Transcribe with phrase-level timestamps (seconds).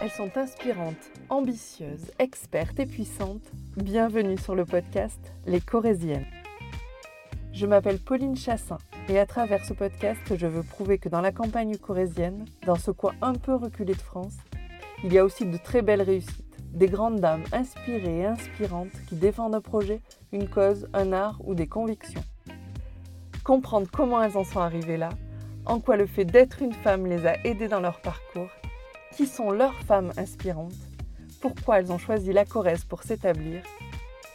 [0.00, 3.50] Elles sont inspirantes, ambitieuses, expertes et puissantes.
[3.76, 6.26] Bienvenue sur le podcast Les Corésiennes.
[7.52, 11.32] Je m'appelle Pauline Chassin et à travers ce podcast, je veux prouver que dans la
[11.32, 14.36] campagne corésienne, dans ce coin un peu reculé de France,
[15.02, 19.16] il y a aussi de très belles réussites, des grandes dames inspirées et inspirantes qui
[19.16, 22.24] défendent un projet, une cause, un art ou des convictions.
[23.42, 25.08] Comprendre comment elles en sont arrivées là,
[25.66, 28.48] en quoi le fait d'être une femme les a aidées dans leur parcours
[29.18, 30.78] qui sont leurs femmes inspirantes?
[31.40, 33.64] Pourquoi elles ont choisi la Corrèze pour s'établir?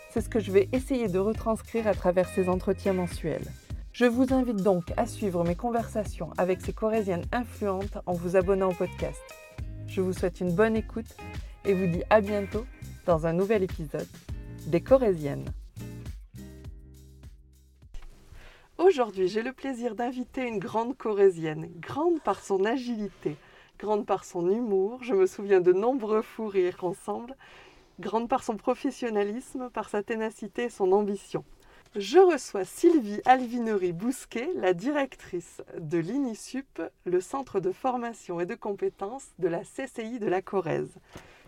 [0.10, 3.48] C'est ce que je vais essayer de retranscrire à travers ces entretiens mensuels.
[3.94, 8.72] Je vous invite donc à suivre mes conversations avec ces Corésiennes influentes en vous abonnant
[8.72, 9.22] au podcast.
[9.88, 11.16] Je vous souhaite une bonne écoute
[11.64, 12.66] et vous dis à bientôt
[13.06, 14.10] dans un nouvel épisode
[14.68, 15.46] des Corésiennes.
[18.78, 23.38] Aujourd'hui, j'ai le plaisir d'inviter une grande Corésienne, grande par son agilité,
[23.84, 27.36] grande par son humour, je me souviens de nombreux fous rires ensemble,
[28.00, 31.44] grande par son professionnalisme, par sa ténacité et son ambition.
[31.98, 39.28] Je reçois Sylvie Alvinery-Bousquet, la directrice de l'INISUP, le centre de formation et de compétences
[39.38, 40.96] de la CCI de la Corrèze.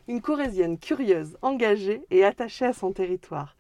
[0.10, 3.56] Une Corrézienne curieuse, engagée et attachée à son territoire.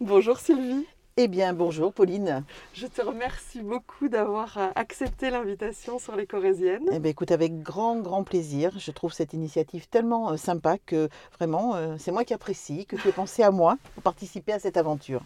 [0.00, 0.86] Bonjour Sylvie.
[1.16, 2.42] Eh bien, bonjour Pauline.
[2.72, 6.88] Je te remercie beaucoup d'avoir euh, accepté l'invitation sur les Corésiennes.
[6.90, 8.72] Eh bien, écoute, avec grand, grand plaisir.
[8.80, 12.96] Je trouve cette initiative tellement euh, sympa que vraiment, euh, c'est moi qui apprécie, que
[12.96, 15.22] tu aies pensé à moi pour participer à cette aventure.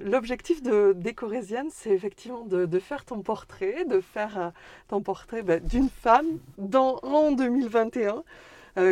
[0.00, 4.52] L'objectif de, des Corésiennes, c'est effectivement de, faire ton portrait, de faire
[4.88, 6.26] ton portrait ben, d'une femme
[6.58, 8.24] dans, en 2021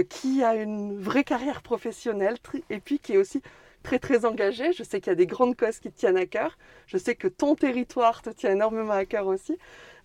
[0.08, 2.36] qui a une vraie carrière professionnelle
[2.70, 3.42] et puis qui est aussi
[3.84, 4.72] très très engagé.
[4.72, 6.58] Je sais qu'il y a des grandes causes qui te tiennent à cœur.
[6.88, 9.56] Je sais que ton territoire te tient énormément à cœur aussi.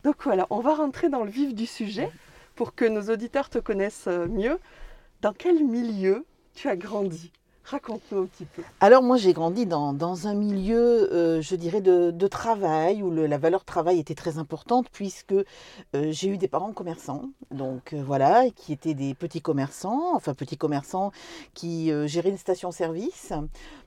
[0.04, 2.10] Donc voilà, on va rentrer dans le vif du sujet
[2.56, 4.60] pour que nos auditeurs te connaissent euh, mieux.
[5.22, 7.32] Dans quel milieu tu as grandi?
[7.70, 8.64] Raconte-nous un petit peu.
[8.80, 13.12] Alors moi j'ai grandi dans, dans, un milieu, euh, je dirais, de, de travail, où
[13.12, 15.44] le, la valeur travail était très importante, puisque euh,
[15.94, 20.58] j'ai eu des parents commerçants, donc euh, voilà, qui étaient des petits commerçants, enfin petits
[20.58, 21.12] commerçants
[21.54, 23.34] qui géraient une station-service.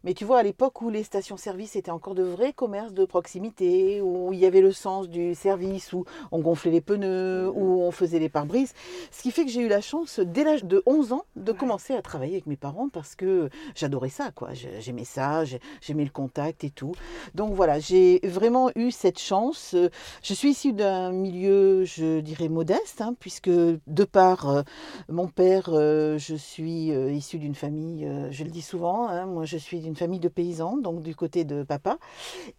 [0.04, 4.00] Mais tu vois, à l'époque où les stations-service étaient encore de vrais commerces de proximité,
[4.00, 7.91] où il y avait le sens du service, où on gonflait les pneus, où on
[7.91, 8.75] faisait les pare-brises,
[9.10, 11.94] ce qui fait que j'ai eu la chance, dès l'âge de 11 ans, de commencer
[11.94, 14.50] à travailler avec mes parents, parce que j'adorais ça, quoi.
[14.53, 15.44] J'aimais ça,
[15.81, 16.93] j'aimais le contact et tout.
[17.34, 19.75] Donc voilà, j'ai vraiment eu cette chance.
[20.22, 24.62] Je suis issue d'un milieu, je dirais, modeste, hein, puisque de par euh,
[25.09, 29.44] mon père, euh, je suis euh, issue d'une famille, je le dis souvent, hein, moi
[29.44, 31.99] je suis d'une famille de paysans, donc du côté de papa,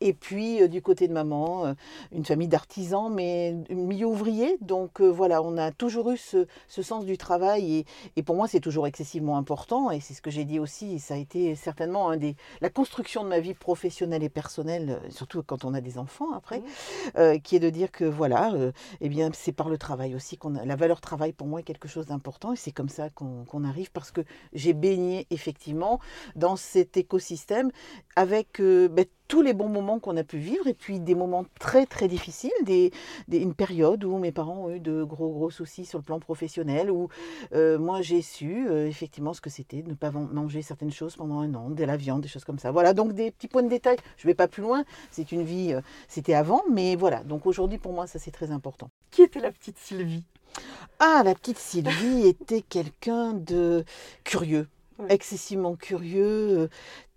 [0.02, 1.76] et puis du côté de maman,
[2.12, 4.58] une famille d'artisans, mais milieu ouvrier.
[4.62, 7.86] Donc voilà, on a toujours eu ce, sens du travail,
[8.16, 11.16] et pour moi c'est toujours excessivement important, et c'est ce que j'ai dit aussi ça
[11.16, 15.44] a été certainement un des, la construction de ma vie professionnelle et personnelle, euh, surtout
[15.44, 16.64] quand on a des enfants après, mmh.
[17.18, 18.72] euh, qui est de dire que voilà, euh,
[19.02, 21.64] eh bien c'est par le travail aussi qu'on a, la valeur travail pour moi est
[21.64, 24.22] quelque chose d'important et c'est comme ça qu'on arrive parce que
[24.54, 26.00] j'ai baigné effectivement
[26.36, 27.72] dans cet écosystème
[28.16, 31.86] avec ben, tous les bons moments qu'on a pu vivre et puis des moments très
[31.86, 32.92] très difficiles, des,
[33.32, 36.92] une période où mes parents ont eu de gros gros soucis sur le plan professionnel,
[36.92, 37.10] où
[37.54, 41.16] euh, moi j'ai su euh, effectivement ce que c'était de ne pas manger certaines choses
[41.16, 42.72] pendant un an, de la viande, des choses comme ça.
[42.72, 43.98] Voilà, donc des petits points de détail.
[44.18, 47.46] Je ne vais pas plus loin, c'est une vie, euh, c'était avant, mais voilà, donc
[47.46, 48.90] aujourd'hui pour moi ça c'est très important.
[49.12, 50.24] Qui était la petite Sylvie?
[51.00, 53.84] Ah, la petite Sylvie était quelqu'un de
[54.24, 54.68] curieux
[55.10, 56.70] excessivement curieux,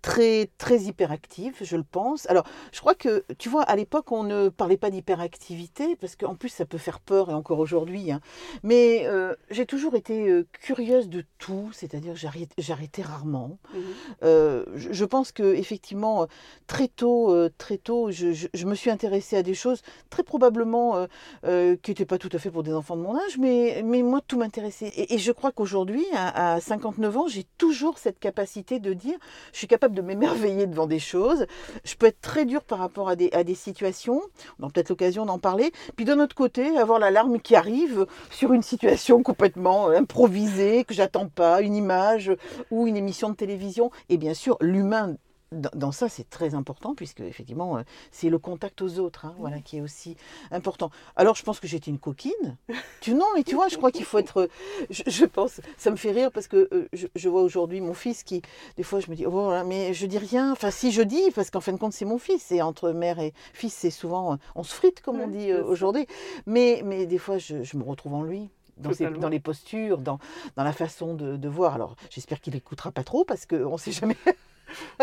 [0.07, 2.29] très, très hyperactive, je le pense.
[2.29, 6.33] Alors, je crois que, tu vois, à l'époque, on ne parlait pas d'hyperactivité, parce qu'en
[6.33, 8.09] plus, ça peut faire peur, et encore aujourd'hui.
[8.13, 8.21] Hein.
[8.63, 13.59] Mais euh, j'ai toujours été euh, curieuse de tout, c'est-à-dire j'arrêtais rarement.
[13.73, 13.79] Mmh
[14.23, 16.27] euh, je, pense que effectivement,
[16.67, 21.05] très tôt, très tôt, je, me suis intéressée à des choses très probablement
[21.43, 24.21] qui n'étaient pas tout à fait pour des enfants de mon âge, mais, mais moi,
[24.25, 24.87] tout m'intéressait.
[24.95, 29.17] Et, et, je crois qu'aujourd'hui, à, à 59 ans, j'ai toujours cette capacité de dire,
[29.51, 31.45] je suis capable de m'émerveiller devant des choses.
[31.83, 34.21] Je peux être très dur par rapport à des, à des situations.
[34.59, 35.71] On aura peut-être l'occasion d'en parler.
[35.95, 41.27] Puis d'un autre côté, avoir l'alarme qui arrive sur une situation complètement improvisée, que j'attends
[41.27, 42.31] pas, une image
[42.71, 43.91] ou une émission de télévision.
[44.09, 45.17] Et bien sûr, l'humain
[45.51, 49.59] dans, ça, c'est très important, puisque effectivement, euh, c'est le contact aux autres hein, voilà,
[49.59, 50.17] qui est aussi
[50.51, 50.91] important.
[51.15, 52.57] Alors, je pense que j'étais une coquine.
[53.01, 54.49] tu, non, mais tu vois, je crois qu'il faut être.
[54.89, 58.41] Je, pense, ça me fait rire parce que euh, je, vois aujourd'hui mon fils qui,
[58.75, 60.51] des fois, je me dis, oh, mais je dis rien.
[60.51, 62.51] Enfin, si je dis, parce qu'en fin de compte, c'est mon fils.
[62.51, 64.37] Et entre mère et fils, c'est souvent.
[64.55, 66.07] On se frite, comme on dit euh, aujourd'hui.
[66.45, 69.19] Mais, mais des fois, je, me retrouve en lui dans, ses- Totalement.
[69.21, 70.19] dans les postures, dans,
[70.55, 71.75] dans la façon de, de voir.
[71.75, 74.17] Alors, j'espère qu'il n'écoutera pas trop parce qu'on ne sait jamais.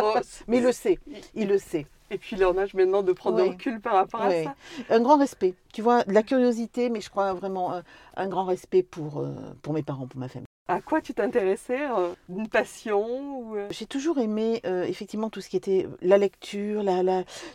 [0.00, 0.14] Oh,
[0.48, 0.98] Mais il le sait,
[1.34, 1.86] il le sait.
[2.10, 3.48] Et puis il est en âge maintenant de prendre Oui.
[3.50, 4.54] recul par rapport à ça.
[4.90, 7.82] Un grand respect, tu vois, de la curiosité, mais je crois vraiment un,
[8.16, 10.46] un grand respect pour, euh, pour mes parents, pour ma famille.
[10.66, 15.50] À quoi tu t'intéressais euh, Une passion euh, J'ai toujours aimé euh, effectivement tout ce
[15.50, 16.82] qui était la lecture,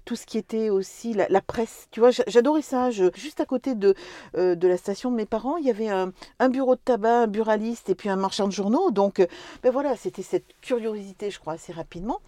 [0.05, 1.87] tout ce qui était aussi la, presse.
[1.89, 2.91] Tu vois, j'a- j'adorais ça.
[2.91, 3.95] Juste à côté de,
[4.35, 6.11] de la station de mes parents, il y avait un,
[6.49, 8.91] bureau de tabac, un buraliste et puis un marchand de journaux.
[8.91, 9.25] Donc,
[9.63, 12.19] ben voilà, c'était cette curiosité, je crois, assez rapidement.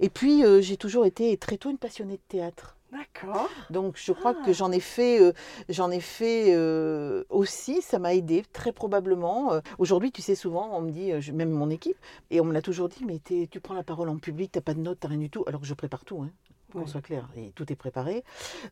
[0.00, 2.73] Et puis, j'ai toujours été très tôt une passionnée de théâtre.
[2.94, 3.48] D'accord.
[3.70, 4.44] Donc je crois Ah.
[4.46, 5.32] que j'en ai fait, euh,
[5.68, 9.52] j'en ai fait euh, aussi, ça m'a aidé très probablement.
[9.52, 11.96] Euh, Aujourd'hui, tu sais, souvent, on me dit, je- même mon équipe,
[12.30, 14.74] et on me l'a toujours dit, mais tu prends la parole en public, t'as pas
[14.74, 16.30] de notes, t'as rien du tout, alors que je prépare tout, hein,
[16.72, 16.88] qu'on Oui.
[16.88, 18.22] soit clair, et tout est préparé.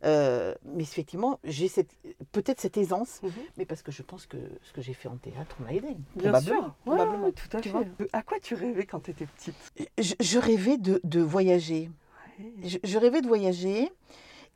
[0.02, 1.90] Mais effectivement, j'ai cette,
[2.32, 3.30] peut-être cette aisance, Mhm.
[3.58, 5.96] mais parce que je pense que ce que j'ai fait en théâtre m'a aidé.
[6.16, 6.74] Bien probablement, sûr.
[6.84, 7.24] Probablement.
[7.26, 7.74] ouais, tout à Tu fait.
[7.76, 7.84] vois?
[8.12, 9.54] À quoi tu rêvais quand tu étais petite?
[9.98, 11.90] Je, je rêvais de, de voyager.
[12.62, 13.90] Je, rêvais de voyager.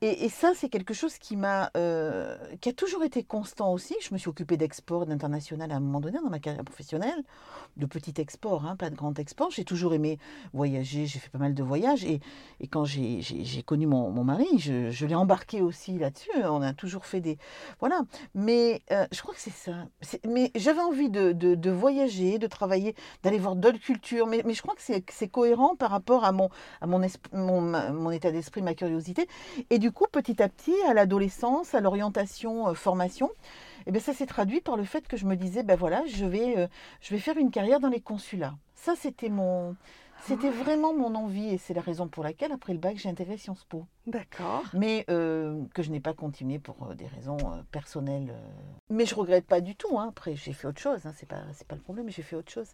[0.02, 3.96] Et, ça, c'est quelque chose qui m'a, euh, qui a toujours été constant aussi.
[4.02, 7.24] Je me suis occupée d'export, d'international à un moment donné dans ma carrière professionnelle,
[7.78, 9.50] de petit export, hein, pas de grand export.
[9.50, 10.18] J'ai toujours aimé
[10.52, 11.06] voyager.
[11.06, 12.04] J'ai fait pas mal de voyages.
[12.04, 12.20] Et,
[12.60, 16.30] et quand j'ai connu mon, mon mari, je, l'ai embarqué aussi là-dessus.
[16.44, 17.38] On a toujours fait des,
[17.80, 18.02] voilà.
[18.34, 19.86] Mais euh, je crois que c'est ça.
[20.28, 24.26] Mais j'avais envie de, de, voyager, de travailler, d'aller voir d'autres cultures.
[24.26, 26.50] Mais, mais je crois que c'est cohérent par rapport à mon,
[26.82, 27.00] à mon,
[27.32, 27.62] mon,
[27.94, 29.26] mon état d'esprit, ma curiosité.
[29.92, 33.30] Coup, petit à petit, à l'adolescence, à l'orientation, euh, formation,
[33.86, 36.24] eh bien, ça s'est traduit par le fait que je me disais, ben voilà, je
[36.24, 36.66] vais, euh,
[37.00, 38.54] je vais faire une carrière dans les consulats.
[38.74, 39.76] Ça, c'était mon,
[40.26, 43.36] c'était vraiment mon envie et c'est la raison pour laquelle, après le bac, j'ai intégré
[43.38, 43.86] Sciences Po.
[44.06, 44.62] D'accord.
[44.74, 48.34] Mais euh, que je n'ai pas continué pour euh, des raisons euh, personnelles.
[48.90, 49.98] Mais je regrette pas du tout.
[49.98, 50.08] hein.
[50.08, 51.06] Après, j'ai fait autre chose.
[51.06, 51.12] Hein.
[51.16, 52.08] C'est pas, c'est pas le problème.
[52.10, 52.68] J'ai fait autre chose.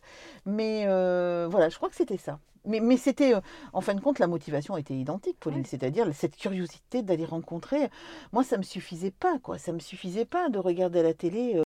[0.47, 2.39] Mais euh, voilà, je crois que c'était ça.
[2.65, 3.41] Mais, mais c'était, euh,
[3.73, 5.61] en fin de compte, la motivation était identique, Pauline.
[5.61, 5.67] Oui.
[5.69, 7.91] C'est-à-dire cette curiosité d'aller rencontrer.
[8.33, 9.59] Moi, ça me suffisait pas, quoi.
[9.59, 11.61] Ça me suffisait pas de regarder la télé.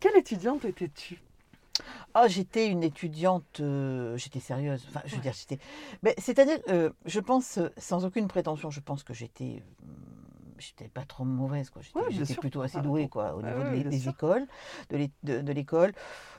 [0.00, 1.22] Quelle étudiante étais-tu?
[2.14, 4.84] Ah, j'étais une étudiante, euh, j'étais sérieuse.
[4.88, 5.22] Enfin, je veux Ouais.
[5.22, 5.58] dire, j'étais.
[6.02, 9.62] Mais c'est-à-dire, euh, je pense, euh, sans aucune prétention, je pense que j'étais.
[10.58, 11.82] J'étais pas trop mauvaise, quoi.
[11.82, 14.46] J'étais Ouais, plutôt assez Ah, douée, quoi, au ah niveau ouais, de des écoles,
[14.90, 15.92] de l'é- de- de l'école.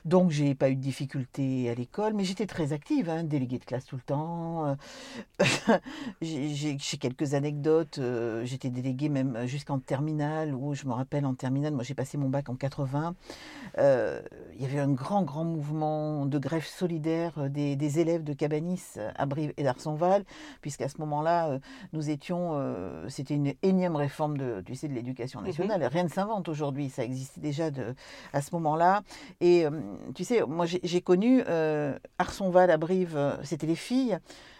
[0.04, 3.64] Donc, j'ai pas eu de difficultés à l'école, mais j'étais très active, hein, déléguée de
[3.64, 4.66] classe tout le temps.
[4.66, 4.74] euh,
[6.22, 7.98] j'ai quelques anecdotes.
[7.98, 12.16] euh, J'étais déléguée même jusqu'en terminale, où je me rappelle en terminale, moi j'ai passé
[12.18, 13.14] mon bac en 80.
[13.78, 14.22] Euh,
[14.54, 18.32] il y avait un grand, grand mouvement de grève solidaire euh, des, des élèves de
[18.32, 18.82] Cabanis
[19.16, 20.24] à Brive et d'Arsonval,
[20.60, 21.58] puisqu'à ce moment-là,
[21.92, 25.82] nous étions, euh, c'était une énième réforme de, tu sais, de l'éducation nationale.
[25.84, 27.94] Rien ne s'invente aujourd'hui, ça existait déjà de,
[28.32, 29.02] à ce moment-là.
[29.40, 29.70] Et euh,
[30.14, 34.18] tu sais, moi j'ai j'ai connu euh, Arsonval à Brive, euh, c'était les filles.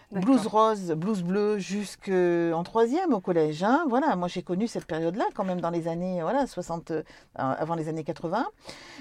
[0.09, 3.61] Blouse rose, blouse bleue jusqu'en troisième au collège.
[3.63, 3.83] hein.
[3.89, 7.03] Voilà, moi j'ai connu cette période-là quand même dans les années voilà, 60, euh,
[7.35, 8.47] avant les années 80.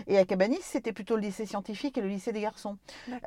[0.09, 2.77] Et à Cabanis, c'était plutôt le lycée scientifique et le lycée des garçons.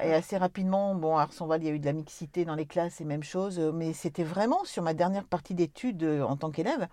[0.03, 2.65] Et assez rapidement, bon, à Arsonval, il y a eu de la mixité dans les
[2.65, 6.51] classes et même chose, mais c'était vraiment sur ma dernière partie d'études euh, en tant
[6.51, 6.87] qu'élève.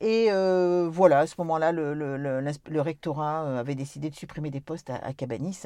[0.00, 4.10] Et euh, voilà, à ce moment-là, le, le- le- l'insp- le rectorat euh, avait décidé
[4.10, 5.62] de supprimer des postes à, à Cabanis.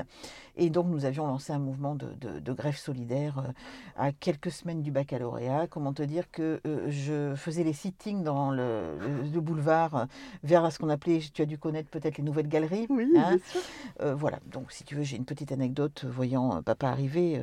[0.56, 3.52] Et donc, nous avions lancé un mouvement de, de- de grève solidaire euh,
[3.96, 5.66] à quelques semaines du baccalauréat.
[5.66, 10.06] Comment te dire que euh, je faisais les sittings dans le, le- le boulevard
[10.42, 12.86] vers ce qu'on appelait, tu as dû connaître peut-être les nouvelles galeries.
[12.88, 13.36] Oui, hein.
[13.36, 13.60] bien sûr.
[14.00, 17.42] Euh, voilà, donc si tu veux, j'ai une petite anecdote voyant papa arriver.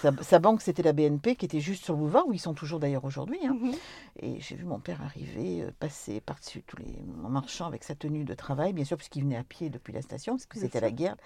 [0.00, 2.54] sa, sa banque, c'était la BNP, qui était juste sur le boulevard, où ils sont
[2.54, 3.38] toujours d'ailleurs aujourd'hui.
[3.44, 3.56] hein.
[3.60, 3.72] Mhm.
[4.22, 7.02] Et j'ai vu mon père arriver, passer par-dessus tous les.
[7.24, 10.00] en marchant avec sa tenue de travail, bien sûr, puisqu'il venait à pied depuis la
[10.00, 11.16] station, parce que c'était la guerre,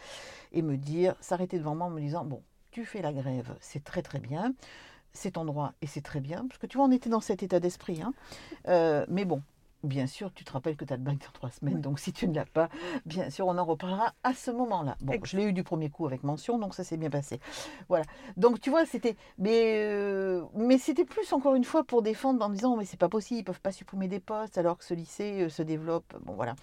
[0.52, 3.84] et me dire, s'arrêter devant moi en me disant Bon, tu fais la grève, c'est
[3.84, 4.54] très très bien,
[5.12, 7.42] c'est ton droit et c'est très bien, parce que tu vois, on était dans cet
[7.42, 8.00] état d'esprit.
[8.00, 8.14] hein.
[8.68, 9.42] Euh, mais bon.
[9.85, 12.11] Bien sûr, tu te rappelles que tu as le bac dans trois semaines, donc si
[12.11, 12.71] tu ne l'as pas,
[13.05, 14.97] bien sûr, on en reparlera à ce moment-là.
[15.03, 17.38] Bon, je l'ai eu du premier coup avec mention, donc ça s'est bien passé.
[17.91, 18.07] Voilà.
[18.38, 22.49] Donc tu vois, c'était, mais, euh, mais c'était plus encore une fois pour défendre en
[22.49, 25.43] disant, mais c'est pas possible, ils peuvent pas supprimer des postes alors que ce lycée
[25.43, 26.17] euh, se développe.
[26.25, 26.55] Bon voilà.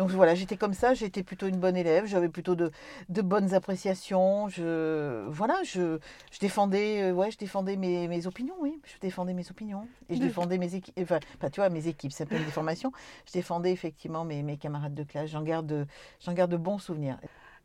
[0.00, 2.70] Donc voilà, j'étais comme ça, j'étais plutôt une bonne élève, j'avais plutôt de,
[3.10, 4.48] de bonnes appréciations.
[4.48, 5.98] Je, voilà, je,
[6.32, 10.14] je défendais, euh, ouais, je défendais mes, mes opinions, oui, je défendais mes opinions et
[10.14, 11.18] je défendais mes équipes, enfin,
[11.52, 12.92] tu vois, mes équipes, c'est un peu une déformation.
[13.26, 15.28] Je défendais effectivement mes, mes camarades de classe.
[15.28, 15.86] J'en garde,
[16.24, 17.18] j'en garde de bons souvenirs.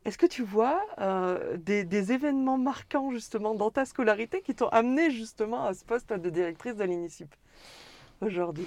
[0.04, 4.68] Est-ce que tu vois euh, des, des événements marquants justement dans ta scolarité qui t'ont
[4.68, 7.34] amené justement à ce poste de directrice de l'INICIP
[8.20, 8.66] aujourd'hui?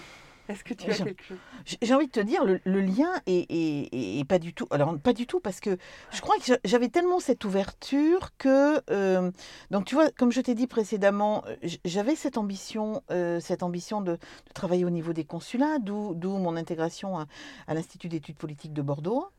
[0.50, 1.38] Est-ce que tu as quelque chose?
[1.82, 4.68] J'ai envie de te dire, le, lien est, pas du tout.
[4.72, 5.78] Alors, pas du tout, parce que
[6.12, 8.82] je crois que j'avais tellement cette ouverture que.
[8.90, 9.32] Euh,
[9.70, 11.44] donc, tu vois, comme je t'ai dit précédemment,
[11.86, 14.18] j'avais cette ambition, euh, cette ambition de,
[14.56, 19.30] travailler au niveau des consulats, d'où mon intégration à l'Institut d'études politiques de Bordeaux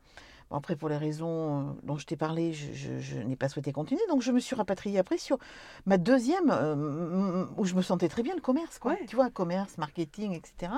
[0.55, 4.01] après, pour les raisons euh, dont je t'ai parlé, je, n'ai pas souhaité continuer.
[4.09, 5.37] Donc, je me suis rapatriée après sur
[5.85, 8.79] ma deuxième, euh, où je me sentais très bien, le commerce.
[8.79, 8.95] Quoi.
[9.07, 10.71] Tu vois, commerce, marketing, etc.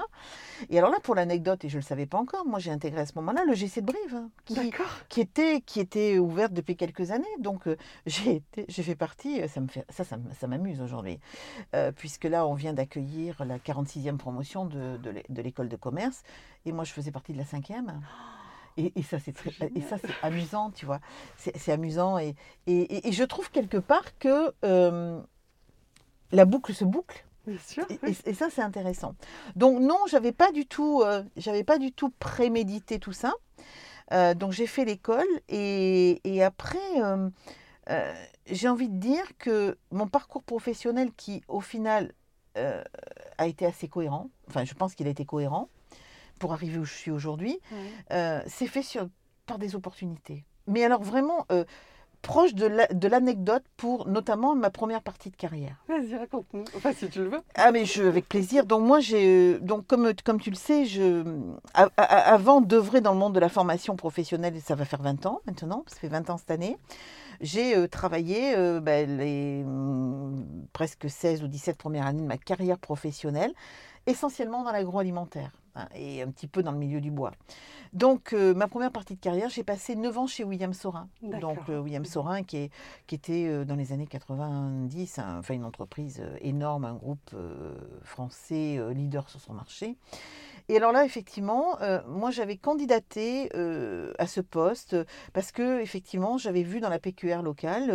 [0.70, 3.01] Et alors là, pour l'anecdote, et je ne le savais pas encore, moi, j'ai intégré
[3.01, 4.72] à ce moment-là le GC de Brive, hein, qui,
[5.10, 7.25] qui, était, qui était ouverte depuis quelques années.
[7.39, 7.75] Donc, euh,
[8.06, 11.20] j'ai fait partie, ça me fait, ça, ça, m'amuse aujourd'hui,
[11.96, 16.24] puisque là, on vient d'accueillir la 46e promotion de, de l'école de commerce.
[16.65, 18.01] Et moi, je faisais partie de la cinquième.
[18.77, 19.36] Et, ça, c'est
[19.75, 21.00] et ça, c'est amusant, tu vois.
[21.38, 22.18] C'est amusant.
[22.18, 22.36] Et,
[22.68, 25.20] et, je trouve quelque part que euh,
[26.32, 27.25] la boucle se boucle.
[27.46, 29.15] Bien sûr, et, ça, c'est intéressant.
[29.56, 33.34] Donc non, j'avais pas du tout, euh, j'avais pas du tout prémédité tout ça.
[34.12, 36.77] Euh, donc j'ai fait l'école et, après,
[38.48, 42.13] j'ai envie de dire que mon parcours professionnel, qui au final
[42.56, 45.70] a été assez cohérent, enfin je pense qu'il a été cohérent,
[46.39, 47.59] pour arriver où je suis aujourd'hui,
[48.11, 49.07] euh, c'est fait sur,
[49.45, 50.45] par des opportunités.
[50.67, 51.65] Mais alors vraiment euh,
[52.21, 55.75] proche de l'anecdote pour notamment ma première partie de carrière.
[55.89, 56.63] Vas-y, raconte-nous.
[56.75, 57.41] Enfin, si tu le veux.
[57.55, 58.65] Ah, mais je, avec plaisir.
[58.65, 59.59] Donc, moi, j'ai.
[59.59, 61.23] Donc, comme, comme tu le sais, je,
[61.97, 65.83] avant d'œuvrer dans le monde de la formation professionnelle, ça va faire 20 ans maintenant,
[65.87, 66.77] ça fait 20 ans cette année,
[67.41, 72.79] j'ai euh, travaillé ben, les mm, presque 16 ou 17 premières années de ma carrière
[72.79, 73.53] professionnelle,
[74.05, 75.51] essentiellement dans l'agroalimentaire.
[75.75, 77.31] Hein, et un petit peu dans le milieu du bois.
[77.93, 81.10] Donc, euh, ma première partie de carrière, j'ai passé 9 ans chez William Sorin.
[81.24, 82.72] Donc, euh, William Sorin, qui, est,
[83.07, 87.36] qui était euh, dans les années 90, enfin une entreprise énorme, un groupe
[88.03, 89.98] français leader sur son marché.
[90.69, 93.50] Et alors là, effectivement, moi, j'avais candidaté
[94.17, 94.95] à ce poste
[95.33, 97.91] parce que, effectivement, j'avais vu dans la PQR locale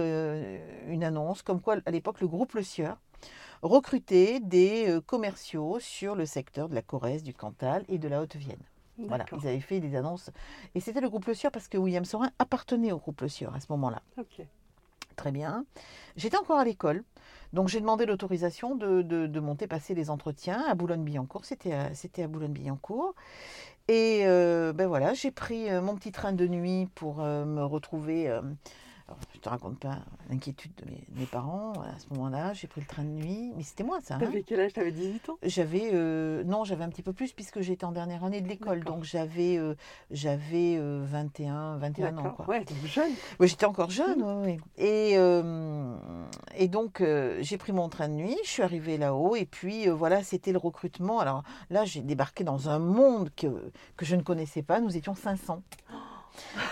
[0.86, 2.98] une annonce comme quoi, à l'époque, le groupe Le Sieur
[3.62, 8.22] recruter des euh, commerciaux sur le secteur de la Corrèze, du Cantal et de la
[8.22, 8.62] Haute-Vienne.
[9.06, 10.30] Voilà, ils avaient fait des annonces.
[10.74, 13.54] Et c'était le groupe Le Sieur parce que William Sorin appartenait au groupe Le Sieur
[13.54, 14.02] à ce moment-là.
[15.14, 15.64] Très bien.
[16.16, 17.04] J'étais encore à l'école.
[17.52, 21.44] Donc j'ai demandé l'autorisation de, monter passer les entretiens à Boulogne-Billancourt.
[21.44, 23.14] C'était à, à Boulogne-Billancourt.
[23.86, 28.28] Et euh, ben voilà, j'ai pris euh, mon petit train de nuit pour me retrouver
[29.34, 29.98] je te raconte pas
[30.30, 30.84] l'inquiétude de
[31.18, 31.72] mes, parents.
[31.72, 33.52] À ce moment-là, j'ai pris le train de nuit.
[33.56, 34.16] Mais c'était moi, ça.
[34.16, 34.18] Hein.
[34.18, 34.72] T'avais quel âge?
[34.72, 35.38] T'avais 18 ans?
[35.42, 35.90] J'avais.
[35.92, 38.84] Euh, non, j'avais un petit peu plus puisque j'étais en dernière année de l'école.
[38.84, 39.74] Donc j'avais euh,
[40.10, 42.30] j'avais 21, euh, 21 ans.
[42.30, 42.48] Quoi.
[42.48, 43.12] Ouais, jeune.
[43.40, 44.22] Oui, j'étais encore jeune.
[44.44, 44.58] Oui.
[44.76, 45.14] Et,
[46.56, 47.02] et donc,
[47.40, 48.36] j'ai pris mon train de nuit.
[48.44, 49.36] Je suis arrivée là-haut.
[49.36, 51.20] Et puis, voilà, c'était le recrutement.
[51.20, 54.80] Alors là, j'ai débarqué dans un monde que, que je ne connaissais pas.
[54.80, 55.62] Nous étions 500.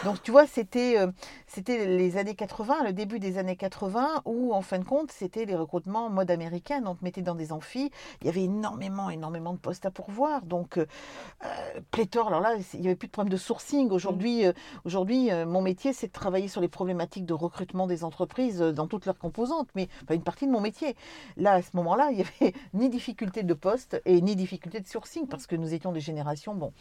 [0.05, 1.11] Donc tu vois, c'était euh,
[1.47, 5.45] c'était les années 80, le début des années 80, où en fin de compte, c'était
[5.45, 6.83] les recrutements en mode américain.
[6.87, 7.91] On te mettait dans des amphis.
[8.21, 10.43] Il y avait énormément, énormément de postes à pourvoir.
[10.43, 10.87] Donc, euh,
[11.45, 12.29] euh, pléthore.
[12.29, 13.91] Alors là, il n'y avait plus de problème de sourcing.
[13.91, 14.45] Aujourd'hui,
[14.85, 19.07] aujourd'hui mon métier, c'est de travailler sur les problématiques de recrutement des entreprises dans toutes
[19.07, 19.69] leurs composantes.
[19.75, 20.97] Mais pas une partie de mon métier.
[21.37, 24.87] Là, à ce moment-là, il n'y avait ni difficulté de poste et ni difficulté de
[24.87, 26.55] sourcing parce que nous étions des générations.
[26.55, 26.73] Bon.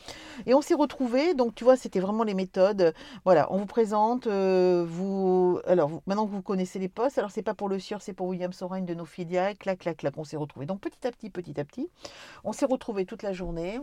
[0.45, 1.33] Et on s'est retrouvés.
[1.33, 2.74] Donc, tu vois, c'était vraiment les méthodes
[3.23, 7.43] voilà, on vous présente, euh, vous, alors maintenant que vous connaissez les postes, alors c'est
[7.43, 10.23] pas pour le SIR, c'est pour William Sorin, de nos filiales, clac, clac, clac, on
[10.23, 10.65] s'est retrouvés.
[10.65, 11.89] Donc petit à petit, petit à petit,
[12.43, 13.79] on s'est retrouvés toute la journée.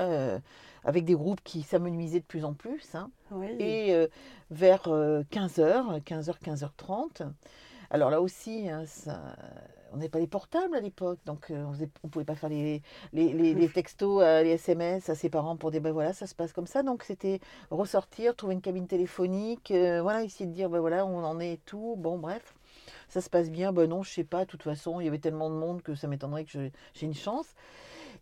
[0.00, 0.38] Euh,
[0.84, 2.94] avec des groupes qui s'amenuisaient de plus en plus.
[2.94, 3.10] Hein.
[3.58, 4.06] Et euh,
[4.52, 7.28] vers 15h, 15h, 15h30,
[7.90, 8.84] alors là aussi, hein,
[9.92, 12.82] on n'est pas les portables à l'époque, donc euh, on ne pouvait pas faire les,
[13.72, 16.66] textos, euh, les SMS à ses parents pour dire ben voilà, ça se passe comme
[16.66, 16.82] ça.
[16.82, 17.40] Donc c'était
[17.70, 21.64] ressortir, trouver une cabine téléphonique, euh, voilà, essayer de dire ben voilà, on en est
[21.64, 21.94] tout.
[21.98, 22.54] Bon, bref,
[23.08, 23.72] ça se passe bien.
[23.72, 25.94] Ben non, je sais pas, de toute façon, il y avait tellement de monde que
[25.94, 27.54] ça m'étonnerait que j'ai une chance.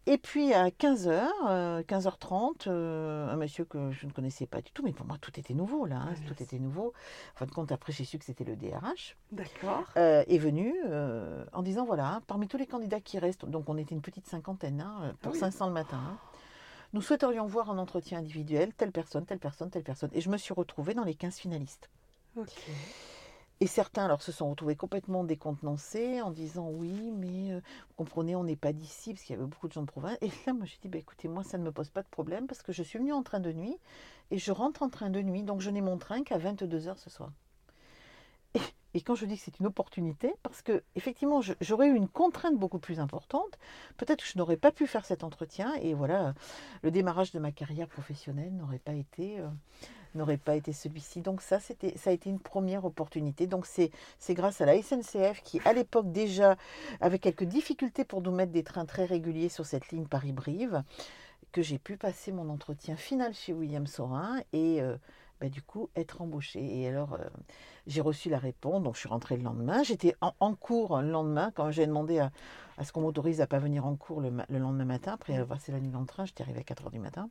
[0.08, 4.92] Et puis à 15h, 15h30, un monsieur que je ne connaissais pas du tout, mais
[4.92, 6.92] pour moi tout était nouveau là, hein, tout était nouveau.
[7.34, 9.16] En fin de compte, après j'ai su que c'était le DRH.
[9.32, 9.84] D'accord.
[9.96, 13.76] Euh, est venu euh, en disant voilà, parmi tous les candidats qui restent, donc on
[13.76, 16.18] était une petite cinquantaine hein, pour 500 ah le matin, hein,
[16.92, 20.10] nous souhaiterions voir un entretien individuel, telle personne, telle personne, telle personne.
[20.12, 21.90] Et je me suis retrouvée dans les 15 finalistes.
[22.36, 22.52] Ok.
[23.60, 28.44] Et certains alors se sont retrouvés complètement décontenancés en disant oui, mais vous comprenez, on
[28.44, 30.18] n'est pas d'ici, parce qu'il y avait beaucoup de gens de province.
[30.20, 32.46] Et là, moi, j'ai dit, bah, écoutez, moi, ça ne me pose pas de problème,
[32.46, 33.78] parce que je suis venue en train de nuit,
[34.30, 37.08] et je rentre en train de nuit, donc je n'ai mon train qu'à 22h ce
[37.08, 37.30] soir.
[38.94, 42.56] Et, quand je dis que c'est une opportunité, parce que effectivement, j'aurais eu une contrainte
[42.56, 43.58] beaucoup plus importante.
[43.98, 45.74] Peut-être que je n'aurais pas pu faire cet entretien.
[45.82, 46.32] Et voilà,
[46.82, 49.38] le démarrage de ma carrière professionnelle n'aurait pas été,
[50.16, 51.20] n'aurait pas été celui-ci.
[51.20, 53.46] Donc ça, c'était, ça a été une première opportunité.
[53.46, 56.56] Donc c'est, c'est grâce à la SNCF qui, à l'époque déjà,
[57.00, 60.82] avait quelques difficultés pour nous mettre des trains très réguliers sur cette ligne Paris-Brive,
[61.52, 64.96] que j'ai pu passer mon entretien final chez William Sorin et euh,
[65.40, 66.80] bah, du coup être embauchée.
[66.80, 67.24] Et alors, euh,
[67.86, 69.82] j'ai reçu la réponse, donc je suis rentrée le lendemain.
[69.82, 72.30] J'étais en, cours le lendemain quand j'ai demandé à,
[72.78, 75.12] à ce qu'on m'autorise à pas venir en cours le, le lendemain matin.
[75.12, 77.28] Après avoir passé la nuit dans le train, j'étais arrivée à 4h du matin.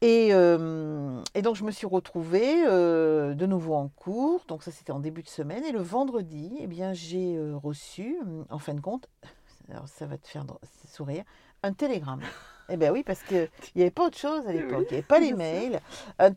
[0.00, 4.44] Et, euh, et donc, je me suis retrouvée euh, de nouveau en cours.
[4.48, 5.64] Donc, ça, c'était en début de semaine.
[5.64, 8.18] Et le vendredi, eh bien, j'ai euh, reçu,
[8.50, 9.08] en fin de compte,
[9.86, 10.44] ça va te faire
[10.86, 11.24] sourire,
[11.62, 12.22] un télégramme.
[12.70, 14.86] Eh bien oui, parce qu'il n'y avait pas autre chose à l'époque.
[14.90, 15.80] Il n'y avait pas les mails.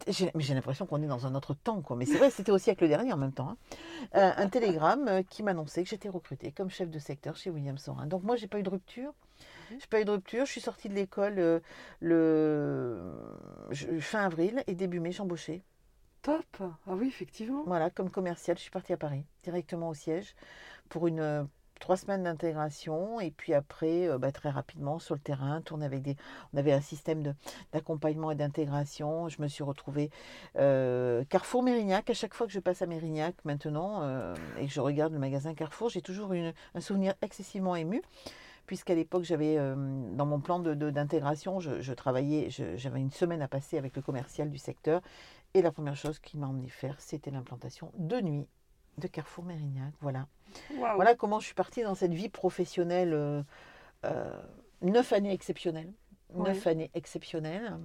[0.08, 1.82] J'ai mais j'ai l'impression qu'on est dans un autre temps.
[1.82, 1.96] Quoi.
[1.96, 3.50] Mais c'est vrai, c'était aussi avec le dernier en même temps.
[3.50, 3.58] hein.
[4.16, 7.78] Euh, un télégramme euh, qui m'annonçait que j'étais recrutée comme chef de secteur chez William
[7.78, 8.06] Sorin.
[8.08, 9.14] Donc moi, j'ai pas eu de rupture.
[9.72, 9.78] Mhm.
[9.80, 10.46] J'ai pas eu de rupture.
[10.46, 11.60] Je suis sortie de l'école euh,
[12.02, 15.62] le fin avril et début mai, j'embauchais.
[16.22, 16.44] Top.
[16.60, 17.64] Ah oui, effectivement.
[17.66, 20.36] Voilà, comme commercial, je suis partie à Paris, directement au siège,
[20.90, 21.48] pour une
[21.80, 23.20] trois semaines d'intégration.
[23.20, 26.16] Et puis après, euh, bah, très rapidement, sur le terrain, tourner avec des.
[26.54, 27.34] On avait un système de-
[27.72, 29.30] d'accompagnement et d'intégration.
[29.30, 30.10] Je me suis retrouvée
[30.58, 32.10] euh, Carrefour Mérignac.
[32.10, 35.20] À chaque fois que je passe à Mérignac maintenant euh, et que je regarde le
[35.20, 38.02] magasin Carrefour, j'ai toujours une- un souvenir excessivement ému.
[38.66, 39.76] Puisqu'à l'époque, j'avais euh,
[40.14, 44.02] dans mon plan de- de- d'intégration, je, travaillais, j'avais une semaine à passer avec le
[44.02, 45.02] commercial du secteur.
[45.54, 48.46] Et la première chose qu'il m'a emmené faire, c'était l'implantation de nuit
[48.98, 49.94] de Carrefour Mérignac.
[50.02, 50.28] Voilà.
[50.96, 53.14] Voilà comment je suis partie dans cette vie professionnelle.
[53.14, 53.42] euh,
[54.06, 54.42] euh,
[54.82, 55.92] neuf années exceptionnelles.
[56.34, 57.78] Neuf années exceptionnelles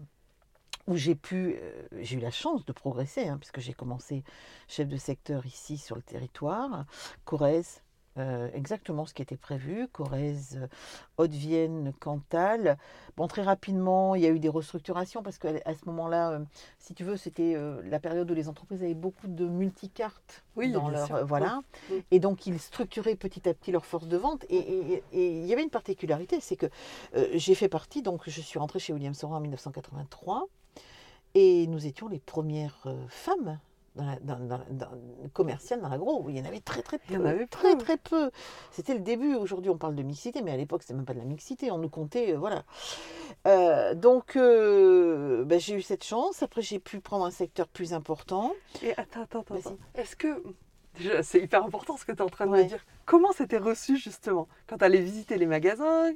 [0.88, 4.24] où j'ai pu, euh, j'ai eu la chance de progresser, hein, puisque j'ai commencé
[4.68, 6.86] chef de secteur ici sur le territoire,
[7.24, 7.82] Corrèze,
[8.18, 10.66] euh, exactement ce qui était prévu, Corrèze, euh,
[11.16, 12.76] Haute-Vienne, Cantal.
[13.16, 16.38] Bon, très rapidement, il y a eu des restructurations, parce qu'à à ce moment-là, euh,
[16.78, 20.70] si tu veux, c'était euh, la période où les entreprises avaient beaucoup de multicartes Oui,
[20.72, 24.44] dans leur, voilà, Oui, et donc ils structuraient petit à petit leur force de vente.
[24.50, 26.66] Et, et- et il y avait une particularité, c'est que
[27.34, 30.48] j'ai fait partie, donc je suis rentrée chez William Sorin en 1983,
[31.34, 33.58] et nous étions les premières femmes
[33.94, 34.90] dans la, dans, dans- dans-
[35.32, 36.26] commerciales dans l'agro.
[36.28, 37.04] Il y en avait très très peu.
[37.10, 38.30] Il y en avait très très peu.
[38.70, 39.34] C'était le début.
[39.34, 41.70] Aujourd'hui, on parle de mixité, mais à l'époque, c'était même pas de la mixité.
[41.70, 42.64] On nous comptait, euh, voilà.
[43.46, 46.42] Euh, donc, euh, ben, j'ai eu cette chance.
[46.42, 48.52] Après, j'ai pu prendre un secteur plus important.
[48.82, 49.76] Et attends, attends, attends.
[49.94, 50.42] Est-ce que.
[50.98, 52.64] Déjà, c'est hyper important ce que tu es en train de Ouais.
[52.64, 52.84] me dire.
[53.06, 56.10] Comment c'était reçu justement quand tu allais visiter les magasins,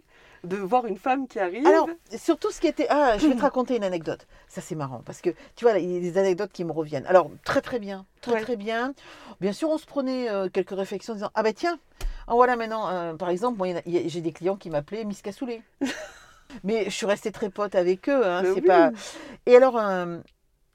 [0.46, 2.86] de voir une femme qui arrive Alors, surtout ce qui était.
[2.88, 4.26] Ah, je vais te raconter une anecdote.
[4.48, 7.06] Ça, c'est marrant parce que tu vois, il y a des anecdotes qui me reviennent.
[7.06, 8.06] Alors, très, très bien.
[8.20, 8.40] Très, Ouais.
[8.40, 8.94] très bien.
[9.40, 11.78] Bien sûr, on se prenait euh, quelques réflexions en disant Ah, ben tiens,
[12.28, 15.62] ah, voilà maintenant, euh, par exemple, moi, j'ai des clients qui m'appelaient Miss Cassoulet.
[16.64, 18.24] Mais je suis restée très pote avec eux.
[18.26, 18.66] hein, Ben c'est oui.
[18.66, 18.90] pas...
[19.46, 20.18] Et alors, euh,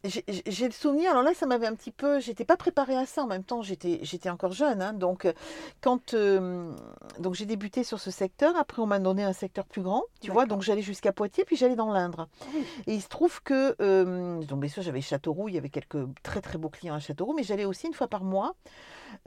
[0.04, 2.20] j'ai le souvenir, alors là, ça m'avait un petit peu.
[2.20, 4.82] J'étais pas préparée à ça en même temps, j'étais j'étais encore jeune.
[4.82, 5.34] hein, donc, euh,
[5.82, 6.14] quand.
[6.14, 6.72] euh,
[7.20, 8.56] donc, j'ai débuté sur ce secteur.
[8.58, 10.46] Après, on m'a donné un secteur plus grand, tu vois.
[10.46, 12.28] Donc, j'allais jusqu'à Poitiers, puis j'allais dans l'Indre.
[12.54, 12.64] Oui.
[12.88, 13.76] Et il se trouve que.
[13.82, 17.00] euh, donc, bien sûr, j'avais Châteauroux, il y avait quelques très, très beaux clients à
[17.00, 18.56] Châteauroux, mais j'allais aussi une fois par mois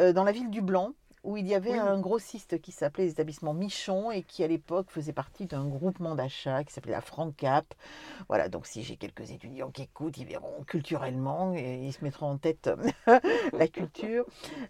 [0.01, 0.93] euh, dans la ville du Blanc
[1.25, 1.79] où il y avait Oui.
[1.79, 6.15] un grossiste qui s'appelait les établissements Michon et qui à l'époque faisait partie d'un groupement
[6.15, 7.65] d'achat qui s'appelait la Francap.
[8.29, 12.27] Voilà, donc si j'ai quelques étudiants qui écoutent, ils verront culturellement et ils se mettront
[12.27, 12.71] en tête
[13.53, 14.25] la culture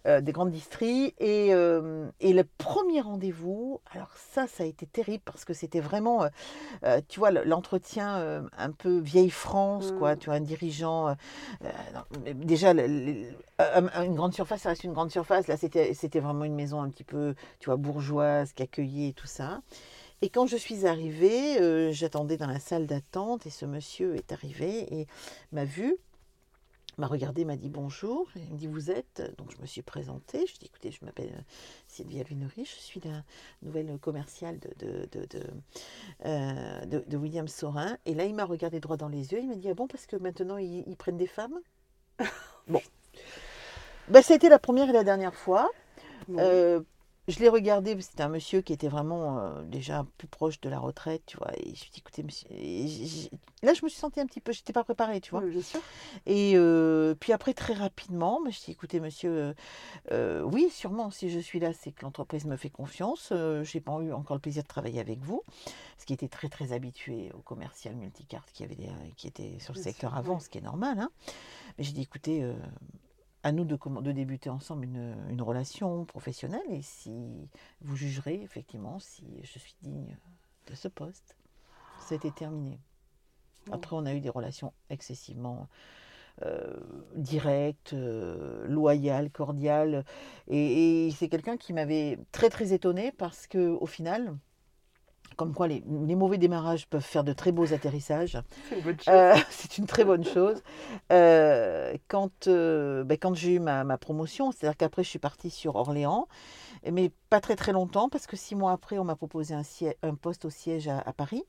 [0.07, 1.13] euh, des grandes distries.
[1.19, 5.81] Et, euh, et le premier rendez-vous, alors ça, ça a été terrible parce que c'était
[5.81, 6.29] vraiment, euh,
[6.85, 10.15] euh, tu vois, le- l'entretien euh, un peu vieille France, quoi.
[10.15, 10.19] Mm.
[10.19, 11.09] Tu vois, un dirigeant.
[11.09, 11.13] euh,
[11.65, 15.47] euh, non, déjà, le- le- un- une grande surface, ça reste une grande surface.
[15.47, 19.13] Là, c'était c'était vraiment une maison un petit peu, tu vois, bourgeoise, qui accueillait et
[19.13, 19.61] tout ça.
[20.21, 24.31] Et quand je suis arrivée, euh, j'attendais dans la salle d'attente et ce monsieur est
[24.31, 25.07] arrivé et
[25.51, 25.97] m'a vu,
[26.97, 28.27] m'a regardé, m'a dit bonjour.
[28.35, 29.23] Et il me dit vous êtes?
[29.37, 30.45] Donc je me suis présentée.
[30.47, 31.43] Je dis écoutez, je m'appelle
[31.87, 33.23] Sylvia Lunery, je suis la
[33.61, 35.43] nouvelle commerciale de, de, de, de,
[36.25, 37.97] euh, de- de William Sorin.
[38.05, 39.39] Et là, il m'a regardé droit dans les yeux.
[39.41, 41.59] Il m'a dit ah bon, parce que maintenant ils, ils prennent des femmes?
[42.67, 42.81] Bon.
[44.07, 45.69] Ben, ça a été la première et la dernière fois.
[46.27, 46.39] Bon.
[46.39, 46.81] Euh,
[47.27, 50.77] je l'ai regardé, c'était un monsieur qui était vraiment euh, déjà plus proche de la
[50.77, 51.51] retraite, tu vois.
[51.57, 52.47] Et je me suis dit, écoutez, monsieur.
[53.63, 55.39] là, je me suis sentie un petit peu, je n'étais pas préparée, tu vois.
[55.39, 55.81] Oui, bien sûr.
[56.27, 59.53] Et euh, puis après, très rapidement, je dis, écoutez, monsieur, euh,
[60.11, 63.29] euh, oui, sûrement, si je suis là, c'est que l'entreprise me fait confiance.
[63.31, 65.41] Je n'ai pas eu encore le plaisir de travailler avec vous,
[65.97, 69.73] ce qui était très, très habitué au commercial multicarte qui, avait des- qui était sur
[69.73, 70.41] le Bien secteur sûr, avant, oui.
[70.41, 70.99] ce qui est normal.
[70.99, 71.09] hein.
[71.79, 72.45] Mais j'ai dit, écoutez,
[73.45, 77.47] à nous de, débuter ensemble une, relation professionnelle et si
[77.79, 80.17] vous jugerez effectivement si je suis digne
[80.67, 81.37] de ce poste.
[82.09, 82.79] Été terminé.
[83.71, 85.67] Après, on a eu des relations excessivement
[86.43, 86.75] euh,
[87.15, 90.05] directes, euh, loyales, cordiales.
[90.47, 94.35] Et, c'est quelqu'un qui m'avait très très étonnée parce que au final,
[95.35, 98.37] comme quoi les, mauvais démarrages peuvent faire de très beaux atterrissages.
[98.69, 99.35] C'est euh,
[99.77, 100.61] une, très bonne chose.
[101.09, 106.27] quand ben, quand j'ai eu ma, promotion, c'est-à-dire qu'après je suis partie sur Orléans,
[106.91, 109.63] mais pas très très longtemps parce que six mois après on m'a proposé un,
[110.03, 111.43] un, poste au siège à Paris.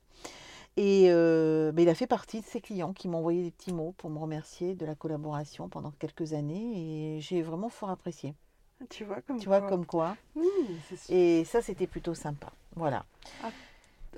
[0.77, 3.95] Et euh, il a fait partie de ces clients qui m'ont envoyé des petits mots
[3.97, 8.35] pour me remercier de la collaboration pendant quelques années et j'ai vraiment fort apprécié.
[8.91, 9.61] Tu vois comme tu quoi.
[9.61, 10.17] Vois comme quoi.
[11.09, 12.53] et ça, c'était plutôt sympa.
[12.75, 13.07] Voilà.
[13.43, 13.49] Ah,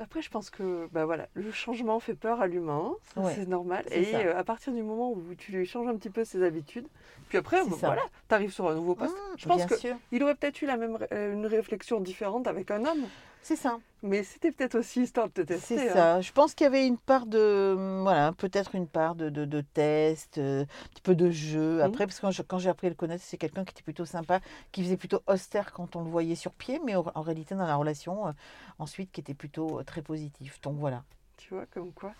[0.01, 2.93] après, je pense que bah voilà, le changement fait peur à l'humain,
[3.35, 3.85] c'est normal.
[3.91, 6.87] Et euh, à partir du moment où tu lui changes un petit peu ses habitudes,
[7.29, 9.15] puis après, bah, voilà, tu arrives sur un nouveau poste.
[9.15, 12.85] Mmh, je pense qu'il aurait peut-être eu la même, euh, une réflexion différente avec un
[12.85, 13.07] homme.
[13.43, 13.79] C'est ça.
[14.03, 15.77] Mais c'était peut-être aussi histoire de te tester.
[15.77, 15.95] C'est hein.
[15.95, 16.21] ça.
[16.21, 18.01] Je pense qu'il y avait une part de.
[18.03, 21.79] Voilà, peut-être une part de, de, de test, euh, un petit peu de jeu.
[21.79, 21.81] Mmh.
[21.81, 24.41] Après, parce que quand j'ai appris à le connaître, c'est quelqu'un qui était plutôt sympa,
[24.71, 27.77] qui faisait plutôt austère quand on le voyait sur pied, mais en réalité, dans la
[27.77, 28.33] relation, euh,
[28.79, 30.61] ensuite, qui était plutôt euh, très positif.
[30.63, 31.03] Donc voilà.
[31.37, 32.13] Tu vois, comme quoi.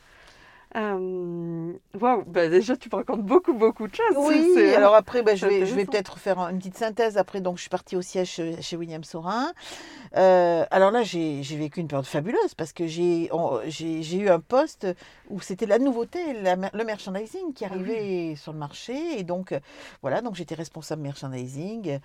[0.77, 4.17] Euh, waouh, bah déjà tu me racontes beaucoup, beaucoup de choses.
[4.17, 7.17] Oui, alors après, bah, je vais, je vais peut-être faire une petite synthèse.
[7.17, 9.53] Après, donc, je suis partie au siège chez, William Sorin.
[10.17, 14.87] Euh, alors là, j'ai vécu une période fabuleuse parce que j'ai eu un poste
[15.31, 19.19] où c'était la nouveauté, le merchandising qui ah arrivait sur le marché.
[19.19, 19.59] Et donc,
[20.03, 21.99] voilà, donc j'étais responsable merchandising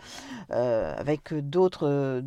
[0.52, 2.22] euh, avec d'autres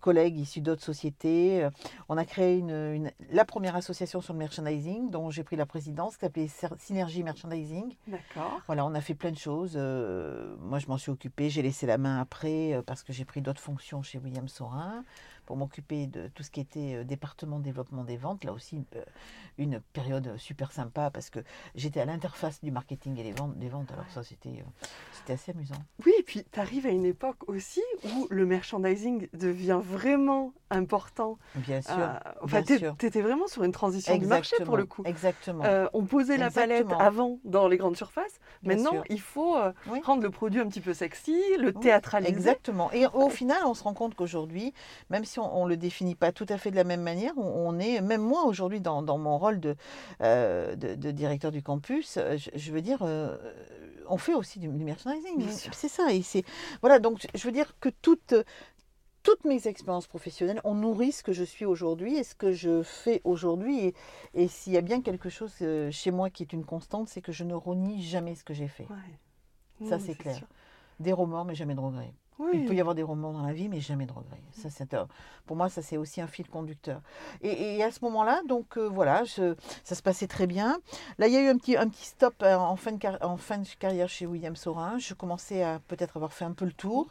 [0.00, 1.68] collègues issus d'autres sociétés.
[2.08, 5.75] On a créé une, la première association sur le merchandising dont j'ai pris la présidence
[5.80, 7.94] qui s'appelait Synergie Merchandising.
[8.06, 8.60] D'accord.
[8.66, 9.74] Voilà, on a fait plein de choses.
[9.76, 11.50] Euh, moi, je m'en suis occupée.
[11.50, 15.04] J'ai laissé la main après euh, parce que j'ai pris d'autres fonctions chez William Sorin
[15.44, 18.44] pour m'occuper de tout ce qui était euh, département développement des ventes.
[18.44, 18.84] Là aussi,
[19.58, 21.40] une, période super sympa parce que
[21.74, 23.56] j'étais à l'interface du marketing et des ventes.
[23.58, 24.64] Des ventes alors ça, c'était
[25.12, 25.76] c'était assez amusant.
[26.04, 31.38] Oui, et puis tu arrives à une époque aussi où le merchandising devient vraiment important.
[31.54, 31.94] Bien sûr.
[32.42, 35.02] enfin, tu étais vraiment sur une transition du marché pour le coup.
[35.04, 35.64] Exactement.
[35.92, 38.40] on posait la palette avant dans les grandes surfaces.
[38.62, 39.56] Maintenant, il faut
[40.04, 42.32] rendre le produit un petit peu sexy, le théâtraliser.
[42.32, 42.90] Exactement.
[42.92, 44.72] Et au final, on se rend compte qu'aujourd'hui,
[45.10, 47.78] même si on ne le définit pas tout à fait de la même manière, on,
[47.78, 49.76] est, même moi aujourd'hui dans, mon rôle de,
[50.22, 53.36] euh, de, directeur du campus, euh, je, veux dire, euh,
[54.08, 55.46] on fait aussi du, merchandising.
[55.72, 56.12] C'est ça.
[56.12, 56.44] Et c'est,
[56.80, 58.34] voilà, donc je veux dire que toutes,
[59.26, 62.84] toutes mes expériences professionnelles ont nourri ce que je suis aujourd'hui et ce que je
[62.84, 63.92] fais aujourd'hui.
[64.34, 65.52] Et, s'il y a bien quelque chose
[65.90, 68.68] chez moi qui est une constante, c'est que je ne renie jamais ce que j'ai
[68.68, 68.86] fait.
[69.88, 70.40] Ça, c'est clair.
[71.00, 72.14] Des remords, mais jamais de regrets.
[72.52, 74.42] Il peut y avoir des romans dans la vie, mais jamais de regrets.
[74.52, 74.94] Ça, c'est
[75.46, 77.00] pour moi, ça c'est aussi un fil conducteur.
[77.40, 80.78] Et, à ce moment-là, donc euh, voilà, ça se passait très bien.
[81.18, 83.36] Là, il y a eu un petit, un petit stop euh, en fin, de, en
[83.38, 84.98] fin de carrière chez William Sorin.
[84.98, 87.08] Je commençais à peut-être avoir fait un peu le tour.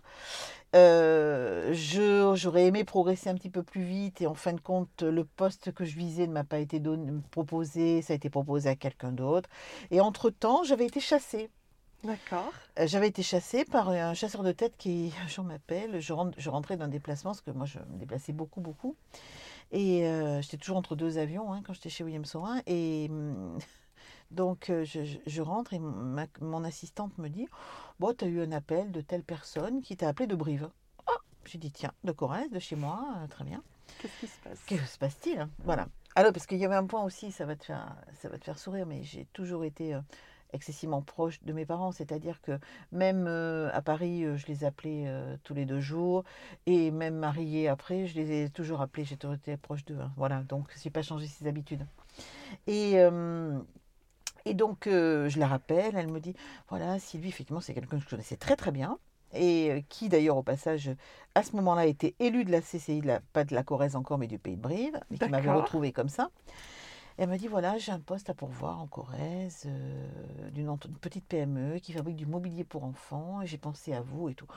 [0.76, 5.24] Euh, j'aurais aimé progresser un petit peu plus vite et en fin de compte, le
[5.24, 8.76] poste que je visais ne m'a pas été donné, proposé, ça a été proposé à
[8.76, 9.50] quelqu'un d'autre.
[9.90, 11.50] Et entre-temps, j'avais été chassée.
[12.04, 12.52] D'accord.
[12.78, 16.78] Euh, j'avais été chassée par un chasseur de tête qui, je m'appelle, je, je rentrais
[16.78, 18.96] d'un déplacement, parce que moi je me déplaçais beaucoup, beaucoup.
[19.72, 22.62] Et euh, j'étais toujours entre deux avions hein, quand j'étais chez William Sorin.
[22.68, 23.58] Et hum,
[24.32, 27.48] donc euh, je, rentre et mon assistante me dit
[28.00, 30.70] Bon, tu as eu un appel de telle personne qui t'a appelé de Brive.
[31.08, 33.62] Oh J'ai dit Tiens, de Corrèze, de chez moi, très bien.
[34.00, 34.64] Qu'est-ce qui se passe?
[34.66, 35.50] Que se passe-t-il hein?
[35.64, 35.88] Voilà.
[36.16, 38.46] Alors, parce qu'il y avait un point aussi, ça va te faire, ça va te
[38.46, 39.98] faire sourire, mais j'ai toujours été
[40.56, 42.58] excessivement proche de mes parents, c'est-à-dire que
[42.92, 46.24] même euh, à Paris, euh, je les appelais euh, tous les deux jours,
[46.66, 50.00] et même mariée après, je les ai toujours appelés, j'ai toujours été proche d'eux.
[50.00, 50.12] Hein.
[50.18, 51.86] Voilà, donc je n'ai pas changé ses habitudes.
[52.66, 52.96] Et,
[54.45, 56.36] et donc, je la rappelle, elle me dit,
[56.69, 58.97] voilà, Sylvie, effectivement, c'est quelqu'un que je connaissais très très bien,
[59.34, 60.91] et qui d'ailleurs au passage
[61.34, 63.01] à ce moment-là était élu de la CCI,
[63.34, 66.10] pas de la Corrèze encore, mais du Pays de Brive, et qui m'avait retrouvé comme
[66.10, 66.29] ça
[67.17, 71.79] elle m'a dit voilà, j'ai un poste à pourvoir en Corrèze, euh, d'une petite PME
[71.79, 74.47] qui fabrique du mobilier pour enfants, et j'ai pensé à vous et tout.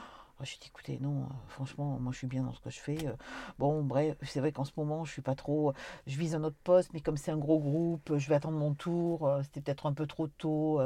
[0.41, 2.79] Je j'ai dit écoutez, non, euh, franchement, moi je suis bien dans ce que je
[2.79, 3.07] fais.
[3.07, 3.13] Euh.
[3.59, 5.73] bon, bref, c'est vrai qu'en ce moment, je suis pas trop.
[6.07, 8.75] Je vise un autre poste, mais comme c'est un gros groupe, je vais attendre mon
[8.75, 9.29] tour.
[9.43, 10.81] C'était peut-être un peu trop tôt.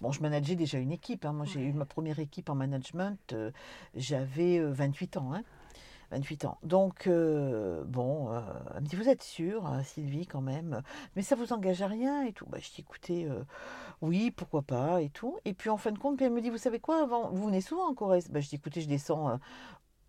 [0.00, 1.24] Bon, je manageais déjà une équipe.
[1.24, 1.32] Hein.
[1.32, 3.34] Moi, j'ai eu ma première équipe en management,
[3.94, 5.32] j'avais 28 ans.
[5.32, 5.42] Hein.
[6.10, 6.58] 28 ans.
[6.62, 8.40] Donc, euh, bon, euh,
[8.74, 10.82] elle me dit, vous êtes sûre, euh, Sylvie, quand même,
[11.16, 12.46] mais ça vous engage à rien et tout.
[12.46, 13.42] Bah, je dis, écoutez, euh,
[14.00, 15.38] oui, pourquoi pas et tout.
[15.44, 17.46] Et puis, en fin de compte, puis elle me dit, vous savez quoi, avant, vous
[17.46, 19.38] venez souvent en Corrèze bah, Je dis, écoutez, je descends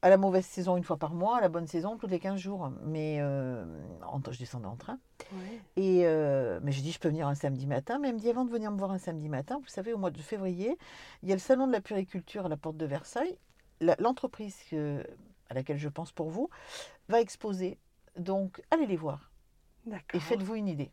[0.01, 2.39] à la mauvaise saison une fois par mois, à la bonne saison tous les 15
[2.39, 2.71] jours.
[2.83, 3.65] Mais euh,
[4.31, 4.99] je descendais en train.
[5.33, 5.61] Ouais.
[5.75, 7.99] Et euh, mais je dis, je peux venir un samedi matin.
[7.99, 9.97] Mais elle me dit, avant de venir me voir un samedi matin, vous savez, au
[9.97, 10.77] mois de février,
[11.23, 13.37] il y a le salon de la puriculture à la porte de Versailles.
[13.99, 14.57] L'entreprise
[15.49, 16.49] à laquelle je pense pour vous
[17.07, 17.77] va exposer.
[18.17, 19.29] Donc, allez les voir
[20.13, 20.91] et faites-vous une idée.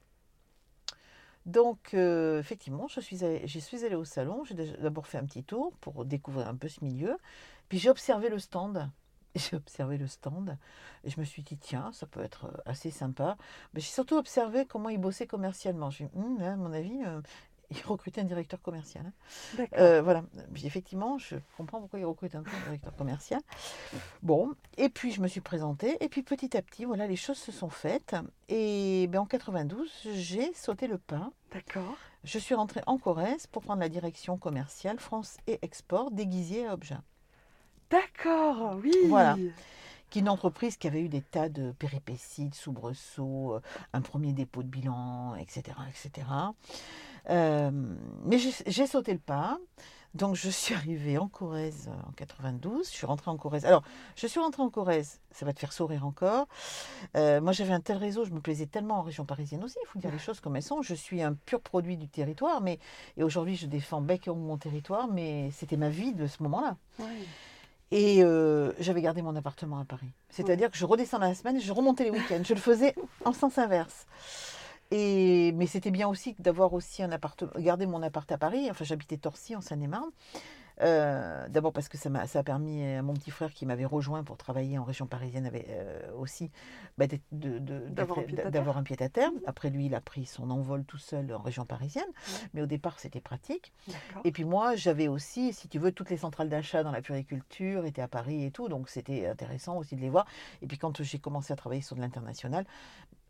[1.45, 4.45] Donc, euh, effectivement, je suis, allée, je suis allée au salon.
[4.45, 7.17] J'ai d'abord fait un petit tour pour découvrir un peu ce milieu.
[7.69, 8.91] Puis j'ai observé le stand.
[9.37, 10.57] J'ai observé le stand
[11.05, 13.37] et je me suis dit, tiens, ça peut être euh, assez sympa.
[13.75, 15.91] Mais j'ai surtout observé comment ils bossaient commercialement.
[15.91, 17.21] Dit, Hum, à mon avis, euh,
[17.71, 19.05] ils recrutaient un directeur commercial.
[19.59, 19.65] hein.
[19.79, 20.23] Euh, voilà.
[20.55, 23.41] Puis effectivement, je comprends pourquoi ils recrutent un directeur commercial.
[24.23, 27.39] Bon, et puis je me suis présentée, et puis petit à petit, voilà, les choses
[27.39, 28.15] se sont faites.
[28.49, 31.31] Et ben, en 92, j'ai sauté le pas.
[31.53, 31.97] D'accord.
[32.25, 36.75] Je suis rentrée en Corrèze pour prendre la direction commerciale France et Export d'Aiguisier à
[36.75, 36.97] Objet,
[37.91, 38.93] D'accord, oui.
[39.09, 39.37] Voilà.
[40.11, 43.61] qui est une entreprise qui avait eu des tas de péripéties, de soubresauts, euh,
[43.93, 45.77] un premier dépôt de bilan, etc.
[45.89, 46.27] etc.
[47.31, 47.71] Euh,
[48.25, 49.59] mais j'ai sauté le pas.
[50.17, 52.89] Donc je suis arrivée en Corrèze en 92.
[52.89, 53.67] Je suis rentrée en Corrèze.
[53.67, 53.83] Alors,
[54.17, 55.21] je suis rentrée en Corrèze.
[55.31, 56.49] Ça va te faire sourire encore.
[57.17, 58.25] Euh, moi, j'avais un tel réseau.
[58.25, 59.77] Je me plaisais tellement en région parisienne aussi.
[59.85, 60.81] Il faut dire les choses comme elles sont.
[60.81, 62.63] Je suis un pur produit du territoire.
[62.63, 62.79] Mais
[63.19, 65.07] et aujourd'hui, je défends bec et ongle mon territoire.
[65.07, 66.77] Mais c'était ma vie de ce moment-là.
[67.91, 70.11] Et euh, j'avais gardé mon appartement à Paris.
[70.31, 72.43] C'est-à-dire que je redescendais la semaine et je remontais les week-ends.
[72.43, 74.07] Je le faisais en sens inverse.
[74.91, 78.69] Et, mais c'était bien aussi d'avoir aussi un appartement, garder mon appart à Paris.
[78.71, 80.11] Enfin, j'habitais Torcy en Seine-et-Marne.
[80.83, 83.85] Euh, D'abord parce que ça, m'a- ça a permis à mon petit frère qui m'avait
[83.87, 86.51] rejoint pour travailler en région parisienne avait, euh, aussi
[86.99, 87.79] bah, d'être- de- de-
[88.51, 89.31] D'avoir un pied à terre.
[89.47, 92.05] Après lui, il a pris son envol tout seul en région parisienne.
[92.07, 92.49] Ouais.
[92.55, 93.73] Mais au départ, c'était pratique.
[94.25, 97.87] Et puis moi, j'avais aussi, si tu veux, toutes les centrales d'achat dans la puriculture
[97.87, 100.27] étaient à Paris et tout, donc c'était intéressant aussi de les voir.
[100.63, 102.67] Et puis quand j'ai commencé à travailler sur de l'international,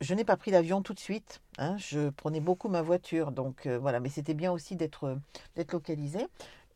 [0.01, 1.41] je n'ai pas pris l'avion tout de suite.
[1.59, 4.01] hein, je prenais beaucoup ma voiture, donc euh, voilà.
[4.01, 5.17] Mais c'était bien aussi d'être
[5.55, 6.27] d'être localisé.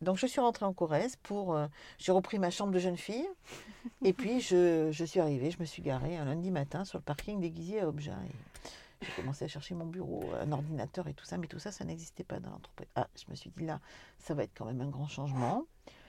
[0.01, 1.67] Donc je suis rentrée en Corrèze pour, euh,
[1.99, 3.29] j'ai repris ma chambre de jeune fille.
[4.05, 7.03] Et puis je, je suis arrivée, je me suis garée un lundi matin sur le
[7.03, 7.85] parking déguisé à.
[7.85, 11.73] Et j'ai commencé à chercher mon bureau, un ordinateur et tout ça, mais tout ça,
[11.73, 12.89] ça n'existait pas dans l'entreprise.
[12.97, 13.81] Ah, je me suis dit là,
[14.19, 15.65] ça va être quand même un grand changement.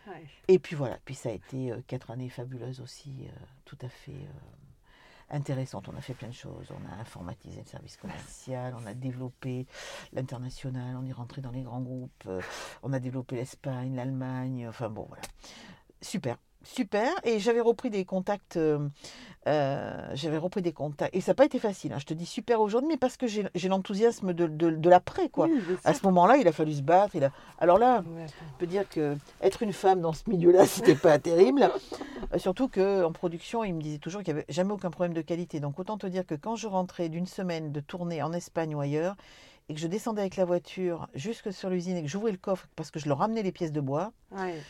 [0.08, 0.25] Ouais.
[0.47, 3.32] Et puis voilà, puis ça a été euh, quatre années fabuleuses aussi, euh,
[3.65, 4.12] tout à fait
[5.31, 5.89] intéressantes.
[5.89, 6.67] On a fait plein de choses.
[6.71, 9.65] On a informatisé le service commercial, on a développé
[10.13, 12.41] l'international, on est rentré dans les grands groupes, euh,
[12.83, 15.23] on a développé l'Espagne, l'Allemagne, enfin bon, voilà.
[16.01, 16.37] Super.
[16.63, 18.88] Super, et j'avais repris des contacts, euh,
[19.47, 22.28] euh, j'avais repris des contacts, et ça n'a pas été facile, hein, je te dis
[22.28, 25.47] super aujourd'hui, mais parce que j'ai l'enthousiasme de, de, de l'après, quoi.
[25.47, 27.15] Oui, bien À ce moment-là, il a fallu se battre.
[27.15, 27.32] Il a...
[27.58, 31.17] Alors là, Ouais, je peux dire que être une femme dans ce milieu-là, c'était pas
[31.17, 31.69] terrible.
[32.34, 35.13] Euh, Surtout que en production, il me disait toujours qu'il n'y avait jamais aucun problème
[35.13, 35.60] de qualité.
[35.60, 38.80] Donc autant te dire que quand je rentrais d'une semaine de tournée en Espagne ou
[38.82, 39.15] ailleurs,
[39.69, 42.67] et que je descendais avec la voiture jusque sur l'usine et que j'ouvrais le coffre
[42.76, 44.62] parce que je leur ramenais les pièces de bois, Ouais,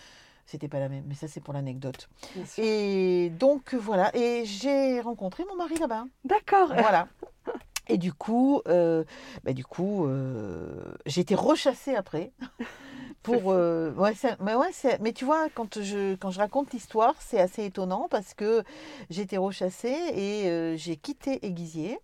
[0.51, 1.05] c'était pas la même.
[1.07, 2.09] Mais ça, c'est pour l'anecdote.
[2.57, 4.15] Et donc voilà.
[4.15, 6.05] Et j'ai rencontré mon mari là-bas.
[6.25, 6.67] D'accord.
[6.67, 7.07] Voilà.
[7.87, 9.03] Et du coup, euh,
[9.43, 12.31] bah, du coup, euh, j'ai été rechassée après.
[13.23, 17.39] Pour, euh, ouais, mais, ouais, mais tu vois, quand je, quand je raconte l'histoire, c'est
[17.39, 18.63] assez étonnant parce que
[19.11, 21.99] j'ai été rechassée et j'ai quitté Aiguisier.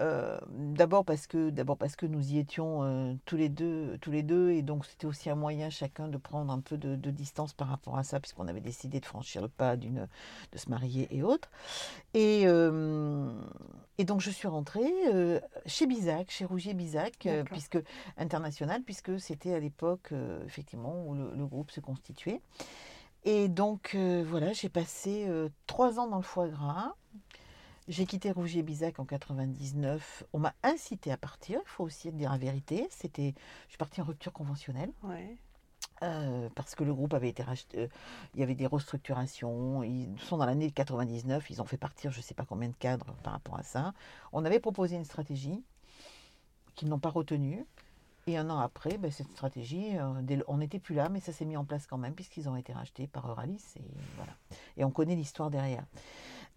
[0.00, 4.10] Euh, d'abord parce que d'abord parce que nous y étions euh, tous les deux tous
[4.10, 7.10] les deux et donc c'était aussi un moyen chacun de prendre un peu de, de
[7.10, 10.08] distance par rapport à ça puisqu'on avait décidé de franchir le pas d'une
[10.52, 11.50] de se marier et autres.
[12.14, 13.30] Et euh,
[13.98, 14.90] et donc je suis rentrée
[15.66, 17.78] chez Bizac chez Rougier Bizac puisque
[18.16, 20.14] international puisque c'était à l'époque
[20.46, 22.40] effectivement où le, le groupe se constituait.
[23.24, 25.28] Et donc voilà j'ai passé
[25.66, 26.94] trois ans dans le foie gras
[27.90, 30.24] j'ai quitté Rougier Bizac en 99.
[30.32, 32.86] On m'a incité à partir, il faut aussi dire la vérité.
[32.90, 33.34] C'était,
[33.66, 35.36] je suis partie en rupture conventionnelle Ouais.
[36.02, 37.78] euh, parce que le groupe avait été racheté.
[37.78, 37.88] euh,
[38.34, 39.82] il y avait des restructurations.
[39.82, 41.50] Ils sont dans l'année 99.
[41.50, 43.92] Ils ont fait partir je ne sais pas combien de cadres par rapport à ça.
[44.32, 45.62] On avait proposé une stratégie
[46.76, 47.66] qu'ils n'ont pas retenue.
[48.26, 51.46] Et un an après, ben, cette stratégie, euh, on n'était plus là, mais ça s'est
[51.46, 53.64] mis en place quand même, puisqu'ils ont été rachetés par Euralis.
[53.76, 53.82] Et,
[54.16, 54.32] voilà.
[54.76, 55.84] et on connaît l'histoire derrière.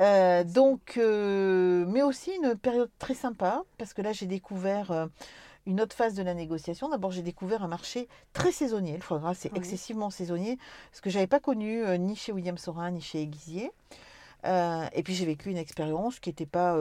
[0.02, 5.06] Euh, donc, euh, mais aussi une période très sympa, parce que là, j'ai découvert euh,
[5.66, 6.90] une autre phase de la négociation.
[6.90, 8.96] D'abord, j'ai découvert un marché très saisonnier.
[8.96, 9.60] Le foie gras, c'est Oui.
[9.60, 10.58] excessivement saisonnier,
[10.92, 13.72] ce que j'avais pas connu ni chez William Sorin, ni chez Aiguisier.
[14.46, 16.78] Et puis j'ai vécu une expérience qui n'était pas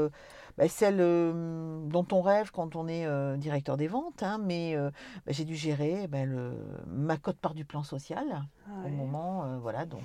[0.59, 3.07] bah, celle dont on rêve quand on est
[3.39, 4.91] directeur des ventes, hein, mais bah,
[5.29, 6.55] j'ai dû gérer bah, le,
[6.89, 10.03] ma cote part du plan social Ah au moment, voilà, donc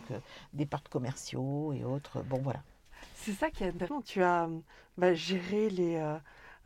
[0.54, 2.22] des parts commerciaux et autres.
[2.22, 2.60] Bon, voilà.
[3.28, 4.02] C'est ça qui est intéressant.
[4.02, 4.48] Tu as
[4.98, 6.16] bah, géré les, euh,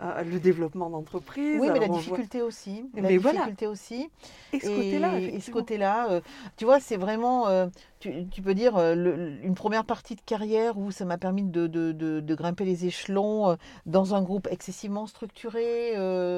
[0.02, 1.60] euh, le développement d'entreprise.
[1.60, 2.86] Oui, mais la voit- difficulté aussi.
[2.96, 3.40] La Mais voilà.
[3.40, 4.10] difficulté aussi.
[4.54, 6.22] Et ce côté-là, Et, ce côté-là, euh,
[6.58, 7.68] tu vois, c'est vraiment, euh,
[8.00, 11.66] tu, tu peux dire, le- une première partie de carrière où ça m'a permis de,
[11.68, 15.94] de- de- de grimper les échelons dans un groupe excessivement structuré.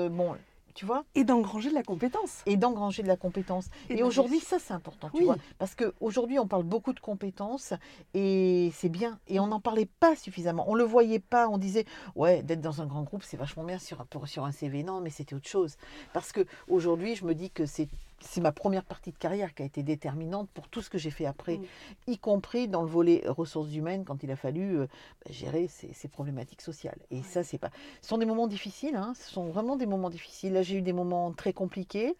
[0.10, 0.36] bon,
[0.74, 2.42] tu vois, Et d'engranger de la compétence.
[2.46, 3.70] et d'engranger de la compétence.
[3.90, 5.26] Et aujourd'hui, ça, c'est important, tu Oui.
[5.26, 5.38] vois.
[5.60, 7.74] Parce qu'aujourd'hui, on parle beaucoup de compétences
[8.14, 9.20] et c'est bien.
[9.28, 10.66] Et on n'en parlait pas suffisamment.
[10.68, 11.48] On ne le voyait pas.
[11.50, 14.52] On disait, ouais, d'être dans un grand groupe, c'est vachement bien sur, pour- sur un
[14.52, 14.84] CV.
[14.84, 15.78] Non, mais c'était autre chose.
[16.14, 17.88] Parce qu'aujourd'hui, je me dis que c'est.
[18.26, 21.12] C'est ma première partie de carrière qui a été déterminante pour tout ce que j'ai
[21.12, 21.66] fait après, Mm.
[22.08, 24.88] y compris dans le volet ressources humaines quand il a fallu euh,
[25.26, 26.98] bah, gérer ces, ces problématiques sociales.
[27.12, 27.70] Et ça, c'est pas.
[28.02, 30.54] Ce sont des moments difficiles, hein, ce sont vraiment des moments difficiles.
[30.54, 32.16] Là, j'ai eu des moments très compliqués.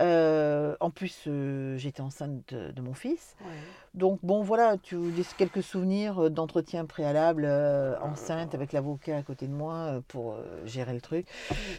[0.00, 3.36] Euh, en plus, euh, j'étais enceinte de, de mon fils.
[3.40, 3.46] Ouais.
[3.94, 9.46] Donc, bon, voilà, tu des quelques souvenirs d'entretien préalable, euh, enceinte, avec l'avocat à côté
[9.46, 11.26] de moi pour gérer le truc.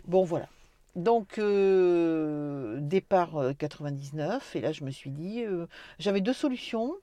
[0.08, 0.48] Bon, voilà.
[0.96, 5.68] Donc, euh, départ euh, 99, et là, je me suis dit, euh,
[6.00, 6.96] j'avais deux solutions.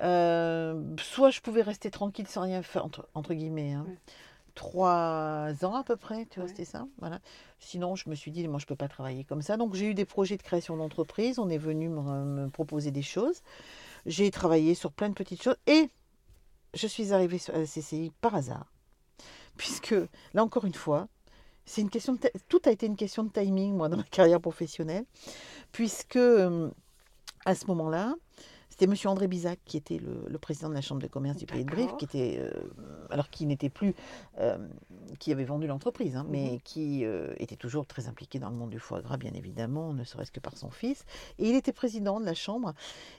[0.00, 3.84] Euh, soit je pouvais rester tranquille sans rien faire, entre, entre guillemets, hein.
[3.88, 3.96] Ouais.
[4.54, 6.48] trois ans à peu près, tu vois, Ouais.
[6.48, 6.86] c'était ça.
[6.98, 7.20] Voilà.
[7.60, 9.56] Sinon, je me suis dit, moi, je ne peux pas travailler comme ça.
[9.56, 11.38] Donc, j'ai eu des projets de création d'entreprise.
[11.38, 13.42] On est venu me, me proposer des choses.
[14.06, 15.56] J'ai travaillé sur plein de petites choses.
[15.66, 15.88] Et
[16.74, 18.66] je suis arrivée sur la CCI par hasard.
[19.56, 19.94] Puisque,
[20.34, 21.06] là encore une fois,
[21.64, 24.40] c'est une question de tout a été une question de timing, moi, dans ma carrière
[24.40, 25.04] professionnelle.
[25.72, 26.70] Puisque, euh,
[27.44, 28.14] à ce moment-là,
[28.72, 28.94] c'était M.
[29.04, 31.70] André Bizac qui était le, le président de la Chambre de commerce du Pays de
[31.70, 32.50] Brive, qui était, euh,
[33.10, 33.94] alors qui n'était plus,
[34.38, 34.56] euh,
[35.18, 38.70] qui avait vendu l'entreprise, hein, mais qui euh, était toujours très impliqué dans le monde
[38.70, 41.04] du foie gras, bien évidemment, ne serait-ce que par son fils.
[41.38, 42.72] Et il était président de la Chambre.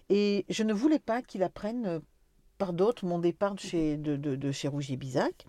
[0.10, 2.01] Et je ne voulais pas qu'il apprenne
[2.58, 5.45] par d'autres mon départ de chez, de, de, de chez Rougier Bizac.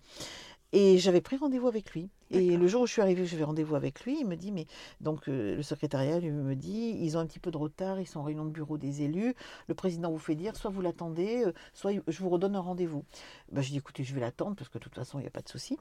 [0.77, 2.09] Et j'avais pris rendez-vous avec lui.
[2.31, 4.17] Et le jour où je suis arrivée, j'avais rendez-vous avec lui.
[4.19, 4.67] Il me dit, mais
[4.99, 8.05] donc euh, le secrétariat lui me dit, ils ont un petit peu de retard, ils
[8.05, 9.35] sont en réunion de bureau des élus.
[9.67, 13.05] Le président vous fait dire, soit vous l'attendez, euh, soit je vous redonne un rendez-vous.
[13.53, 15.31] Ben, je dis, écoutez, je vais l'attendre parce que de toute façon, il n'y a
[15.31, 15.77] pas de souci.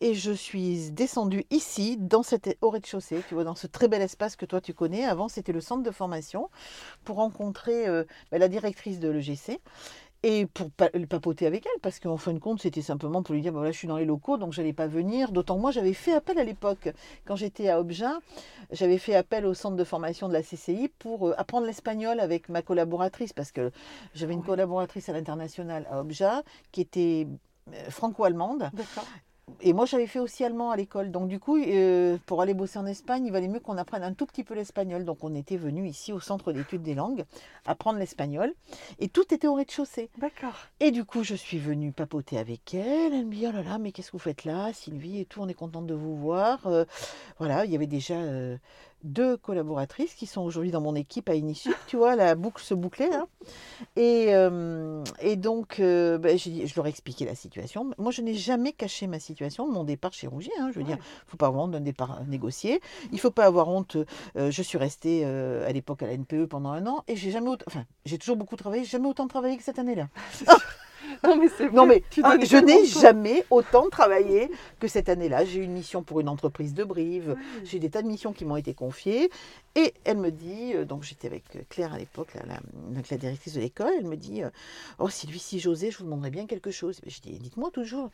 [0.00, 4.02] Et je suis descendue ici, dans cet au rez-de-chaussée, tu vois, dans ce très bel
[4.02, 5.04] espace que toi tu connais.
[5.04, 6.48] Avant, c'était le centre de formation
[7.02, 9.58] pour rencontrer euh, ben, la directrice de l'EGC
[10.22, 13.40] et pour pa- papoter avec elle, parce qu'en fin de compte, c'était simplement pour lui
[13.40, 15.30] dire, ben voilà, je suis dans les locaux, donc je n'allais pas venir.
[15.30, 16.88] D'autant que moi, j'avais fait appel à l'époque,
[17.24, 18.18] quand j'étais à Obgin,
[18.72, 22.48] j'avais fait appel au centre de formation de la CCI pour euh, apprendre l'espagnol avec
[22.48, 23.70] ma collaboratrice, parce que
[24.14, 24.46] j'avais une Ouais.
[24.46, 27.26] collaboratrice à l'international à Obgin qui était
[27.72, 28.70] euh, franco-allemande.
[29.60, 31.10] Et moi, j'avais fait aussi allemand à l'école.
[31.10, 34.12] Donc, du coup, euh, pour aller bosser en Espagne, il valait mieux qu'on apprenne un
[34.12, 35.04] tout petit peu l'espagnol.
[35.04, 37.24] Donc, on était venu ici au Centre d'études des langues
[37.66, 38.52] apprendre l'espagnol.
[38.98, 40.10] Et tout était au rez-de-chaussée.
[40.18, 40.54] D'accord.
[40.80, 43.12] Et du coup, je suis venue papoter avec elle.
[43.12, 45.40] Elle me dit Oh là là, mais qu'est-ce que vous faites là, Sylvie et tout
[45.40, 46.66] On est contente de vous voir.
[46.66, 46.84] Euh,
[47.38, 48.56] voilà, il y avait déjà euh,
[49.04, 51.74] deux collaboratrices qui sont aujourd'hui dans mon équipe à Inisup.
[51.86, 53.26] tu vois, la boucle se bouclait là.
[53.96, 57.90] Et, euh, et donc, euh, ben, je leur ai expliqué la situation.
[57.98, 60.52] Moi, je n'ai jamais caché ma situation, mon départ chez Rougier.
[60.60, 60.70] hein.
[60.72, 62.80] je veux dire, il ne faut pas avoir honte d'un départ négocié.
[63.10, 63.96] Il ne faut pas avoir honte.
[64.36, 67.48] euh, je suis restée à l'époque à la NPE pendant un an et j'ai jamais
[67.50, 70.08] autant, enfin, j'ai toujours beaucoup travaillé, j'ai jamais autant travaillé que cette année-là.
[71.24, 74.50] Non, mais c'est Non, vrai, mais tu donnais je n'ai jamais autant travaillé
[74.80, 75.44] que cette année-là.
[75.44, 77.36] J'ai eu une mission pour une entreprise de Brive.
[77.64, 79.30] J'ai des tas de missions qui m'ont été confiées.
[79.74, 83.60] Et elle me dit, euh, donc j'étais avec Claire à l'époque, la, la- directrice de
[83.60, 84.50] l'école, elle me dit euh,
[84.98, 87.00] Oh Sylvie, si j'osais, je vous demanderais bien quelque chose.
[87.06, 88.10] Je dis Dites-moi toujours.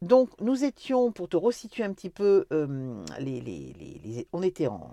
[0.00, 4.42] Donc nous étions, pour te resituer un petit peu, euh, les, les- les- les- on
[4.42, 4.90] était en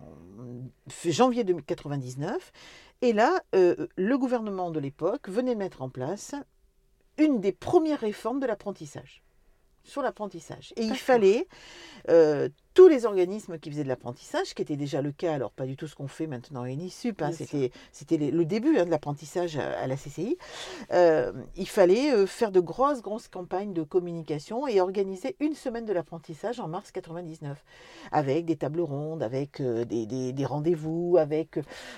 [1.05, 2.51] janvier 2099.
[3.01, 6.33] Et là, euh, le gouvernement de l'époque venait de mettre en place
[7.17, 9.23] une des premières réformes de l'apprentissage,
[9.83, 10.73] sur l'apprentissage.
[10.75, 11.47] Et il fallait
[12.09, 15.51] euh, tous les organismes qui faisaient de l'apprentissage, ce qui était déjà le cas, alors
[15.51, 17.31] pas du tout ce qu'on fait maintenant à Unisup, hein,
[17.93, 20.37] c'était le début hein, de l'apprentissage à, à la CCI,
[20.91, 25.85] euh, il fallait euh, faire de grosses, grosses campagnes de communication et organiser une semaine
[25.85, 27.63] de l'apprentissage en mars 99,
[28.11, 31.57] avec des tables rondes, avec euh, des, des- des rendez-vous, avec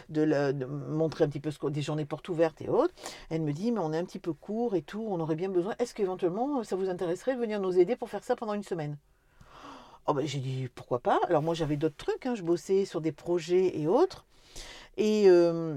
[0.10, 2.94] de, la- de montrer un petit peu ce des journées portes ouvertes et autres.
[3.32, 5.50] Elle me dit, mais on est un petit peu court et tout, on aurait bien
[5.50, 5.74] besoin.
[5.80, 8.98] Est-ce qu'éventuellement, ça vous intéresserait de venir nous aider pour faire ça pendant une semaine?
[10.08, 11.20] Oh ben, J'ai dit, pourquoi pas?
[11.28, 14.26] Alors moi, j'avais d'autres trucs, hein, je bossais sur des projets et autres.
[14.96, 15.76] Et, euh,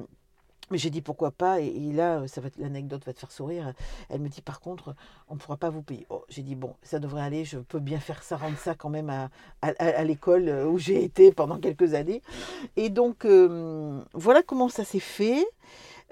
[0.70, 3.74] Mais j'ai dit pourquoi pas, et, là, ça va l'anecdote va te faire sourire.
[4.08, 4.94] Elle me dit par contre,
[5.28, 6.06] on ne pourra pas vous payer.
[6.10, 8.88] Oh, j'ai dit bon, ça devrait aller, je peux bien faire ça, rendre ça quand
[8.88, 9.30] même à,
[9.62, 12.22] à, l'école où j'ai été pendant quelques années.
[12.76, 13.26] Et donc,
[14.14, 15.44] voilà comment ça s'est fait.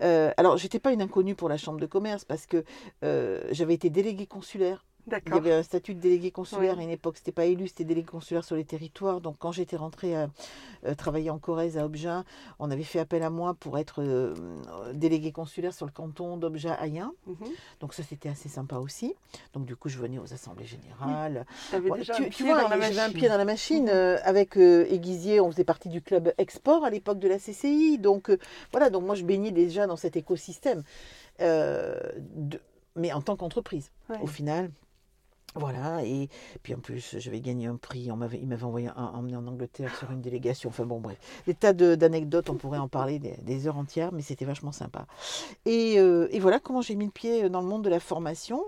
[0.03, 2.65] Euh, alors, j'étais pas une inconnue pour la chambre de commerce parce que
[3.53, 4.88] j'avais été déléguée consulaire
[5.27, 7.85] il y avait un statut de délégué consulaire à une époque, c'était pas élu, c'était
[7.85, 9.21] délégué consulaire sur les territoires.
[9.21, 10.29] Donc quand j'étais rentrée à
[10.85, 12.25] euh, travailler en Corrèze à Obja,
[12.59, 14.35] on avait fait appel à moi pour être euh,
[14.95, 17.13] délégué consulaire sur le canton d'Obja Ayen.
[17.27, 17.37] Mhm.
[17.81, 19.15] Donc ça c'était assez sympa aussi.
[19.55, 21.47] Donc du coup je venais aux assemblées générales.
[21.73, 23.85] déjà tu, un vois, j'avais un pied dans la machine.
[23.85, 23.91] Mhm.
[23.91, 27.99] Euh, avec Aiguisier, on faisait partie du club export à l'époque de la CCI.
[27.99, 28.31] Donc
[28.73, 30.83] voilà, donc moi je baignais déjà dans cet écosystème.
[31.39, 33.91] mais en tant qu'entreprise.
[34.23, 34.71] Au final,
[35.55, 36.29] voilà, et
[36.63, 39.95] puis en plus, j'avais gagné un prix, on m'avait, il m'avait envoyé emmené en Angleterre
[39.97, 43.79] sur une délégation, enfin bon, bref, des tas d'anecdotes, on pourrait en parler des, heures
[43.79, 45.07] entières, mais c'était vachement sympa.
[45.65, 48.63] Et, euh, et voilà comment j'ai mis le pied dans le monde de la formation.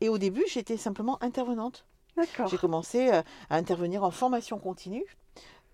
[0.00, 1.84] Et au début, j'étais simplement intervenante.
[2.50, 5.04] J'ai commencé à intervenir en formation continue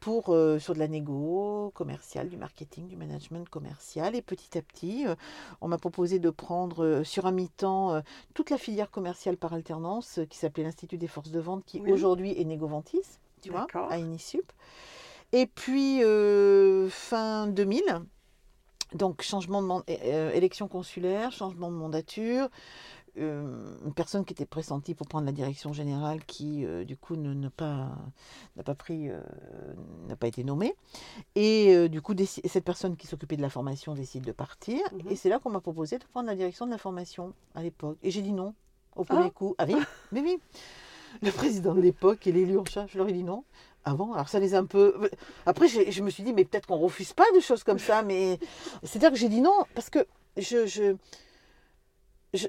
[0.01, 4.15] pour, euh, sur de la négo commerciale, du marketing, du management commercial.
[4.15, 5.15] Et petit à petit, euh,
[5.61, 8.03] on m'a proposé de prendre euh, sur un mi-temps
[8.35, 12.39] toute la filière commerciale par alternance qui s'appelait l'Institut des forces de vente, qui aujourd'hui
[12.39, 14.53] est Négoventis, tu vois, à Inisup.
[15.33, 16.01] Et puis,
[16.91, 17.83] fin 2000,
[18.95, 22.49] donc changement de élection consulaire, changement de mandature,
[23.19, 27.51] une personne qui était pressentie pour prendre la direction générale qui, euh, du coup, n'a
[27.51, 27.91] pas,
[28.65, 29.21] pas pris, euh,
[30.09, 30.75] n'a pas été nommée.
[31.35, 32.15] Et du coup,
[32.45, 34.81] cette personne qui s'occupait de la formation décide de partir.
[34.93, 35.11] Mhm.
[35.11, 37.99] Et c'est là qu'on m'a proposé de prendre la direction de la formation à l'époque.
[38.03, 38.55] Et j'ai dit non
[38.97, 39.31] au premier ah.
[39.31, 39.55] coup.
[39.59, 39.77] Ah oui,
[40.13, 40.39] mais oui.
[41.23, 43.45] Le président de l'époque et l'élu en charge, je leur ai dit non.
[43.85, 45.09] Avant, alors ça les a un peu.
[45.47, 48.03] Après, je me suis dit, mais peut-être qu'on refuse pas des choses comme ça.
[48.03, 48.39] Mais
[48.83, 50.07] c'est-à-dire que j'ai dit non parce que
[50.37, 50.97] je, je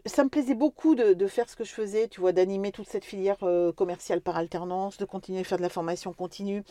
[0.05, 3.05] ça me plaisait beaucoup de, faire ce que je faisais, tu vois, d'animer toute cette
[3.05, 6.63] filière euh, commerciale par alternance, de continuer à faire de la formation continue,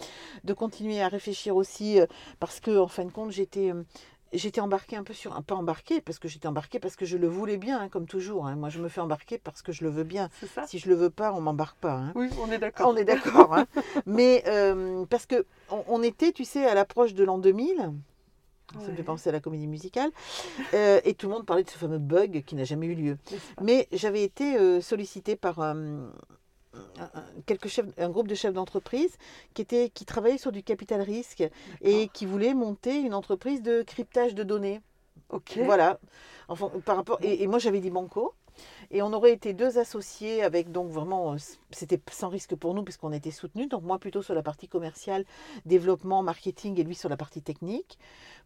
[0.45, 2.07] de continuer à réfléchir aussi, euh,
[2.41, 3.83] parce que en fin de compte, j'étais euh,
[4.35, 7.17] j'étais embarquée un peu sur un peu embarquée parce que j'étais embarquée parce que je
[7.17, 8.47] le voulais bien, hein, comme toujours.
[8.47, 8.57] Hein.
[8.57, 10.29] Moi, je me fais embarquer parce que je le veux bien.
[10.67, 11.95] Si je le veux pas, on m'embarque pas.
[11.95, 12.13] Hein.
[12.15, 12.91] Oui, on est d'accord.
[12.91, 13.57] on est d'accord.
[14.07, 14.45] Mais
[15.09, 17.93] parce que on, était, tu sais, à l'approche de l'an 2000.
[18.75, 20.11] Ça me fait penser à la comédie musicale.
[20.75, 23.19] Euh, et tout le monde parlait de ce fameux bug qui n'a jamais eu lieu.
[23.63, 25.75] Mais j'avais été euh, sollicitée par euh,
[27.47, 29.17] quelques chefs, un groupe de chefs d'entreprise
[29.55, 31.45] qui, était, qui travaillaient sur du capital risque
[31.81, 34.81] et qui voulaient monter une entreprise de cryptage de données.
[35.31, 35.59] Ok.
[35.65, 35.99] Voilà.
[36.49, 38.35] Enfin, par rapport, et, et moi j'avais dit banco.
[38.91, 41.37] Et on aurait été deux associés avec donc vraiment, euh,
[41.71, 43.69] c'était sans risque pour nous puisqu'on était soutenus.
[43.69, 45.25] Donc moi plutôt sur la partie commerciale,
[45.67, 47.99] développement, marketing et lui sur la partie technique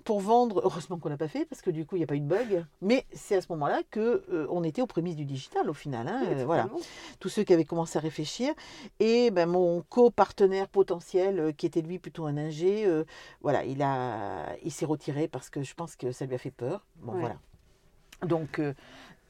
[0.05, 0.61] pour vendre.
[0.65, 2.27] Heureusement qu'on l'a pas fait parce que du coup il n'y a pas eu de
[2.27, 2.65] bug.
[2.81, 6.09] Mais c'est à ce moment-là que euh, on était aux prémices du digital au final.
[6.09, 6.69] Hein, euh, voilà,
[7.21, 8.53] tous ceux qui avaient commencé à réfléchir
[8.99, 12.89] et ben, mon co-partenaire potentiel qui était lui plutôt un ingé,
[13.41, 16.51] voilà, il a, il s'est retiré parce que je pense que ça lui a fait
[16.51, 16.85] peur.
[16.97, 17.37] Bon voilà.
[18.27, 18.61] Donc,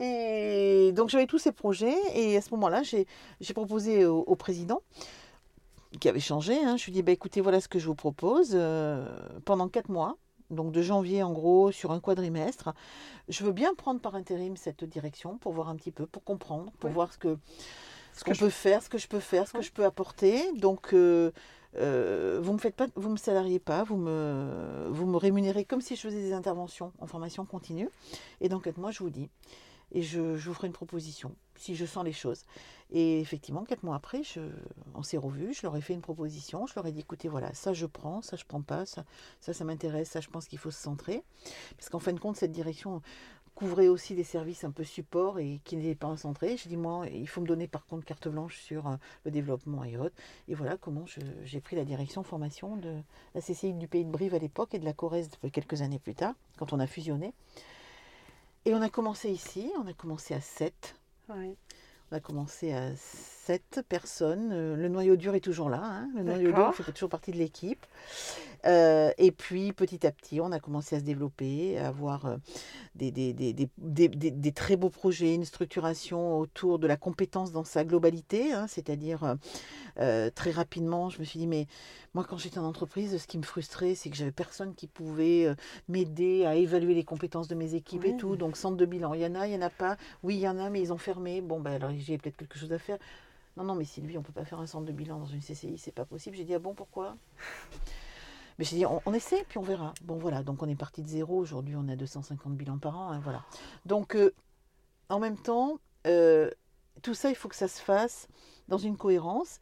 [0.00, 3.06] et donc j'avais tous ces projets et à ce moment-là, j'ai
[3.54, 4.82] proposé au, président
[6.00, 7.94] qui avait changé, hein, je lui ai dit, bah, écoutez, voilà ce que je vous
[7.94, 8.52] propose.
[8.54, 9.06] Euh,
[9.44, 10.16] pendant quatre mois,
[10.50, 12.72] donc de janvier en gros, sur un quadrimestre,
[13.28, 16.72] je veux bien prendre par intérim cette direction pour voir un petit peu, pour comprendre,
[16.78, 17.38] pour voir ce que
[18.14, 20.52] ce qu'on peut faire, ce que je peux faire, ce que je peux apporter.
[20.52, 21.32] Donc, euh,
[21.76, 25.80] euh, vous me faites pas, vous me salariez pas, vous me, vous me rémunérez comme
[25.80, 27.88] si je faisais des interventions en formation continue.
[28.40, 29.30] Et donc, moi, je vous dis,
[29.92, 32.44] et je, vous ferai une proposition si je sens les choses.
[32.90, 34.22] Et effectivement, quatre mois après,
[34.94, 37.54] on s'est revus, je leur ai fait une proposition, je leur ai dit écoutez, voilà,
[37.54, 39.04] ça je prends, ça je prends pas, ça
[39.40, 41.22] ça, ça m'intéresse, ça je pense qu'il faut se centrer.
[41.76, 43.00] Parce qu'en fin de compte, cette direction
[43.54, 46.56] couvrait aussi des services un peu support et qui n'étaient pas centrés.
[46.56, 49.84] Je dis moi, il faut me donner par contre carte blanche sur euh, le développement
[49.84, 50.16] et autres.
[50.48, 51.04] Et voilà comment
[51.44, 52.94] j'ai pris la direction formation de
[53.34, 56.14] la CCI du Pays de Brive à l'époque et de la Corrèze quelques années plus
[56.14, 57.34] tard, quand on a fusionné.
[58.64, 60.94] Et on a commencé ici, on a commencé à 7.
[61.28, 62.94] On a commencé à
[63.46, 64.50] 7 personnes.
[64.52, 65.80] Euh, le noyau dur est toujours là.
[65.82, 66.08] Hein.
[66.14, 67.84] Le noyau dur fait toujours partie de l'équipe.
[68.64, 72.36] Euh, et puis petit à petit, on a commencé à se développer, à avoir euh,
[72.94, 77.84] des, des, des, des, très beaux projets, une structuration autour de la compétence dans sa
[77.84, 78.52] globalité.
[78.52, 79.36] Hein, C'est-à-dire,
[79.98, 81.66] euh, très rapidement, je me suis dit, mais
[82.14, 85.52] moi, quand j'étais en entreprise, ce qui me frustrait, c'est que j'avais personne qui pouvait
[85.88, 88.36] m'aider à évaluer les compétences de mes équipes et tout.
[88.36, 89.96] Donc, centre de bilan, il y en a, il n'y en a pas.
[90.22, 91.40] Oui, il y en a, mais ils ont fermé.
[91.40, 92.98] Bon, ben alors j'ai peut-être quelque chose à faire.
[93.56, 95.40] Non, non, mais Sylvie, on ne peut pas faire un centre de bilan dans une
[95.40, 96.36] CCI, c'est pas possible.
[96.36, 97.16] J'ai dit, ah bon, pourquoi?
[98.58, 99.92] Mais j'ai dit, on, on essaie, puis on verra.
[100.02, 101.38] Bon, voilà, donc on est parti de zéro.
[101.38, 103.10] Aujourd'hui, on a 250 bilans par an.
[103.12, 103.44] hein, voilà.
[103.86, 104.32] Donc, euh,
[105.08, 106.50] en même temps, euh,
[107.02, 108.28] tout ça, il faut que ça se fasse
[108.68, 109.58] dans une cohérence.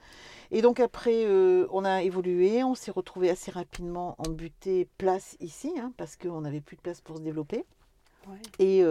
[0.51, 2.63] Et donc, après, euh, on a évolué.
[2.63, 6.83] On s'est retrouvé assez rapidement en butée place ici, hein, parce qu'on n'avait plus de
[6.83, 7.65] place pour se développer.
[8.29, 8.41] Ouais.
[8.59, 8.85] Et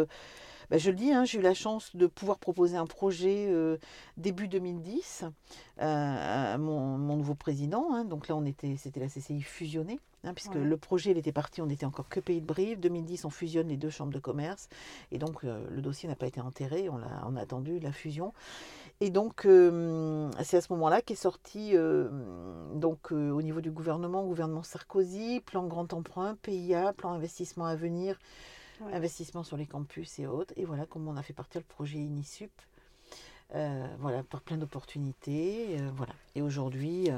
[0.70, 3.78] bah, je le dis, hein, j'ai eu la chance de pouvoir proposer un projet euh,
[4.17, 5.26] début 2010
[5.82, 7.88] euh, à mon, mon nouveau président.
[7.93, 8.05] hein.
[8.05, 10.63] donc là, on était, c'était la CCI fusionnée, hein, puisque Ouais.
[10.63, 12.80] le projet, il était parti, on n'était encore que pays de Brive.
[12.80, 14.70] 2010, on fusionne les deux chambres de commerce.
[15.11, 16.97] Et donc, euh, le dossier n'a pas été enterré, on,
[17.36, 18.34] a attendu la fusion.
[19.01, 22.09] Et donc, euh, c'est à ce moment-là qu'est sorti, euh,
[22.76, 27.76] donc, euh, au niveau du gouvernement, gouvernement Sarkozy, plan grand emprunt, PIA, plan investissement à
[27.76, 28.20] venir,
[28.94, 30.54] Investissement sur les campus et autres.
[30.58, 32.52] Et voilà comment on a fait partir le projet Inisup.
[33.56, 35.80] Euh, voilà, par plein d'opportunités.
[35.80, 36.14] euh, voilà.
[36.36, 37.10] Et aujourd'hui,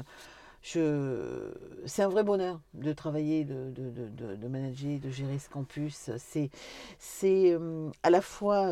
[0.76, 1.52] euh,
[1.84, 6.10] c'est un vrai bonheur de travailler, de, de, de, manager, de gérer ce campus.
[6.18, 7.58] C'est,
[8.02, 8.66] à la fois,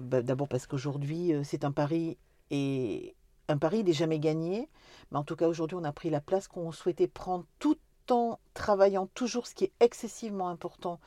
[0.00, 2.16] bah, d'abord parce qu'aujourd'hui, c'est un pari
[2.50, 3.14] et
[3.48, 4.68] un pari n'est jamais gagné.
[5.12, 7.78] Mais en tout cas, aujourd'hui, on a pris la place qu'on souhaitait prendre tout
[8.10, 11.00] en travaillant toujours ce qui est excessivement important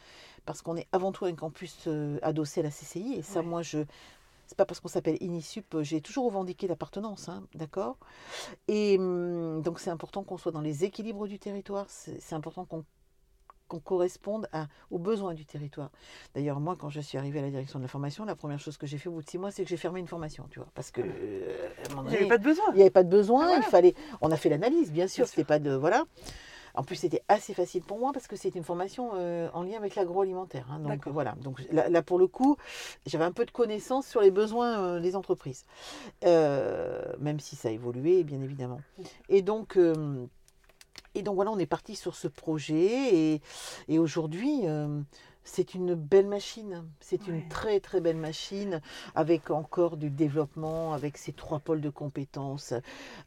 [0.48, 3.46] parce qu'on est avant tout un campus euh, adossé à la CCI et ça Ouais.
[3.46, 3.80] moi je
[4.48, 7.98] c'est pas parce qu'on s'appelle Inisup, euh, j'ai toujours revendiqué l'appartenance, hein, d'accord?
[8.70, 12.84] Et hum, donc c'est important qu'on soit dans les équilibres du territoire, c'est important qu'on
[13.68, 15.90] qu'on corresponde à, aux besoins du territoire.
[16.34, 18.78] D'ailleurs, moi, quand je suis arrivée à la direction de la formation, la première chose
[18.78, 20.60] que j'ai fait au bout de six mois, c'est que j'ai fermé une formation, tu
[20.60, 22.64] vois, parce que euh, Il n'y avait pas de besoin.
[22.70, 23.66] il n'y avait pas de besoin, Ah, voilà.
[23.68, 23.94] il fallait.
[24.22, 25.72] On a fait l'analyse, bien sûr, c'était pas de.
[25.72, 26.06] Voilà.
[26.78, 29.78] En plus, c'était assez facile pour moi parce que c'était une formation euh, en lien
[29.78, 30.68] avec l'agroalimentaire.
[30.72, 30.80] hein.
[30.80, 31.36] donc voilà.
[31.44, 32.56] Donc là, là, pour le coup,
[33.06, 35.66] j'avais un peu de connaissances sur les besoins euh, des entreprises,
[36.24, 38.80] Euh, même si ça a évolué, bien évidemment.
[39.30, 39.78] Et donc.
[41.16, 43.42] et donc voilà, on est parti sur ce projet et,
[43.88, 44.62] et aujourd'hui,
[45.48, 46.84] c'est une belle machine.
[47.00, 47.34] C'est Ouais.
[47.34, 48.82] une très très belle machine
[49.16, 52.74] avec encore du développement, avec ses trois pôles de compétences,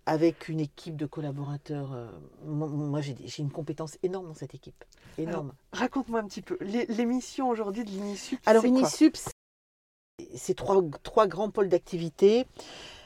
[0.07, 1.93] avec une équipe de collaborateurs.
[1.93, 2.09] euh,
[2.45, 4.85] Moi, j'ai une compétence énorme dans cette équipe.
[5.19, 5.53] Énorme.
[5.73, 6.59] Raconte-moi un petit peu.
[7.05, 8.79] Missions aujourd'hui de l'Inisup, Alors, c'est quoi?
[8.81, 9.33] Inisup, c'est-
[10.37, 12.47] c'est trois, trois grands pôles d'activité.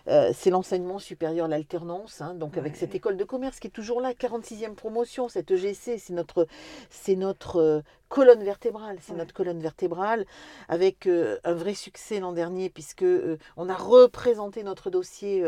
[0.09, 4.01] Euh, c'est l'enseignement supérieur, l'alternance, hein, donc avec cette école de commerce qui est toujours
[4.01, 6.47] là, 46e promotion, cette EGC, c'est notre,
[6.91, 9.19] c'est notre euh, colonne vertébrale, c'est Ouais.
[9.19, 10.27] notre colonne vertébrale,
[10.69, 15.43] avec euh, un vrai succès l'an dernier, puisque euh, on a représenté notre dossier,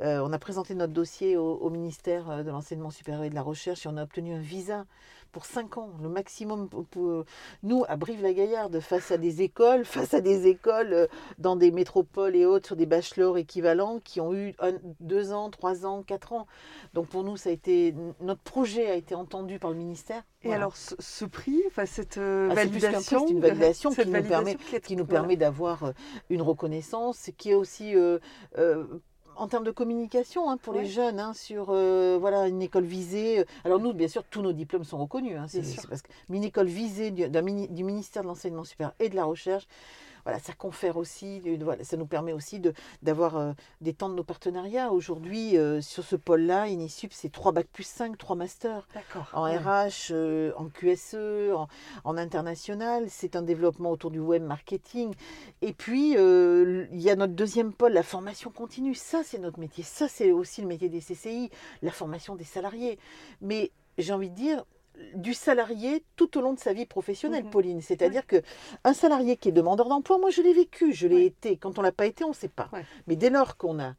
[0.00, 3.86] on a présenté notre dossier au, au ministère de l'enseignement supérieur et de la recherche,
[3.86, 4.84] et on a obtenu un visa
[5.34, 7.24] pour 5 ans, le maximum pour, pour-
[7.64, 11.06] nous, à Brive-la-Gaillarde, face à des écoles, face à des écoles euh,
[11.38, 14.54] dans des métropoles et autres, sur des bachelors équivalents qui ont eu
[15.00, 16.46] 2 ans, 3 ans, 4 ans.
[16.94, 20.22] Donc pour nous, ça a été, notre projet a été entendu par le ministère.
[20.42, 20.62] Et Voilà.
[20.62, 24.28] alors, ce, ce prix, enfin, cette euh, Ah, c'est validation, une validation qui nous permet-
[24.28, 25.92] validation qui, nous permet d'avoir euh,
[26.30, 28.18] une reconnaissance, qui est aussi euh,
[28.58, 28.84] euh,
[29.36, 30.82] en termes de communication hein, pour Ouais.
[30.82, 33.44] les jeunes, hein, sur euh, voilà, une école visée.
[33.64, 35.36] Alors nous, bien sûr, tous nos diplômes sont reconnus.
[35.38, 39.24] hein, c'est parce que une école visée du ministère de l'enseignement supérieur et de la
[39.24, 39.66] recherche,
[40.24, 42.72] voilà, ça confère aussi, voilà, ça nous permet aussi de,
[43.02, 44.90] d'avoir euh, des temps de nos partenariats.
[44.90, 49.28] Aujourd'hui, euh, sur ce pôle-là, Inisup, c'est 3 bac plus 5, 3 masters D'accord.
[49.32, 49.58] en ouais.
[49.58, 51.68] RH, euh, en QSE, en,
[52.04, 53.06] en international.
[53.08, 55.14] C'est un développement autour du web marketing.
[55.62, 58.94] Et puis, euh, il y a notre deuxième pôle, la formation continue.
[58.94, 59.84] Ça, c'est notre métier.
[59.84, 61.50] Ça, c'est aussi le métier des CCI,
[61.82, 62.98] la formation des salariés.
[63.40, 64.64] Mais j'ai envie de dire,
[65.14, 67.50] du salarié tout au long de sa vie professionnelle, Mhm.
[67.50, 67.80] Pauline.
[67.80, 68.42] C'est-à-dire que
[68.84, 71.56] un salarié qui est demandeur d'emploi, moi je l'ai vécu, je l'ai été.
[71.56, 72.68] Quand on l'a pas été, on ne sait pas.
[73.06, 73.94] Mais dès lors qu'on a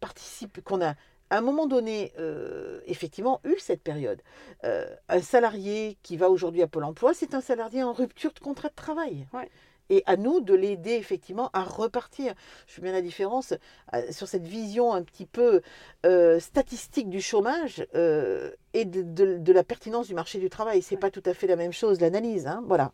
[0.00, 0.94] participé, qu'on a
[1.30, 4.22] à un moment donné, euh, effectivement, eu cette période.
[4.62, 8.38] Euh, un salarié qui va aujourd'hui à Pôle emploi, c'est un salarié en rupture de
[8.38, 9.26] contrat de travail.
[9.88, 12.34] Et à nous de l'aider effectivement à repartir.
[12.66, 13.54] Je fais bien la différence
[13.94, 15.60] euh, sur cette vision un petit peu
[16.04, 20.82] euh, statistique du chômage euh, et de, de- de la pertinence du marché du travail.
[20.82, 21.00] C'est Ouais.
[21.00, 22.46] pas tout à fait la même chose, l'analyse.
[22.46, 22.92] hein, voilà.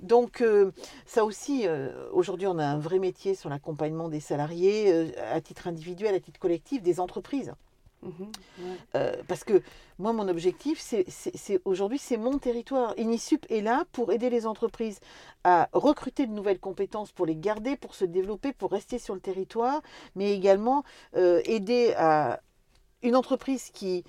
[0.00, 0.72] Donc euh,
[1.06, 1.66] ça aussi,
[2.12, 6.40] aujourd'hui, on a un vrai métier sur l'accompagnement des salariés à titre individuel, à titre
[6.40, 7.52] collectif, des entreprises.
[8.02, 8.32] Mhm.
[8.96, 9.62] Euh, parce que
[9.98, 12.94] moi, mon objectif, c'est, aujourd'hui, c'est mon territoire.
[12.98, 15.00] Inisup est là pour aider les entreprises
[15.44, 19.20] à recruter de nouvelles compétences, pour les garder, pour se développer, pour rester sur le
[19.20, 19.82] territoire,
[20.16, 20.84] mais également
[21.16, 22.40] euh, aider à
[23.02, 24.04] une entreprise qui,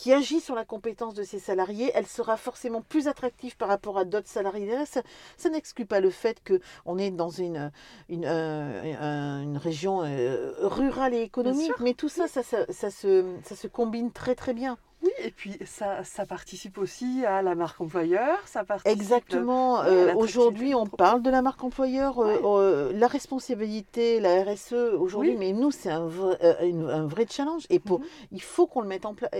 [0.00, 3.98] qui agit sur la compétence de ses salariés, elle sera forcément plus attractive par rapport
[3.98, 4.86] à d'autres salariés.
[4.86, 5.02] Ça,
[5.36, 7.70] ça n'exclut pas le fait qu'on est dans une,
[8.08, 13.26] une, euh, une région euh, rurale et économique, mais tout ça, ça, ça, ça se,
[13.44, 14.78] ça se combine très très bien.
[15.22, 19.82] Et puis ça, ça participe aussi à la marque employeur, ça participe Exactement.
[19.82, 22.40] Euh, aujourd'hui, on parle de la marque employeur, euh, Ouais.
[22.44, 25.36] euh, la responsabilité, la RSE aujourd'hui, Oui.
[25.38, 27.66] mais nous, c'est un vrai, euh, une- un vrai challenge.
[27.70, 28.06] Et pour, Mhm.
[28.32, 29.30] il faut qu'on le mette en place.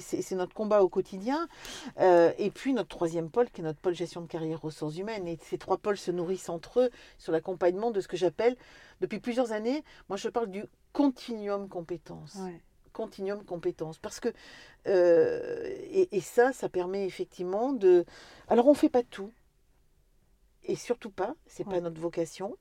[0.00, 1.48] C'est c'est notre combat au quotidien.
[2.00, 5.26] Euh, et puis, notre troisième pôle, qui est notre pôle gestion de carrière ressources humaines.
[5.26, 8.56] Et ces trois pôles se nourrissent entre eux sur l'accompagnement de ce que j'appelle,
[9.00, 12.60] depuis plusieurs années, moi, je parle du continuum compétences Ouais.
[12.92, 13.98] Continuum compétences.
[13.98, 14.28] Parce que,
[14.86, 18.04] euh, et, et ça, ça permet effectivement de...
[18.48, 19.32] Alors, on ne fait pas tout,
[20.64, 21.74] et surtout pas, c'est Ouais.
[21.74, 22.56] pas notre vocation,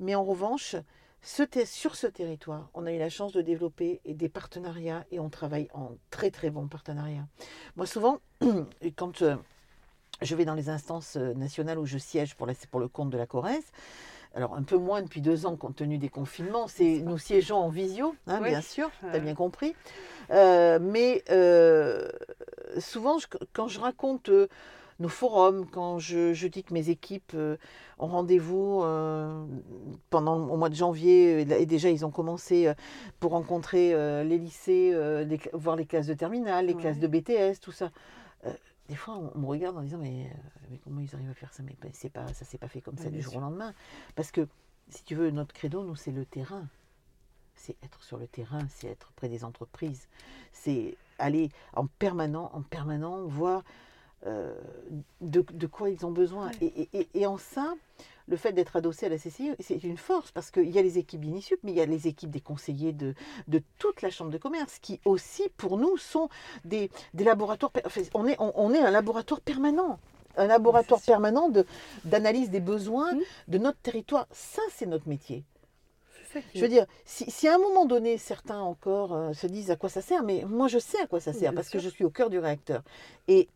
[0.00, 0.76] mais en revanche,
[1.22, 5.28] ce sur ce territoire, on a eu la chance de développer des partenariats, et on
[5.30, 7.26] travaille en très très bons partenariats.
[7.76, 8.20] Moi, souvent,
[8.96, 9.36] quand euh,
[10.22, 13.10] je vais dans les instances euh, nationales où je siège pour, la- pour le compte
[13.10, 13.70] de la Corrèze,
[14.36, 17.70] alors un peu moins depuis deux ans compte tenu des confinements, c'est nous siégeons en
[17.70, 18.50] visio, hein, Oui.
[18.50, 19.74] bien sûr, tu as bien compris.
[20.30, 22.06] Euh, mais euh,
[22.78, 24.46] souvent, je- quand je raconte euh,
[25.00, 27.34] nos forums, quand je, je dis que mes équipes
[27.98, 28.82] ont rendez-vous
[30.10, 32.72] pendant au mois de janvier, et déjà ils ont commencé
[33.20, 33.90] pour rencontrer
[34.24, 34.92] les lycées,
[35.26, 36.80] les voir les classes de terminale, les Ouais.
[36.80, 37.90] classes de BTS, tout ça.
[38.88, 41.52] Des fois, on, me regarde en disant mais, euh, mais comment ils arrivent à faire
[41.52, 41.62] ça?
[41.62, 43.40] Mais c'est pas, ça s'est pas fait comme Ouais, ça du jour sûr.
[43.40, 43.74] au lendemain.
[44.14, 44.46] Parce que
[44.88, 46.68] si tu veux, notre credo, nous, c'est le terrain.
[47.54, 50.08] C'est être sur le terrain, c'est être près des entreprises,
[50.52, 53.62] c'est aller en permanent, en permanent voir
[55.20, 56.50] de, de quoi ils ont besoin.
[56.60, 57.74] Et, et- en ça,
[58.28, 60.98] le fait d'être adossé à la CCI, c'est une force parce qu'il y a les
[60.98, 63.14] équipes d'Inisup, mais il y a les équipes des conseillers de,
[63.48, 66.28] de toute la Chambre de commerce qui aussi, pour nous, sont
[66.64, 67.70] des, des laboratoires.
[67.84, 69.98] enfin, on, est, on, on est un laboratoire permanent.
[70.36, 71.64] Un laboratoire permanent de-
[72.04, 73.22] d'analyse des besoins Mhm.
[73.48, 74.26] de notre territoire.
[74.32, 75.44] Ça, c'est notre métier.
[76.54, 79.76] Je veux dire, si, si à un moment donné, certains encore euh, se disent à
[79.76, 81.88] quoi ça sert, mais moi je sais à quoi ça Bien sert, parce que je
[81.88, 82.82] suis au cœur du réacteur.
[83.26, 83.48] Et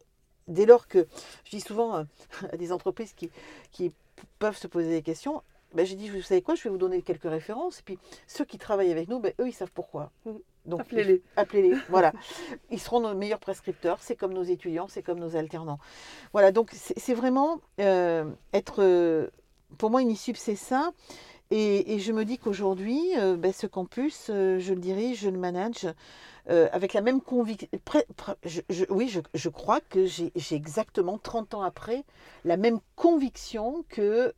[0.49, 1.07] dès lors que,
[1.45, 2.05] je dis souvent euh,
[2.53, 3.31] à des entreprises qui,
[3.73, 3.93] qui
[4.39, 5.43] peuvent se poser des questions,
[5.75, 8.45] ben, j'ai dit, vous savez quoi, je vais vous donner quelques références, et puis ceux
[8.45, 10.11] qui travaillent avec nous, ben, eux, ils savent pourquoi.
[10.67, 11.23] Donc, Appelez-les.
[11.37, 12.13] Appelez-les, voilà.
[12.71, 15.79] Ils seront nos meilleurs prescripteurs, c'est comme nos étudiants, c'est comme nos alternants.
[16.33, 18.83] Voilà, donc c'est vraiment euh, être...
[18.83, 19.29] euh,
[19.79, 20.91] pour moi, Unisub, c'est ça.
[21.53, 25.29] Et, et je me dis qu'aujourd'hui, euh, ben, ce campus, euh, je le dirige, je
[25.31, 25.89] le manage
[26.49, 27.69] euh, avec la même conviction.
[28.91, 32.05] oui, je, je crois que j'ai exactement 30 ans après
[32.45, 34.33] la même conviction que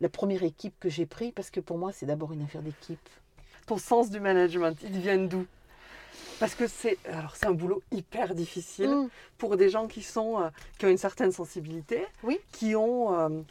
[0.00, 3.08] la première équipe que j'ai prise, parce que pour moi, c'est d'abord une affaire d'équipe.
[3.66, 5.46] ton sens du management, il vient d'où?
[6.40, 9.08] Parce que c'est alors c'est un boulot hyper difficile Mm.
[9.38, 12.38] pour des gens qui sont qui ont une certaine sensibilité, Oui.
[12.52, 13.44] qui ont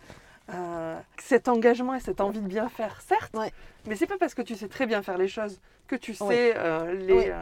[0.53, 3.33] euh, cet engagement et cette envie de bien faire, certes.
[3.35, 3.51] Ouais.
[3.87, 6.23] Mais c'est pas parce que tu sais très bien faire les choses que tu sais
[6.23, 6.53] Ouais.
[6.57, 7.33] euh, les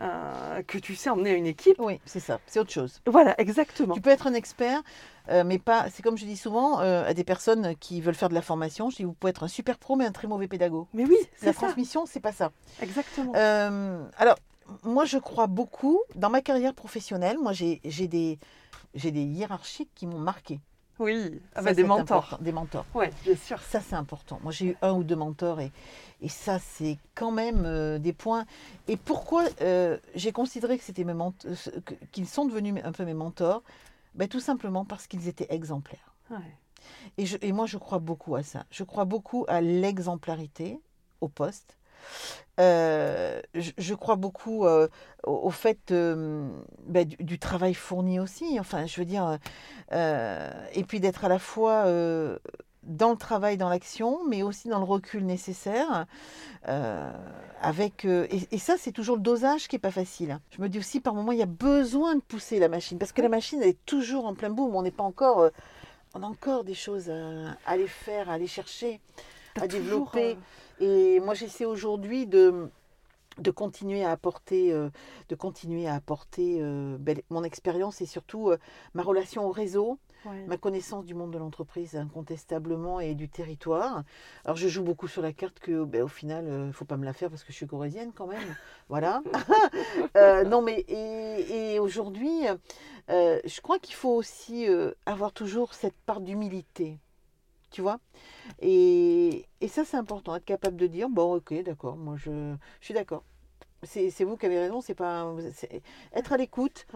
[0.00, 1.76] euh, que tu sais emmener une équipe.
[1.78, 3.00] Oui, c'est ça, c'est autre chose.
[3.06, 3.94] Voilà, exactement.
[3.94, 4.82] Tu peux être un expert,
[5.28, 5.88] euh, mais pas.
[5.90, 8.90] C'est comme je dis souvent euh, à des personnes qui veulent faire de la formation.
[8.90, 10.88] Je dis vous pouvez être un super pro, mais un très mauvais pédago.
[10.94, 11.52] Mais oui, La c'est ça.
[11.66, 12.50] transmission, c'est pas ça.
[12.82, 13.32] Exactement.
[14.18, 14.36] Alors,
[14.82, 17.38] moi, je crois beaucoup dans ma carrière professionnelle.
[17.38, 18.38] Moi, j'ai j'ai des
[18.96, 20.58] j'ai des hiérarchiques qui m'ont marqué.
[20.98, 22.16] Oui, Ça, avec des mentors.
[22.24, 22.86] important, Des mentors.
[22.94, 23.58] Ouais, bien sûr.
[23.60, 24.38] Ça, c'est important.
[24.42, 25.72] Moi, j'ai eu un ou deux mentors et,
[26.20, 28.44] et ça, c'est quand même euh, des points.
[28.88, 31.14] Et pourquoi euh, j'ai considéré que c'était mes
[32.12, 33.62] qu'ils sont devenus un peu mes mentors?
[34.14, 36.14] Ben, Tout simplement parce qu'ils étaient exemplaires.
[36.30, 36.36] Ouais.
[37.18, 38.64] Et, je- et moi, je crois beaucoup à ça.
[38.70, 40.78] Je crois beaucoup à l'exemplarité
[41.20, 41.76] au poste.
[42.60, 44.88] Euh, je, je crois beaucoup euh,
[45.24, 46.48] au, au fait euh,
[46.86, 48.58] ben, du, du travail fourni aussi.
[48.60, 49.38] Enfin, je veux dire,
[49.92, 51.84] et puis d'être à la fois
[52.84, 56.06] dans le travail, dans l'action, mais aussi dans le recul nécessaire.
[56.68, 57.10] euh,
[57.60, 60.38] avec, euh, et, et ça, c'est toujours le dosage qui est pas facile.
[60.50, 63.12] Je me dis aussi, par moment, il y a besoin de pousser la machine, parce
[63.12, 64.74] que la machine, elle est toujours en plein boom.
[64.74, 65.50] On n'est pas encore, euh,
[66.14, 69.00] on a encore des choses à, à aller faire, à aller chercher,
[69.56, 70.36] à toujours, développer.
[70.80, 72.68] Et moi, j'essaie aujourd'hui de,
[73.38, 74.90] de continuer à apporter, euh,
[75.28, 78.58] de continuer à apporter euh, ben, mon expérience et surtout euh,
[78.94, 80.44] ma relation au réseau, ouais.
[80.46, 84.04] ma connaissance du monde de l'entreprise incontestablement et du territoire.
[84.44, 86.96] Alors, je joue beaucoup sur la carte que, ben, au final, il ne faut pas
[86.96, 88.38] me la faire parce que je suis corésienne quand même.
[88.90, 89.22] Voilà.
[90.46, 92.42] Non, mais et, et aujourd'hui,
[93.08, 94.66] je crois qu'il faut aussi
[95.06, 96.98] avoir toujours cette part d'humilité.
[97.74, 97.98] Tu vois
[98.62, 103.24] et, ça, c'est important, être capable de dire bon, ok, d'accord, moi je, suis d'accord.
[103.82, 105.34] C'est vous qui avez raison, c'est pas.
[106.12, 106.86] Être à l'écoute.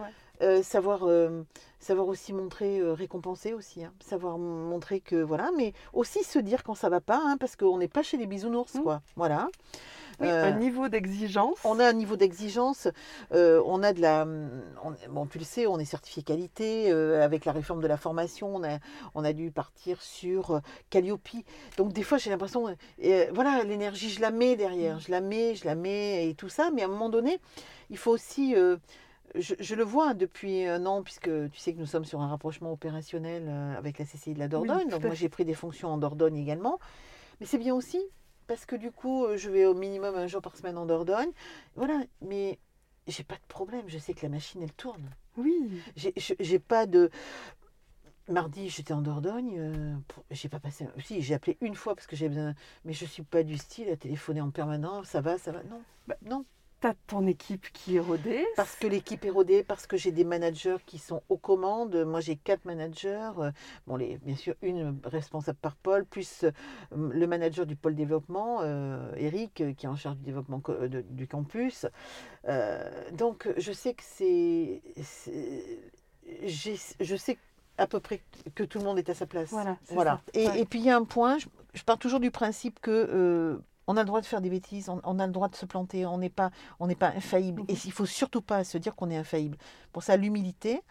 [0.41, 1.43] Euh, savoir, euh,
[1.79, 3.83] savoir aussi montrer, euh, récompenser aussi.
[3.83, 3.91] hein.
[3.99, 7.77] Savoir montrer que, voilà, mais aussi se dire quand ça va pas, hein, parce qu'on
[7.77, 8.81] n'est pas chez les bisounours, Mm.
[8.83, 9.01] quoi.
[9.17, 9.49] Voilà.
[10.21, 11.57] Oui, un niveau d'exigence.
[11.63, 12.87] on a un niveau d'exigence,
[13.31, 14.25] on a de la.
[14.83, 16.91] on- bon, tu le sais, on est certifié qualité.
[16.91, 18.79] avec la réforme de la formation, on a,
[19.15, 21.29] on a dû partir sur Calliope.
[21.77, 22.65] Donc, des fois, j'ai l'impression.
[23.33, 24.99] voilà, l'énergie, je la mets derrière.
[24.99, 26.69] Je la mets, je la mets et tout ça.
[26.73, 27.39] Mais à un moment donné,
[27.89, 28.55] il faut aussi.
[29.35, 32.27] Je, je le vois depuis un an, puisque tu sais que nous sommes sur un
[32.27, 34.89] rapprochement opérationnel euh, avec la CCI de la Dordogne.
[34.89, 36.79] donc, moi, j'ai pris des fonctions en Dordogne également.
[37.39, 38.01] Mais c'est bien aussi,
[38.47, 41.31] parce que du coup, euh, je vais au minimum un jour par semaine en Dordogne.
[41.75, 42.59] Voilà, mais
[43.07, 43.83] j'ai pas de problème.
[43.87, 45.09] Je sais que la machine, elle tourne.
[45.37, 45.81] Oui.
[45.95, 47.09] J'ai pas de.
[48.27, 49.55] Mardi, j'étais en Dordogne.
[49.57, 50.85] euh, pour- j'ai pas passé.
[51.03, 52.53] Si, j'ai appelé une fois parce que j'ai besoin.
[52.85, 55.07] Mais je suis pas du style à téléphoner en permanence.
[55.07, 55.63] Ça va, ça va.
[55.63, 56.45] Non, Bah, non.
[56.81, 58.45] T'as ton équipe qui est rodée.
[58.55, 62.05] Parce que l'équipe est rodée, parce que j'ai des managers qui sont aux commandes.
[62.05, 63.31] Moi, j'ai quatre managers.
[63.37, 63.51] euh,
[63.85, 66.51] Bon, les, bien sûr, une responsable par pôle, plus euh,
[66.91, 71.27] le manager du pôle développement, euh, Eric, qui est en charge du développement de- du
[71.27, 71.85] campus.
[72.47, 74.81] Euh, donc, je sais que c'est.
[76.45, 77.37] Je sais
[77.77, 78.21] à peu près
[78.55, 79.49] que tout le monde est à sa place.
[79.49, 80.21] Voilà, voilà.
[80.33, 80.61] Et, Ouais.
[80.61, 82.91] et puis, il y a un point, je, je pars toujours du principe que.
[82.91, 83.57] euh,
[83.91, 85.65] on a le droit de faire des bêtises, on, on a le droit de se
[85.65, 87.63] planter, on n'est pas, on n'est pas infaillible.
[87.67, 87.79] Et Mhm.
[87.85, 89.57] il faut surtout pas se dire qu'on est infaillible.
[89.91, 90.81] Pour ça, l'humilité.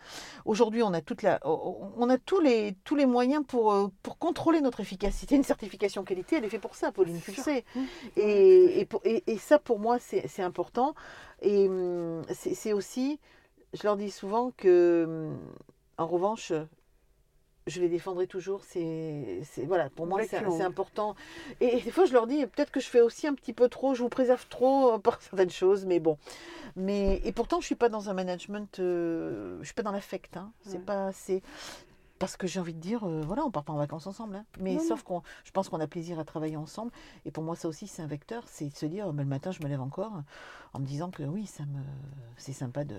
[0.45, 4.19] Aujourd'hui, on a toute la, on a tous les, tous les moyens pour, euh, pour
[4.19, 5.37] contrôler notre efficacité.
[5.37, 7.45] Une certification qualité, elle est faite pour ça, Pauline, tu le Sûr.
[7.45, 7.65] sais.
[7.77, 7.81] Mmh.
[8.17, 10.95] Et, et, pour- et- et ça, pour moi, c'est important.
[11.41, 13.21] Et hum, c'est c'est aussi,
[13.75, 15.39] je leur dis souvent que, hum,
[15.99, 16.53] en revanche,
[17.69, 18.63] je les défendrai toujours.
[18.65, 20.19] C'est voilà, pour moi,
[20.59, 21.15] c'est important.
[21.61, 23.69] Et, et des fois, je leur dis, peut-être que je fais aussi un petit peu
[23.69, 26.19] trop, je vous préserve trop euh, par certaines choses, mais bon.
[26.77, 30.37] Mais et pourtant, je suis pas dans un management, euh, je suis pas dans l'affect.
[30.37, 30.53] Hein.
[30.63, 30.85] C'est Ouais.
[30.85, 31.43] pas, c'est
[32.19, 34.35] parce que j'ai envie de dire, euh, voilà, on part pas en vacances ensemble.
[34.37, 34.45] hein.
[34.61, 36.91] Mais Non, sauf qu'on, je pense qu'on a plaisir à travailler ensemble.
[37.25, 39.53] Et pour moi, ça aussi, c'est un vecteur, c'est de se dire, oh, le matin,
[39.53, 40.13] je me lève encore
[40.73, 41.81] en me disant que oui, ça me,
[42.37, 42.97] c'est sympa de,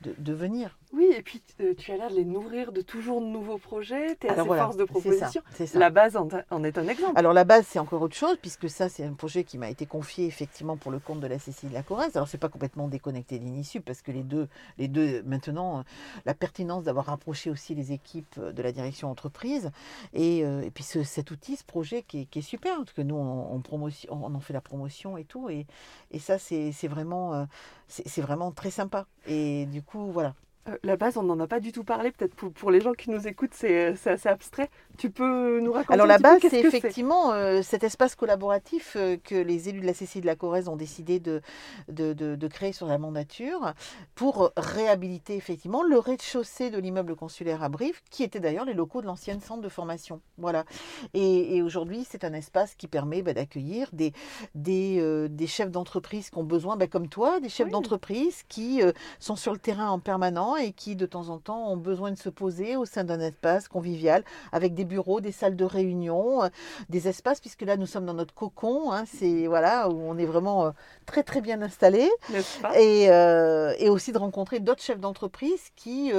[0.00, 0.78] de, de venir.
[0.92, 4.16] Oui, et puis euh, tu as l'air de les nourrir de toujours de nouveaux projets.
[4.20, 5.42] Tu es Alors voilà, force de ça, proposition.
[5.54, 5.78] c'est ça.
[5.78, 7.12] La base en, en est un exemple.
[7.16, 9.84] Alors la base, c'est encore autre chose, puisque ça, c'est un projet qui m'a été
[9.86, 12.16] confié effectivement pour le compte de la CCI de la Corrèze.
[12.16, 15.82] Alors c'est pas complètement déconnecté d'Inisu, parce que les deux, les deux maintenant, euh,
[16.24, 19.70] la pertinence d'avoir rapproché aussi les équipes euh, de la direction entreprise,
[20.14, 22.92] et, euh, et puis ce- cet outil, ce projet qui est, qui est super, parce
[22.92, 25.66] que nous, on, on promotion, on en fait la promotion et tout, et,
[26.10, 27.46] et ça, c'est vraiment,
[27.88, 29.06] c'est vraiment très sympa.
[29.28, 30.34] Et du coup, voilà.
[30.68, 32.12] Euh, la base, on n'en a pas du tout parlé.
[32.12, 34.70] Peut-être pour, les gens qui nous écoutent, c'est c'est assez abstrait.
[34.98, 39.34] Tu peux nous raconter Alors la base, c'est effectivement euh, cet espace collaboratif euh, que
[39.34, 41.42] les élus de la CCI de la Corrèze ont décidé de,
[41.88, 43.72] de, de- de créer sur la mandature
[44.14, 49.00] pour réhabiliter effectivement le rez-de-chaussée de l'immeuble consulaire à Brive, qui était d'ailleurs les locaux
[49.02, 50.20] de l'ancienne centre de formation.
[50.38, 50.64] Voilà.
[51.14, 54.12] Et, et aujourd'hui, c'est un espace qui permet bah, d'accueillir des,
[54.54, 57.72] des, euh, des chefs d'entreprise qui ont besoin, bah, comme toi, des chefs Oui.
[57.72, 58.80] d'entreprise qui
[59.20, 62.16] sont sur le terrain en permanent et qui, de temps en temps, ont besoin de
[62.18, 66.48] se poser au sein d'un espace convivial avec des bureaux, des salles de réunion, euh,
[66.88, 70.24] des espaces, puisque là, nous sommes dans notre cocon, hein, c'est voilà, où on est
[70.24, 70.70] vraiment euh,
[71.04, 72.08] très, très bien installé.
[72.78, 76.10] Et, euh, et aussi de rencontrer d'autres chefs d'entreprise qui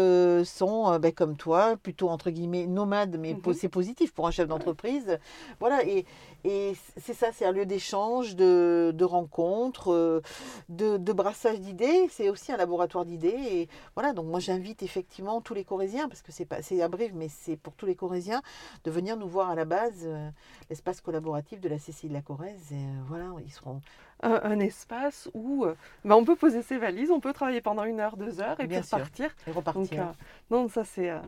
[0.46, 3.54] sont, ben, comme toi, plutôt entre guillemets nomades, mais Mhm.
[3.54, 5.18] c'est positif pour un chef d'entreprise.
[5.60, 6.06] Voilà, et,
[6.50, 10.22] et c'est ça, c'est un lieu d'échange, de, de rencontres, euh,
[10.70, 12.08] de, de brassage d'idées.
[12.10, 13.28] C'est aussi un laboratoire d'idées.
[13.52, 16.88] Et voilà, donc moi j'invite effectivement tous les Corésiens, parce que c'est pas c'est à
[16.88, 18.42] Brive, mais c'est pour tous les Corésiens,
[18.86, 20.30] de venir nous voir à la base euh,
[20.70, 22.72] l'espace collaboratif de la CCI de la Corrèze.
[22.72, 23.82] Et euh, voilà, ils seront
[24.24, 25.76] un, un espace où euh,
[26.06, 28.68] bah, on peut poser ses valises, on peut travailler pendant une heure, deux heures et
[28.68, 28.98] Bien puis sûr.
[29.00, 29.36] repartir.
[29.48, 30.00] et Donc, repartir.
[30.00, 30.12] euh,
[30.50, 31.10] non, ça c'est.
[31.10, 31.20] euh,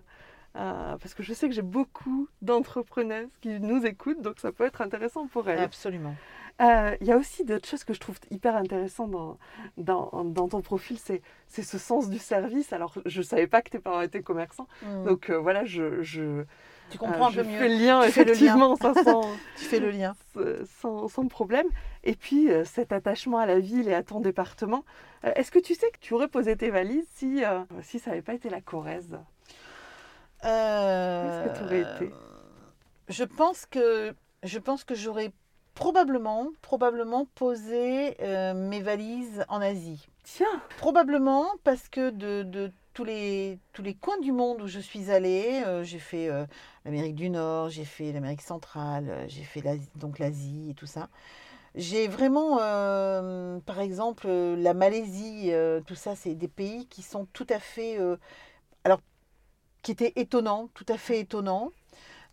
[0.56, 4.66] euh, parce que je sais que j'ai beaucoup d'entrepreneuses qui nous écoutent, donc ça peut
[4.66, 5.60] être intéressant pour elles.
[5.60, 6.16] Absolument.
[6.62, 9.38] Euh, Il y a aussi d'autres choses que je trouve hyper intéressantes dans,
[9.78, 11.22] dans, dans ton profil, c'est
[11.62, 12.74] ce sens du service.
[12.74, 15.06] Alors, je ne savais pas que tes parents étaient commerçants, Mm.
[15.06, 16.44] donc euh, voilà, je, je,
[16.90, 17.58] Tu comprends un je peu mieux.
[17.60, 18.38] fais le lien, Tu fais le lien.
[18.38, 19.22] effectivement, ça sans,
[19.58, 20.16] Tu fais le lien.
[20.82, 21.68] sans, sans problème.
[22.04, 24.84] Et puis, cet attachement à la ville et à ton département.
[25.24, 27.44] Est-ce que tu sais que tu aurais posé tes valises si,
[27.82, 29.18] si ça n'avait pas été la Corrèze?
[30.46, 32.12] Euh, Qu'est-ce que tu aurais été?
[33.10, 34.14] Je pense que
[34.44, 35.32] je pense que j'aurais
[35.76, 40.08] probablement probablement posé euh, mes valises en Asie.
[40.24, 44.80] Tiens, Probablement parce que de, de tous les tous les coins du monde où je
[44.80, 46.46] suis allée, euh, j'ai fait euh,
[46.86, 50.86] l'Amérique du Nord, j'ai fait l'Amérique centrale, euh, j'ai fait l'Asie- donc l'Asie et tout
[50.86, 51.10] ça.
[51.76, 57.02] j'ai vraiment, euh, par exemple, euh, la Malaisie, euh, tout ça, c'est des pays qui
[57.04, 58.18] sont tout à fait, euh,
[58.84, 59.02] alors,
[59.82, 61.72] qui étaient étonnants, tout à fait étonnants.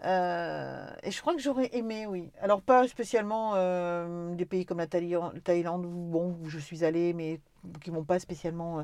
[0.05, 2.31] Euh, et je crois que j'aurais aimé, oui.
[2.41, 6.85] Alors, pas spécialement euh, des pays comme la Thaïlande, Thaïlande où, bon, où je suis
[6.85, 7.41] allée, mais
[7.83, 8.81] qui m'ont pas spécialement.
[8.81, 8.83] euh,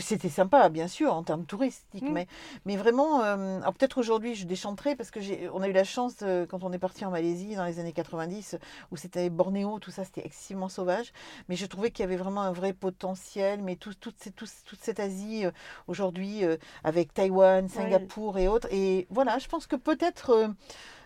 [0.00, 2.12] C'était sympa, bien sûr, en termes touristiques, Mm.
[2.12, 2.26] mais,
[2.64, 3.22] mais vraiment.
[3.22, 6.44] euh, alors, peut-être aujourd'hui, je déchanterai parce que j'ai, on a eu la chance, euh,
[6.46, 8.56] quand on est parti en Malaisie dans les années 90,
[8.90, 11.12] où c'était Bornéo, tout ça, c'était excessivement sauvage.
[11.48, 13.62] Mais je trouvais qu'il y avait vraiment un vrai potentiel.
[13.62, 15.50] Mais tout, toute, tout- toute cette Asie, euh,
[15.86, 16.42] aujourd'hui,
[16.84, 18.68] avec Taïwan, Singapour et autres.
[18.72, 20.50] Et voilà, je pense que peut-être.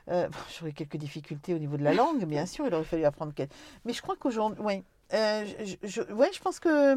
[0.06, 0.28] bon,
[0.58, 3.32] J'aurais quelques difficultés au niveau de la langue, bien sûr, il aurait fallu apprendre.
[3.34, 3.48] quel-
[3.84, 4.82] Mais je crois qu'aujourd'hui, oui.
[5.12, 6.96] Je, je- ouais, je pense que.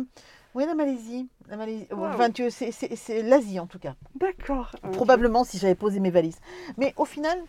[0.56, 1.28] Oui, la Malaisie.
[1.48, 2.06] La Malaisie Wow.
[2.06, 3.96] enfin, c'est l'Asie en tout cas.
[4.16, 4.72] D'accord.
[4.84, 4.92] ok.
[4.92, 6.38] Probablement si j'avais posé mes valises.
[6.78, 7.40] Mais au final,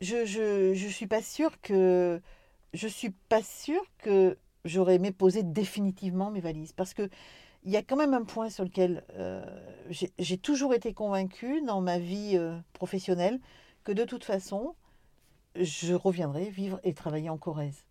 [0.00, 2.20] je, je, je suis pas sûre que.
[2.74, 6.72] Je suis pas sûre que j'aurais aimé poser définitivement mes valises.
[6.72, 7.08] Parce que
[7.64, 9.44] il y a quand même un point sur lequel euh,
[9.90, 13.38] j'ai j'ai toujours été convaincue dans ma vie euh, professionnelle
[13.84, 14.74] que de toute façon,
[15.54, 17.84] je reviendrai vivre et travailler en Corrèze.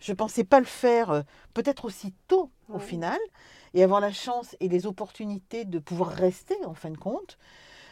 [0.00, 1.22] Je ne pensais pas le faire euh,
[1.54, 3.18] peut-être aussi tôt au final
[3.74, 7.38] et avoir la chance et les opportunités de pouvoir rester en fin de compte.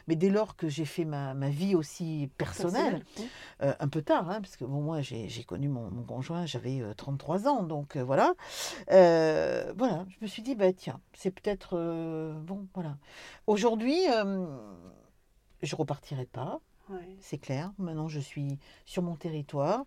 [0.09, 3.29] Mais dès lors que j'ai fait ma, ma vie aussi personnelle, Personnel.
[3.63, 6.47] euh, un peu tard, hein, parce que bon, moi j'ai j'ai connu mon, mon conjoint,
[6.47, 8.33] j'avais euh, 33 ans, donc euh, voilà.
[8.91, 11.77] Euh, voilà, je me suis dit, bah tiens, c'est peut-être.
[11.77, 12.97] euh, bon, voilà.
[13.47, 14.47] Aujourd'hui, euh,
[15.63, 17.17] je repartirai pas, Ouais.
[17.21, 17.73] c'est clair.
[17.79, 19.85] Maintenant, je suis sur mon territoire,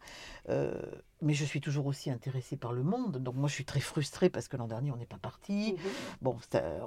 [0.50, 0.74] euh,
[1.22, 3.18] mais je suis toujours aussi intéressée par le monde.
[3.18, 5.74] Donc, moi, je suis très frustrée parce que l'an dernier, on n'est pas parti.
[5.78, 5.90] Mhm.
[6.22, 6.38] Bon,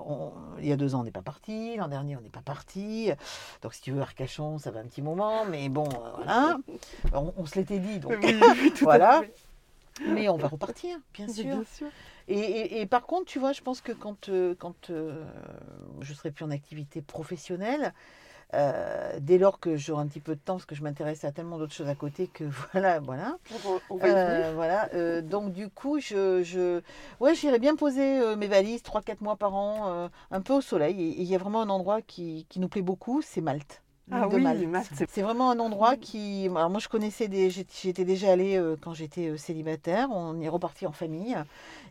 [0.06, 1.76] on- il y a deux ans, on n'est pas parti.
[1.76, 3.10] L'an dernier, on n'est pas parti.
[3.62, 5.44] Donc, si tu veux, Arcachon, ça va un petit moment.
[5.46, 6.58] Mais bon, euh, voilà.
[7.12, 7.98] On, on se l'était dit.
[7.98, 9.22] Donc, Oui, Voilà.
[10.06, 11.44] mais on va repartir, bien sûr.
[11.44, 11.86] Bien sûr.
[12.26, 15.24] Et, et- et par contre, tu vois, je pense que quand, euh, quand euh,
[16.00, 17.92] je serai plus en activité professionnelle,
[18.52, 21.32] euh, dès lors que j'aurai un petit peu de temps, parce que je m'intéresse à
[21.32, 23.38] tellement d'autres choses à côté que voilà, voilà.
[23.52, 24.24] On va- on va y venir.
[24.46, 24.88] Euh, voilà.
[24.94, 26.80] euh, donc du coup, je, je...
[27.20, 30.60] ouais, j'irai bien poser euh, mes valises 3-4 mois par an, euh, un peu au
[30.60, 31.00] soleil.
[31.00, 33.80] Et il y a vraiment un endroit qui, qui nous plaît beaucoup, c'est Malte.
[34.10, 34.42] Ah oui,
[35.08, 36.46] c'est- vraiment un endroit qui.
[36.54, 37.48] Alors moi, je connaissais des.
[37.48, 40.08] j'étais- déjà allée euh, quand j'étais euh, célibataire.
[40.12, 41.34] On est reparti en famille.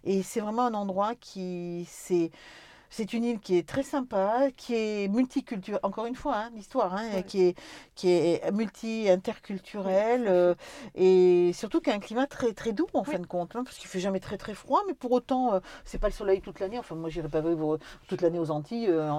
[0.03, 1.87] Et c'est vraiment un endroit qui.
[1.89, 2.29] C'est.
[2.95, 6.93] C'est une île qui est très sympa, qui est multiculturelle, encore une fois, hein, l'histoire,
[6.93, 7.57] hein, qui est,
[7.95, 10.53] qui est multi-interculturelle, euh,
[10.93, 13.11] et surtout qui a un climat très, très doux, en Oui.
[13.13, 15.59] fin de compte, hein, parce qu'il fait jamais très très froid, mais pour autant, euh,
[15.85, 16.77] c'est pas le soleil toute l'année.
[16.77, 19.11] Enfin, moi, j'irai pas vivre toute l'année aux Antilles, euh,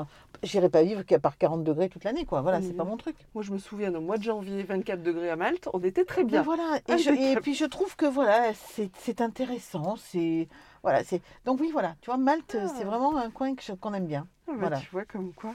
[0.44, 2.42] j'irai pas vivre qu'à part 40 degrés toute l'année, quoi.
[2.42, 2.76] Voilà, c'est Mhm.
[2.76, 3.16] pas mon truc.
[3.34, 6.22] Moi, je me souviens, au mois de janvier, 24 degrés à Malte, on était très
[6.22, 6.42] Mais bien.
[6.42, 7.40] voilà, et, je- et Impeccable.
[7.40, 10.46] puis je trouve que voilà, c'est c'est intéressant, c'est
[10.84, 12.68] voilà, c'est donc oui voilà, tu vois Malte, Ah.
[12.68, 14.28] c'est vraiment un coin qu'on aime bien.
[14.46, 14.78] Ah bah, Voilà.
[14.78, 15.54] Tu vois, comme quoi.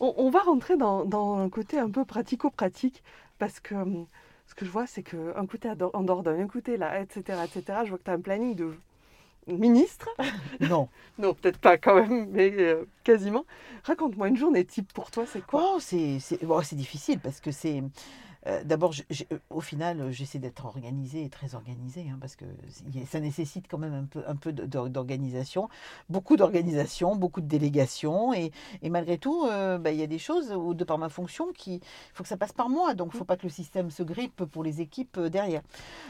[0.00, 3.04] On, on va rentrer dans, dans un côté un peu pratico-pratique,
[3.38, 4.06] parce que hum,
[4.46, 7.80] ce que je vois, c'est qu'un côté en Dordogne, un côté là, etc., etc.
[7.84, 8.74] Je vois que tu as un planning de
[9.46, 10.08] ministre.
[10.60, 10.88] Non.
[11.18, 13.44] Non, peut-être pas quand même, mais euh, quasiment.
[13.84, 15.74] Raconte-moi une journée type pour toi, c'est quoi?
[15.74, 17.82] Oh, c'est bon, c'est difficile parce que c'est
[18.46, 22.46] euh, d'abord euh, au final euh, j'essaie d'être organisée et très organisée hein, parce que
[23.06, 25.68] ça nécessite quand même un peu un peu d'organisation,
[26.08, 28.50] beaucoup d'organisation, beaucoup de délégation et,
[28.82, 31.52] et malgré tout euh, bah, il y a des choses où de par ma fonction
[31.52, 31.80] qui
[32.14, 32.94] faut que ça passe par moi.
[32.94, 35.62] Donc il faut pas que le système se grippe pour les équipes derrière.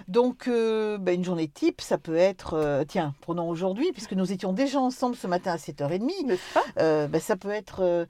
[0.08, 4.52] Donc euh, bah, une journée type ça peut être tiens prenons aujourd'hui puisque nous étions
[4.52, 8.06] déjà ensemble ce matin à 7h30 N'est-ce pas euh, ben, ça peut être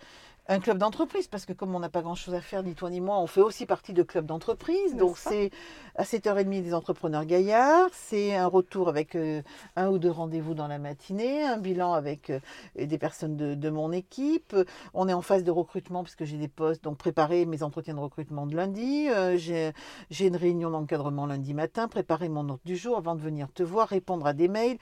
[0.50, 3.00] un club d'entreprise, parce que comme on n'a pas grand-chose à faire, ni toi ni
[3.00, 4.96] moi, on fait aussi partie de clubs d'entreprise.
[4.96, 5.50] Donc c'est
[5.94, 9.42] à 7h30 des entrepreneurs gaillards, c'est un retour avec euh,
[9.76, 12.40] un ou deux rendez-vous dans la matinée, un bilan avec euh,
[12.76, 14.56] des personnes de, de mon équipe.
[14.92, 17.94] On est en phase de recrutement, parce que j'ai des postes, donc préparer mes entretiens
[17.94, 19.06] de recrutement de lundi.
[19.08, 23.46] Euh, j'ai une réunion d'encadrement lundi matin, préparer mon ordre du jour avant de venir
[23.54, 24.78] te voir, répondre à des mails.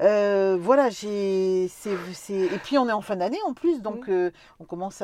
[0.00, 1.66] Voilà, j'ai.
[1.66, 4.10] Et puis on est en fin d'année en plus, donc
[4.58, 5.03] on commence à,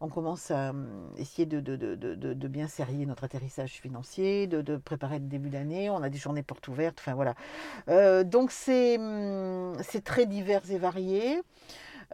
[0.00, 5.50] on commence à hum, essayer de, bien serrer notre atterrissage financier, de, préparer le début
[5.50, 5.90] d'année.
[5.90, 7.34] On a des journées portes ouvertes, enfin voilà.
[7.88, 11.42] Euh, donc c'est hum, c'est très divers et varié.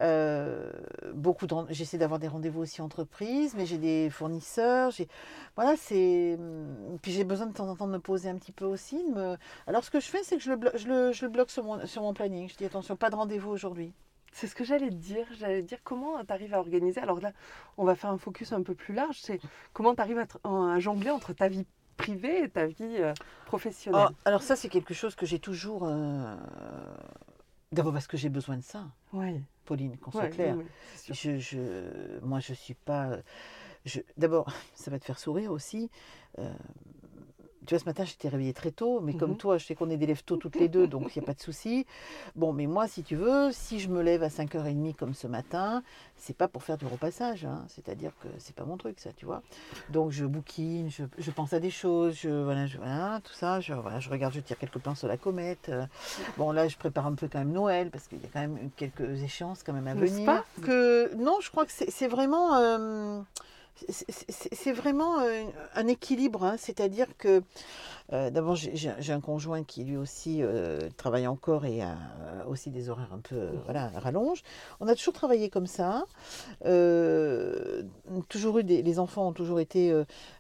[0.03, 0.71] Euh,
[1.15, 5.09] beaucoup j'essaie d'avoir des rendez-vous aussi entreprises, mais j'ai des fournisseurs, j'ai
[5.55, 8.65] voilà, hum, puis j'ai besoin de temps en temps de me poser un petit peu
[8.67, 9.03] aussi.
[9.67, 12.49] Alors ce que je fais, c'est que je le bloque sur mon, sur mon planning.
[12.49, 13.93] Je dis attention, pas de rendez-vous aujourd'hui.
[14.37, 15.27] C'est ce que j'allais te dire.
[15.39, 17.01] J'allais te dire comment tu arrives à organiser.
[17.01, 17.33] Alors là,
[17.79, 19.19] on va faire un focus un peu plus large.
[19.19, 19.41] C'est
[19.73, 21.65] comment tu arrives à, jongler entre ta vie
[21.97, 23.15] privée et ta vie euh,
[23.47, 25.85] professionnelle Oh, alors ça, c'est quelque chose que j'ai toujours...
[25.85, 26.37] euh,
[27.73, 28.85] D'abord parce que j'ai besoin de ça,
[29.15, 30.55] Oui, Pauline, qu'on soit ouais, clair.
[30.57, 30.65] oui,
[31.09, 31.15] oui.
[31.15, 33.17] Je, je, moi, je suis pas.
[33.87, 35.91] Je, D'abord, ça va te faire sourire aussi.
[36.39, 36.53] euh,
[37.67, 39.37] tu vois, ce matin, j'étais réveillée très tôt, mais comme Mhm.
[39.37, 41.27] toi, je sais qu'on est des lève tôt toutes les deux, donc il n'y a
[41.27, 41.85] pas de souci.
[42.35, 45.83] Bon, mais moi, si tu veux, si je me lève à 5h30 comme ce matin,
[46.17, 47.65] c'est pas pour faire du repassage, hein.
[47.69, 49.43] c'est-à-dire que c'est pas mon truc, ça, tu vois.
[49.91, 53.61] Donc, je bouquine, je, je pense à des choses, je, voilà, je, voilà, tout ça,
[53.61, 55.69] je, voilà, je regarde, je tire quelques plans sur la comète.
[55.69, 55.85] euh.
[56.39, 58.71] Bon, là, je prépare un peu quand même Noël, parce qu'il y a quand même
[58.77, 60.27] quelques échéances quand même à venir.
[60.27, 60.45] pas?
[60.63, 62.55] Que, non, je crois que c'est c'est vraiment...
[62.57, 63.21] euh,
[63.89, 66.57] c'est- vraiment euh, un équilibre, hein.
[66.59, 67.43] c'est-à-dire que
[68.13, 72.71] euh, d'abord j'ai- un conjoint qui lui aussi euh, travaille encore et a euh, aussi
[72.71, 74.43] des horaires un peu voilà, rallonge.
[74.81, 76.05] On a toujours travaillé comme ça.
[76.65, 77.83] Euh,
[78.29, 79.93] toujours eu des, les enfants ont toujours été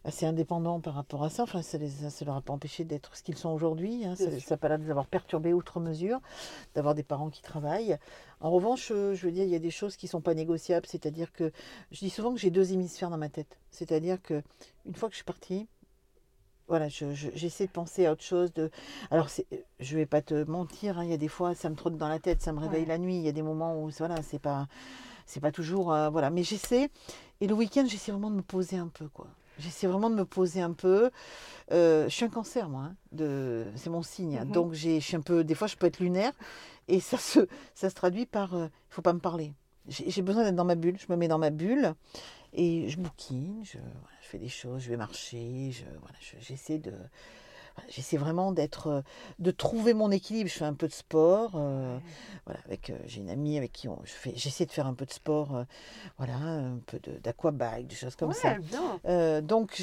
[0.04, 1.42] assez indépendants par rapport à ça.
[1.42, 4.04] Enfin, ça ne leur a pas empêché d'être ce qu'ils sont aujourd'hui.
[4.04, 4.14] Hein.
[4.16, 6.20] Ça n'a pas l'air de les avoir perturbés outre mesure,
[6.74, 7.98] d'avoir des parents qui travaillent.
[8.40, 10.86] En revanche, je veux dire, il y a des choses qui ne sont pas négociables.
[10.86, 11.52] C'est-à-dire que
[11.90, 13.58] je dis souvent que j'ai deux hémisphères dans ma tête.
[13.70, 14.42] C'est-à-dire que
[14.84, 15.66] une fois que je suis partie,
[16.68, 18.52] voilà, je- je- j'essaie de penser à autre chose.
[18.52, 18.70] De...
[19.10, 19.28] Alors,
[19.80, 22.08] je vais pas te mentir, hein, il y a des fois, ça me trotte dans
[22.08, 22.88] la tête, ça me réveille Ouais.
[22.88, 23.16] la nuit.
[23.16, 24.66] Il y a des moments où, voilà, c'est pas,
[25.26, 26.30] c'est pas toujours, euh, voilà.
[26.30, 26.90] Mais j'essaie.
[27.40, 29.26] Et le week-end, j'essaie vraiment de me poser un peu, quoi.
[29.58, 31.10] J'essaie vraiment de me poser un peu.
[31.72, 32.82] Euh, je suis un cancer, moi.
[32.82, 33.64] hein, de...
[33.74, 34.38] C'est mon signe.
[34.38, 34.44] hein.
[34.44, 34.52] Mhm.
[34.52, 35.44] Donc, j'ai, je suis un peu.
[35.44, 36.32] Des fois, je peux être lunaire.
[36.88, 37.40] Et ça se,
[37.74, 38.50] ça se traduit par.
[38.54, 39.54] Il faut pas me parler.
[39.88, 40.98] J'ai j'ai besoin d'être dans ma bulle.
[40.98, 41.94] Je me mets dans ma bulle.
[42.56, 43.62] Et je bouquine.
[43.64, 43.78] Je,
[44.22, 44.82] je fais des choses.
[44.82, 45.70] Je vais marcher.
[45.72, 46.92] Je, voilà, je- j'essaie de.
[47.88, 49.00] J'essaie vraiment d'être, euh,
[49.38, 50.48] de trouver mon équilibre.
[50.50, 51.98] Je fais un peu de sport, euh,
[52.46, 54.94] voilà, avec, euh, j'ai une amie avec qui on, je fais, j'essaie de faire un
[54.94, 55.64] peu de sport, euh,
[56.18, 58.48] voilà, un peu de, d'aquabike, des choses comme ça.
[58.54, 58.58] Ouais.
[59.06, 59.74] Euh, donc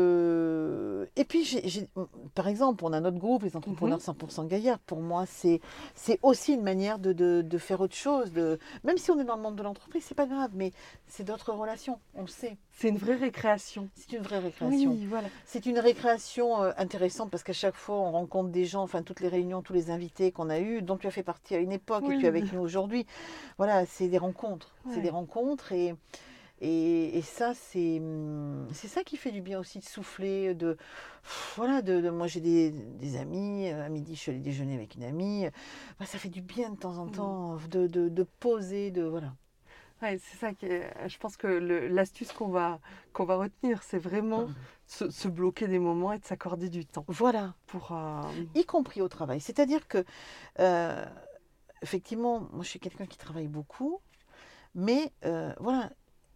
[0.00, 1.88] je et puis j'ai, j'ai-
[2.34, 5.60] par exemple on a notre groupe les entrepreneurs 100% gaillards pour moi c'est
[5.94, 9.24] c'est aussi une manière de, de, de faire autre chose de même si on est
[9.24, 10.72] dans le monde de l'entreprise c'est pas grave mais
[11.06, 13.90] c'est d'autres relations on le sait C'est une vraie récréation.
[13.94, 15.28] c'est une vraie récréation Oui, voilà.
[15.44, 19.20] c'est une récréation euh, intéressante parce qu'à chaque fois on rencontre des gens enfin toutes
[19.20, 21.72] les réunions tous les invités qu'on a eus dont tu as fait partie à une
[21.72, 23.04] époque et tu es avec nous aujourd'hui
[23.58, 24.94] voilà c'est des rencontres Ouais.
[24.94, 25.94] c'est des rencontres et
[26.62, 30.76] et, et ça, c'est hum, c'est ça qui fait du bien aussi de souffler, de
[31.56, 34.74] voilà, de, de- moi j'ai des, des amis, euh, à midi je suis allée déjeuner
[34.74, 35.46] avec une amie,
[35.98, 37.12] Bah, ça fait du bien de temps en Mm.
[37.12, 39.32] temps de, de, de poser, de voilà.
[40.02, 42.80] Ouais, c'est ça qui est- Je pense que l'astuce qu'on va,
[43.12, 44.46] qu'on va retenir, c'est vraiment
[44.86, 47.92] se, se bloquer des moments et de s'accorder du temps Voilà, pour.
[47.92, 48.22] euh,
[48.54, 49.40] y compris au travail.
[49.40, 50.04] C'est-à-dire que,
[50.58, 51.04] euh,
[51.82, 54.00] effectivement, moi je suis quelqu'un qui travaille beaucoup,
[54.74, 55.90] mais euh, voilà,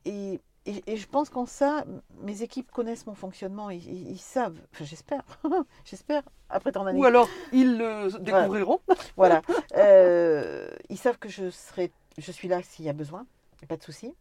[0.05, 1.85] et, et- et je pense qu'en ça,
[2.21, 5.23] mes équipes connaissent mon fonctionnement, ils, ils- ils savent, enfin j'espère,
[5.85, 6.99] j'espère, après tant d'années.
[7.01, 8.81] Ou alors ils le découvriront.
[9.17, 9.41] Voilà.
[9.77, 13.27] Euh, ils savent que je serai, je suis là s'il y a besoin,
[13.67, 14.15] pas de souci.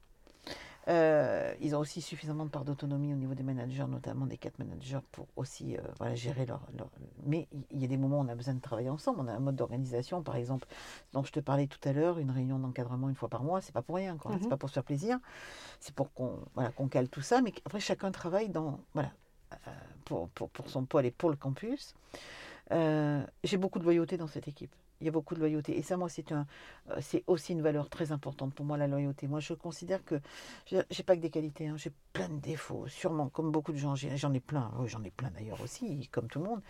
[0.90, 4.60] Euh, ils ont aussi suffisamment de part d'autonomie au niveau des managers, notamment des quatre
[4.60, 6.90] managers, pour aussi euh, voilà, gérer leur, leur-
[7.26, 9.22] Mais il y a des moments où on a besoin de travailler ensemble.
[9.22, 10.68] On a un mode d'organisation, par exemple,
[11.14, 13.62] dont je te parlais tout à l'heure, une réunion d'encadrement une fois par mois.
[13.62, 14.32] C'est pas pour rien, quoi.
[14.34, 14.40] Mhm.
[14.42, 15.20] C'est pas pour se faire plaisir.
[15.80, 17.42] C'est pour qu'on voilà, qu'on cale tout ça.
[17.42, 19.12] Mais après, chacun travaille dans voilà
[19.54, 19.72] euh,
[20.04, 21.96] pour, pour, pour son pôle et pour le campus.
[22.72, 24.74] J'ai beaucoup de loyauté dans cette équipe.
[25.04, 25.78] Il y a beaucoup de loyauté.
[25.78, 26.48] Et ça, moi, c'est un,
[26.90, 29.28] euh, c'est aussi une valeur très importante pour moi, la loyauté.
[29.28, 30.22] Moi, je considère que
[30.66, 33.96] j'ai pas que des qualités, hein, j'ai plein de défauts, sûrement, comme beaucoup de gens.
[33.96, 36.62] J'en ai plein, oui, j'en ai plein d'ailleurs aussi, comme tout le monde.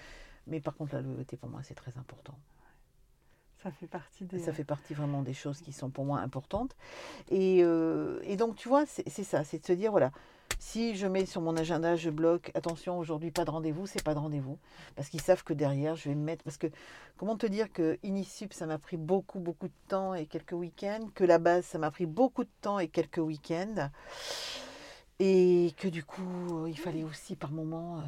[0.48, 2.34] Mais par contre, la loyauté, pour moi, c'est très important.
[3.62, 4.40] Ça fait partie des.
[4.40, 6.76] Ça fait partie vraiment des choses qui sont pour moi importantes.
[7.30, 10.12] Et, euh, et donc, tu vois, c'est ça, c'est de se dire, voilà,
[10.60, 14.14] si je mets sur mon agenda, je bloque, attention, aujourd'hui, pas de rendez-vous, c'est pas
[14.14, 14.58] de rendez-vous.
[14.96, 16.44] Parce qu'ils savent que derrière, je vais me mettre.
[16.44, 16.68] Parce que,
[17.18, 21.10] comment te dire que Inisup, ça m'a pris beaucoup, beaucoup de temps et quelques week-ends,
[21.16, 23.90] que la base, ça m'a pris beaucoup de temps et quelques week-ends.
[25.20, 28.02] Et que du coup, il fallait aussi par moment euh,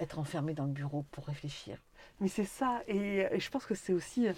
[0.00, 1.78] être enfermé dans le bureau pour réfléchir.
[2.20, 4.28] Mais c'est ça, et, et je pense que c'est aussi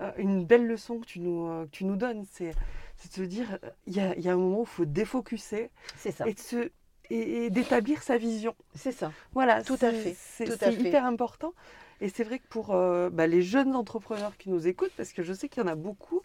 [0.00, 3.22] euh, une belle leçon que tu nous, euh, que tu nous donnes, c'est de se
[3.22, 6.26] dire, il y a, il y a un moment où il faut défocuser C'est ça.
[6.26, 6.70] et de se-
[7.14, 8.54] et- et d'établir sa vision.
[8.74, 9.12] C'est ça.
[9.32, 10.46] Voilà, Tout à fait, C'est
[10.88, 11.52] hyper important.
[12.00, 15.22] Et c'est vrai que pour euh, bah, les jeunes entrepreneurs qui nous écoutent, parce que
[15.22, 16.22] je sais qu'il y en a beaucoup,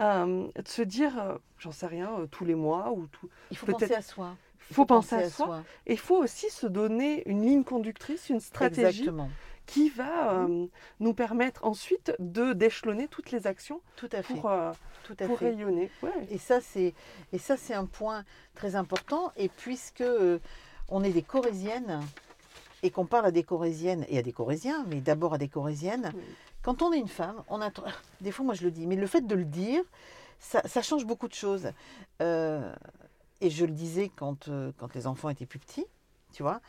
[0.00, 3.28] euh, de se dire, euh, j'en sais rien, tous les mois ou tout.
[3.50, 4.36] Il faut penser à soi.
[4.68, 5.62] Il faut penser à soi.
[5.86, 9.30] Et il faut aussi se donner une ligne conductrice, une stratégie Exactement.
[9.66, 10.66] Qui va euh,
[11.00, 14.34] nous permettre ensuite de d'échelonner toutes les actions Tout à fait.
[14.34, 14.72] pour, euh,
[15.04, 15.50] Tout à pour fait.
[15.50, 15.90] rayonner.
[16.02, 16.10] Ouais.
[16.30, 16.94] Et ça, c'est
[17.32, 19.32] et ça, c'est un point très important.
[19.36, 20.38] Et puisque euh,
[20.88, 22.00] on est des Corésiennes,
[22.82, 26.12] et qu'on parle à des Corésiennes et à des Corésiens, mais d'abord à des Corésiennes,
[26.14, 26.22] Oui.
[26.62, 27.70] quand on est une femme, on a
[28.20, 29.82] des fois moi je le dis, mais le fait de le dire,
[30.38, 31.70] ça, ça change beaucoup de choses.
[32.22, 32.72] Euh,
[33.40, 34.48] et je le disais quand,
[34.78, 35.86] quand les enfants étaient plus petits,
[36.32, 36.60] tu vois.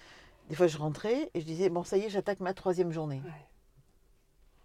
[0.48, 3.22] Des fois je rentrais et je disais, bon ça y est, j'attaque ma troisième journée.
[3.26, 3.46] Ouais.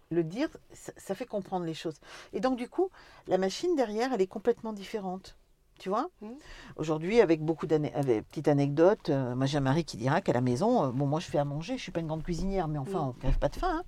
[0.09, 1.95] Le dire, ça, ça fait comprendre les choses.
[2.33, 2.89] Et donc du coup,
[3.27, 5.35] la machine derrière, elle est complètement différente.
[5.79, 6.09] Tu vois?
[6.21, 6.35] Mhm.
[6.75, 10.41] Aujourd'hui, avec beaucoup d'anecdotes, petite anecdote, euh, moi j'ai un mari qui dira qu'à la
[10.41, 12.77] maison, euh, bon moi je fais à manger, je suis pas une grande cuisinière, mais
[12.77, 13.07] enfin Mhm.
[13.09, 13.79] on crève pas de faim.
[13.79, 13.83] hein.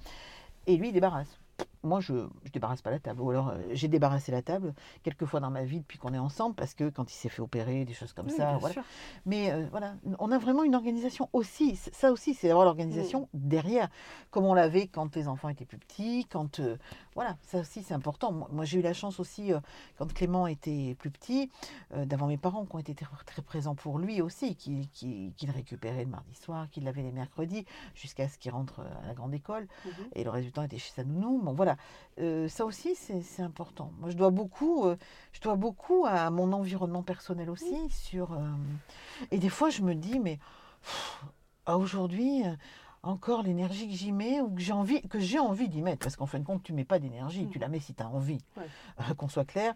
[0.65, 1.39] Et lui il débarrasse.
[1.85, 2.13] Moi je,
[2.43, 3.21] je débarrasse pas la table.
[3.21, 4.73] Ou alors euh, j'ai débarrassé la table
[5.03, 7.41] quelques fois dans ma vie depuis qu'on est ensemble, parce que quand il s'est fait
[7.41, 8.73] opérer, des choses comme Oui, ça, bien voilà.
[8.73, 8.83] sûr.
[9.25, 11.75] Mais euh, voilà, on a vraiment une organisation aussi.
[11.75, 13.89] Ça aussi, c'est d'avoir l'organisation derrière,
[14.31, 16.25] comme on l'avait quand les enfants étaient plus petits.
[16.29, 16.77] Quand euh,
[17.13, 18.31] voilà, ça aussi c'est important.
[18.31, 19.51] Moi, moi, j'ai eu la chance aussi
[19.97, 21.49] quand Clément était plus petit,
[21.95, 25.45] d'avoir mes parents qui ont été très, très présents pour lui aussi, qui, qui, qui
[25.45, 29.13] le récupéraient le mardi soir, qui l'avaient les mercredis, jusqu'à ce qu'il rentre à la
[29.13, 29.67] grande école.
[29.85, 29.91] Mhm.
[30.15, 31.41] Et le résultat était chez sa nounou.
[31.43, 31.74] Bon voilà,
[32.19, 33.91] Euh, ça aussi c'est important.
[33.99, 34.95] Moi je dois beaucoup, euh,
[35.33, 37.89] je dois beaucoup à mon environnement personnel aussi.
[37.89, 38.39] Sur euh,
[39.31, 40.39] et des fois je me dis mais
[41.67, 42.43] aujourd'hui
[43.03, 46.15] encore l'énergie que j'y mets ou que j'ai envie que j'ai envie d'y mettre parce
[46.15, 48.39] qu'en fin de compte tu mets pas d'énergie, tu la mets si tu as envie.
[48.55, 49.13] Ouais.
[49.17, 49.73] Qu'on soit clair.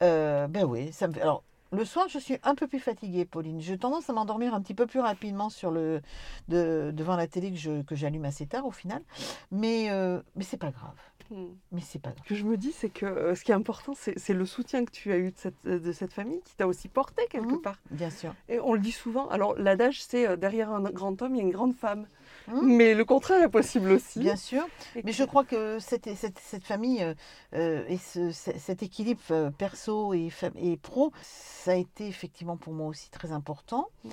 [0.00, 1.20] Ben oui, ça me fait.
[1.20, 3.60] Alors le soir, je suis un peu plus fatiguée, Pauline.
[3.60, 6.00] J'ai tendance à m'endormir un petit peu plus rapidement sur le,
[6.48, 9.02] de- devant la télé que je- que j'allume assez tard au final.
[9.50, 10.94] Mais, euh, mais c'est pas grave.
[11.30, 11.56] Mhm.
[11.70, 12.22] Mais c'est pas grave.
[12.24, 14.44] Ce que je me dis, c'est que euh, ce qui est important, c'est c'est le
[14.44, 17.22] soutien que tu as eu de cette, euh, de cette famille qui t'a aussi porté
[17.30, 17.62] quelque Mhm.
[17.62, 17.78] part.
[17.90, 18.34] Bien sûr.
[18.50, 19.28] Et on le dit souvent.
[19.30, 22.06] Alors, l'adage, c'est euh, derrière un grand homme, il y a une grande femme.
[22.48, 22.76] Mhm.
[22.76, 24.20] Mais le contraire est possible aussi.
[24.20, 24.62] Bien sûr.
[24.96, 27.14] Et Mais que- je crois que cette, cette, cette famille euh,
[27.54, 32.56] euh, et ce- ce- cet équilibre euh, perso et, et pro, ça a été effectivement
[32.56, 33.88] pour moi aussi très important.
[34.04, 34.10] Mm.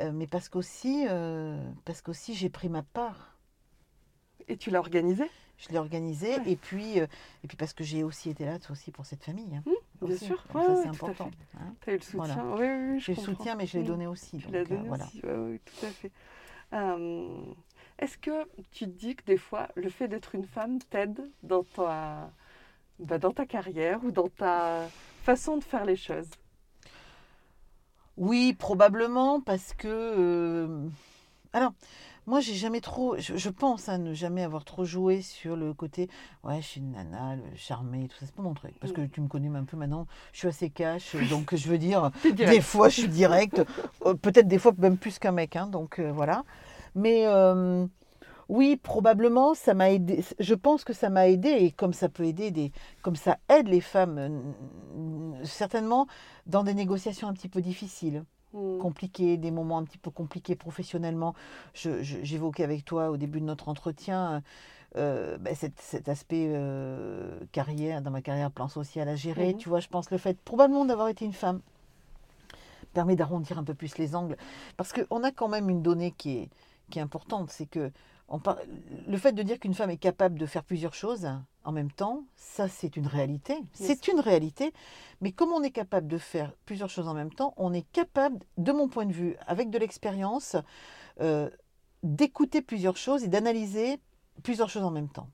[0.00, 3.34] Euh, mais parce qu'aussi, euh, parce qu'aussi j'ai pris ma part.
[4.50, 5.24] Et tu l'as organisé,
[5.58, 6.52] Je l'ai organisé Ouais.
[6.52, 7.06] et puis euh,
[7.44, 9.54] et puis parce que j'ai aussi été là aussi pour cette famille.
[9.56, 9.62] hein,
[10.00, 10.24] bien aussi.
[10.26, 10.42] sûr.
[10.54, 11.30] Ouais, ça ouais, c'est important.
[11.60, 11.74] hein.
[11.82, 12.34] Tu as eu le soutien.
[12.34, 12.44] Voilà.
[12.56, 13.86] Oui, oui, oui, je J'ai le soutien, mais je l'ai Mm.
[13.88, 14.38] donné aussi.
[14.38, 15.04] Tu donc, l'as donné voilà.
[15.04, 16.12] aussi, tout à fait.
[17.98, 21.64] Est-ce que tu te dis que des fois, le fait d'être une femme t'aide dans
[21.64, 22.30] ta,
[23.00, 24.88] bah, dans ta carrière ou dans ta
[25.24, 26.30] façon de faire les choses?
[28.16, 29.86] Oui, probablement parce que.
[29.88, 30.88] euh,
[31.52, 31.72] Alors,
[32.26, 33.16] moi, j'ai jamais trop.
[33.18, 36.08] Je, je pense à ne jamais avoir trop joué sur le côté.
[36.44, 38.26] Ouais, je suis une nana, charmée, tout ça.
[38.26, 38.74] C'est pas mon truc.
[38.80, 40.06] Parce que tu me connais un peu maintenant.
[40.32, 41.14] Je suis assez cash.
[41.30, 43.62] Donc, je veux dire, des fois, je suis directe.
[44.04, 45.56] euh, Peut-être des fois, même plus qu'un mec.
[45.56, 46.44] hein, donc, euh, voilà.
[46.98, 47.26] Mais.
[47.26, 47.86] euh,
[48.48, 50.24] oui, probablement, ça m'a aidé.
[50.38, 52.72] Je pense que ça m'a aidé, et comme ça peut aider, des,
[53.02, 56.06] comme ça aide les femmes, euh, certainement
[56.46, 58.78] dans des négociations un petit peu difficiles Mm.
[58.78, 61.34] compliqués, des moments un petit peu compliqués professionnellement.
[61.74, 64.42] J'évoquais avec toi au début de notre entretien
[64.96, 69.52] euh, ben, cet, cet aspect euh, carrière, dans ma carrière, plan social à gérer.
[69.52, 69.58] Mhm.
[69.58, 71.60] Tu vois, je pense que le fait probablement d'avoir été une femme
[72.94, 74.38] permet d'arrondir un peu plus les angles.
[74.78, 76.48] Parce qu'on a quand même une donnée qui est,
[76.90, 77.90] qui est importante, c'est que
[78.30, 78.58] on par-
[79.06, 81.28] le fait de dire qu'une femme est capable de faire plusieurs choses
[81.64, 83.56] en même temps, ça c'est une réalité.
[83.72, 84.72] C'est une réalité.
[85.20, 88.38] Mais comme on est capable de faire plusieurs choses en même temps, on est capable,
[88.58, 90.56] de mon point de vue, avec de l'expérience,
[91.20, 91.48] euh,
[92.02, 93.98] d'écouter plusieurs choses et d'analyser
[94.42, 95.28] plusieurs choses en même temps.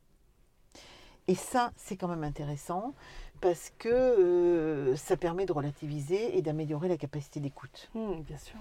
[1.27, 2.95] Et ça, c'est quand même intéressant
[3.41, 7.91] parce que euh, ça permet de relativiser et d'améliorer la capacité d'écoute.
[7.95, 8.57] Mm, bien sûr.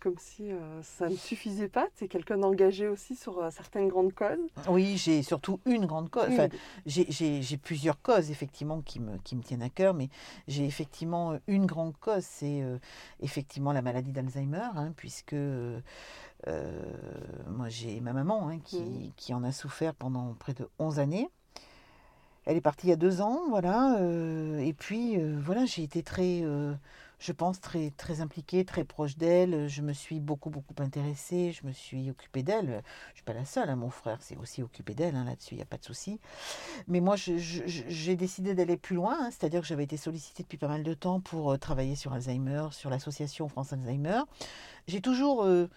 [0.00, 1.88] Comme si euh, ça ne suffisait pas.
[1.96, 4.38] Tu es quelqu'un d'engagé aussi sur euh, certaines grandes causes.
[4.68, 6.28] Oui, j'ai surtout une grande cause.
[6.28, 6.48] Enfin,
[6.86, 10.08] j'ai- plusieurs causes, effectivement, qui me, qui me tiennent à cœur, mais
[10.46, 12.78] j'ai effectivement une grande cause, c'est euh,
[13.20, 15.80] effectivement la maladie d'Alzheimer, hein, puisque euh,
[17.50, 21.28] moi j'ai ma maman hein, qui, qui en a souffert pendant près de 11 années.
[22.46, 25.82] Elle est partie il y a deux ans, voilà, euh, et puis euh, voilà, j'ai
[25.82, 26.72] été très, euh,
[27.18, 29.68] je pense, très, très impliquée, très proche d'elle.
[29.68, 32.66] Je me suis beaucoup, beaucoup intéressée, je me suis occupée d'elle.
[32.66, 35.54] Je ne suis pas la seule, hein, mon frère s'est aussi occupé d'elle hein, là-dessus,
[35.54, 36.20] il n'y a pas de souci.
[36.86, 40.68] Mais moi, j'ai décidé d'aller plus loin, hein, c'est-à-dire que j'avais été sollicitée depuis pas
[40.68, 44.22] mal de temps pour euh, travailler sur Alzheimer, sur l'association France Alzheimer.
[44.86, 45.68] J'ai toujours euh,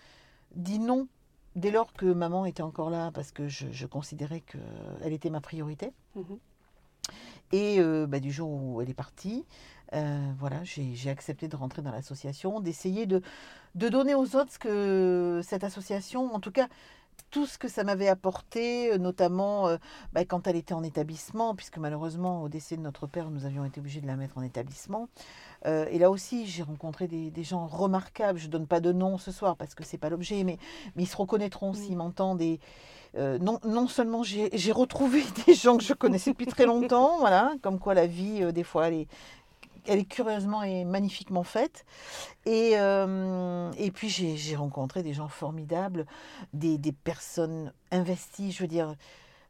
[0.56, 1.08] dit non
[1.56, 5.42] dès lors que maman était encore là, parce que je, je considérais qu'elle était ma
[5.42, 5.92] priorité.
[6.16, 6.40] Mhm.
[7.52, 9.46] Et euh, bah, du jour où elle est partie,
[9.94, 13.22] euh, voilà, j'ai accepté de rentrer dans l'association, d'essayer de,
[13.76, 16.68] de donner aux autres ce que cette association, en tout cas,
[17.30, 19.78] tout ce que ça m'avait apporté, euh, notamment euh,
[20.14, 23.66] bah, quand elle était en établissement, puisque malheureusement, au décès de notre père, nous avions
[23.66, 25.08] été obligés de la mettre en établissement.
[25.66, 28.40] Euh, et là aussi, j'ai rencontré des, gens remarquables.
[28.40, 30.58] Je ne donne pas de nom ce soir parce que ce n'est pas l'objet, mais,
[30.96, 32.42] mais, ils se reconnaîtront s'ils m'entendent.
[32.42, 32.60] Et,
[33.18, 37.78] non, non, seulement j'ai retrouvé des gens que je connaissais depuis très longtemps, voilà, comme
[37.78, 39.08] quoi la vie, des fois, elle est,
[39.88, 41.86] elle est curieusement et magnifiquement faite.
[42.46, 46.06] Et, euh, et puis j'ai rencontré des gens formidables,
[46.54, 48.52] des, des, personnes investies.
[48.52, 48.96] Je veux dire,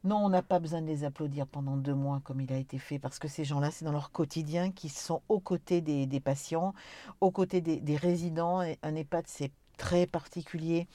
[0.03, 2.79] non, on n'a pas besoin de les applaudir pendant deux mois comme il a été
[2.79, 6.19] fait, parce que ces gens-là, c'est dans leur quotidien qui sont aux côtés des, des
[6.19, 6.73] patients,
[7.21, 8.61] aux côtés des, des résidents.
[8.61, 10.87] Et un EHPAD, c'est très particulier.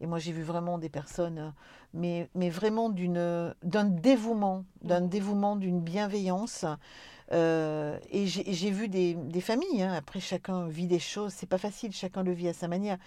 [0.00, 1.52] Et moi, j'ai vu vraiment des personnes,
[1.92, 6.64] mais, mais vraiment d'un dévouement, d'un dévouement, d'une bienveillance.
[7.32, 9.92] Euh, et j'ai vu des, familles, hein.
[9.92, 12.98] après chacun vit des choses, c'est pas facile, chacun le vit à sa manière.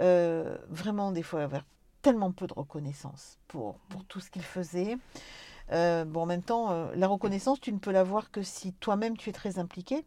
[0.00, 1.62] Euh, vraiment, des fois, avoir
[2.02, 4.96] tellement peu de reconnaissance pour, pour tout ce qu'il faisait.
[5.72, 9.30] Euh, bon, en même temps, la reconnaissance, tu ne peux l'avoir que si toi-même tu
[9.30, 10.04] es très impliqué,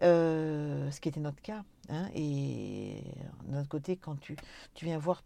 [0.00, 1.62] ce qui était notre cas.
[1.88, 2.08] Hein.
[2.14, 3.02] et
[3.44, 4.36] de notre côté, quand tu,
[4.74, 5.22] tu viens voir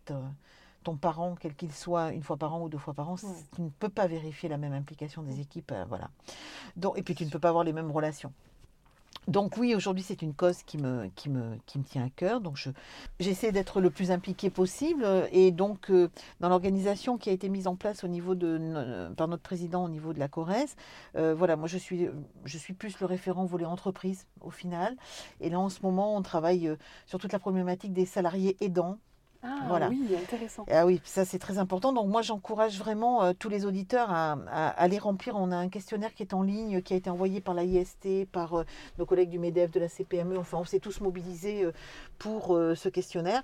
[0.87, 3.61] ton parent, quel qu'il soit, une fois par an ou deux fois par an, tu
[3.61, 5.73] ne peux pas vérifier la même implication des équipes.
[5.73, 6.11] Euh, voilà.
[6.77, 8.33] Donc, et puis tu ne peux pas avoir les mêmes relations.
[9.27, 12.41] Donc oui, aujourd'hui c'est une cause qui me, qui me, qui me tient à cœur.
[12.41, 12.57] Donc
[13.19, 15.05] j'essaie d'être le plus impliqué possible.
[15.33, 16.09] Et donc euh,
[16.39, 19.89] dans l'organisation qui a été mise en place au niveau de, par notre président au
[19.89, 20.77] niveau de la Corrèze,
[21.17, 22.09] euh, voilà, moi je suis,
[22.45, 24.97] je suis plus le référent volet entreprise au final.
[25.41, 26.71] Et là en ce moment on travaille
[27.07, 28.99] sur toute la problématique des salariés aidants.
[29.43, 29.89] Ah voilà.
[29.89, 30.65] oui, intéressant.
[30.71, 31.93] Ah oui, ça c'est très important.
[31.93, 35.37] Donc moi j'encourage vraiment euh, tous les auditeurs à, à, les remplir.
[35.37, 38.27] On a un questionnaire qui est en ligne, qui a été envoyé par la IST,
[38.31, 38.65] par euh,
[38.99, 40.39] nos collègues du MEDEF, de la CPME.
[40.39, 41.73] Enfin, on s'est tous mobilisés euh,
[42.19, 43.43] pour ce questionnaire,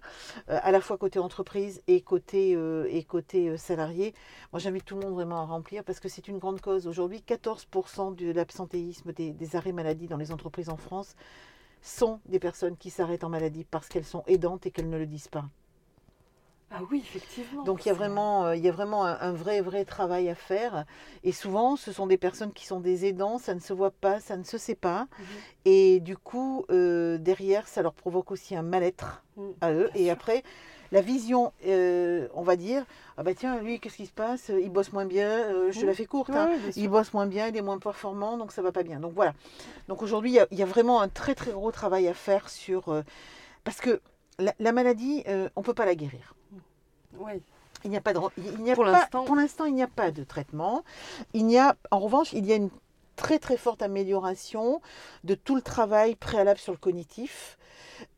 [0.48, 2.56] à la fois côté entreprise et côté,
[2.88, 4.14] et côté salarié.
[4.50, 6.86] Moi j'invite tout le monde vraiment à remplir parce que c'est une grande cause.
[6.86, 11.16] Aujourd'hui, 14% de l'absentéisme des, des arrêts maladie dans les entreprises en France
[11.82, 15.06] sont des personnes qui s'arrêtent en maladie parce qu'elles sont aidantes et qu'elles ne le
[15.06, 15.44] disent pas.
[16.74, 17.62] Ah oui, effectivement.
[17.64, 20.34] Donc il y a vraiment, euh, il y a vraiment un, vrai, vrai travail à
[20.34, 20.84] faire.
[21.22, 24.20] Et souvent, ce sont des personnes qui sont des aidants, ça ne se voit pas,
[24.20, 25.02] ça ne se sait pas.
[25.18, 25.26] Mhm.
[25.66, 29.54] Et du coup, euh, derrière, ça leur provoque aussi un mal-être mhm.
[29.60, 29.90] à eux.
[29.94, 30.42] Et après,
[30.92, 32.84] la vision, euh, on va dire,
[33.16, 34.50] ah bah tiens, lui, qu'est-ce qui se passe?
[34.50, 36.50] Il bosse moins bien, je la fais courte, hein.
[36.76, 39.00] il bosse moins bien, il est moins performant, donc ça va pas bien.
[39.00, 39.32] Donc voilà.
[39.88, 43.02] Donc aujourd'hui, il, y, a vraiment un très, très gros travail à faire sur...
[43.64, 44.00] parce que
[44.38, 45.24] la, maladie,
[45.56, 46.34] on ne peut pas la guérir.
[47.18, 47.42] Oui.
[47.84, 49.88] Il n'y a pas de, il n'y a pour l'instant, pour l'instant, il n'y a
[49.88, 50.84] pas de traitement.
[51.34, 52.70] Il y a, en revanche, il y a une
[53.16, 54.80] très très forte amélioration
[55.24, 57.58] de tout le travail préalable sur le cognitif,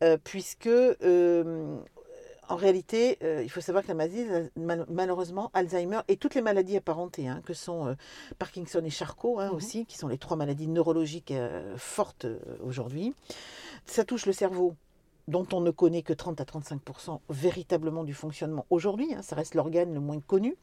[0.03, 1.77] euh, puisque euh,
[2.47, 6.77] en réalité, euh, il faut savoir que la maladie, malheureusement, Alzheimer et toutes les maladies
[6.77, 7.95] apparentées, hein, que sont
[8.37, 9.55] Parkinson et Charcot hein, mhm.
[9.55, 11.33] aussi, qui sont les trois maladies neurologiques
[11.77, 12.27] fortes
[12.63, 13.13] aujourd'hui,
[13.85, 14.75] ça touche le cerveau
[15.27, 19.55] dont on ne connaît que 30 à 35% véritablement du fonctionnement aujourd'hui, hein, ça reste
[19.55, 20.55] l'organe le moins connu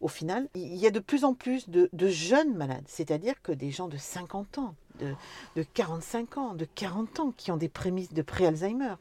[0.00, 3.70] au final, il y a de plus en plus de, jeunes malades, c'est-à-dire que des
[3.70, 5.14] gens de 50 ans, de,
[5.56, 8.94] de 45 ans, de 40 ans qui ont des prémices de pré-Alzheimer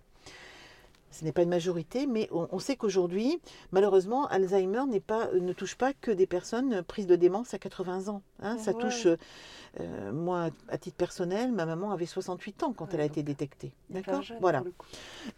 [1.15, 3.39] ce n'est pas une majorité, mais on, sait qu'aujourd'hui,
[3.71, 8.21] malheureusement, Alzheimer pas, ne touche pas que des personnes prises de démence à 80 ans.
[8.41, 8.57] Hein.
[8.57, 13.05] ça touche, euh, moi, à titre personnel, ma maman avait 68 ans quand elle a
[13.05, 13.71] été détectée.
[13.89, 14.21] D'accord?
[14.41, 14.63] Voilà.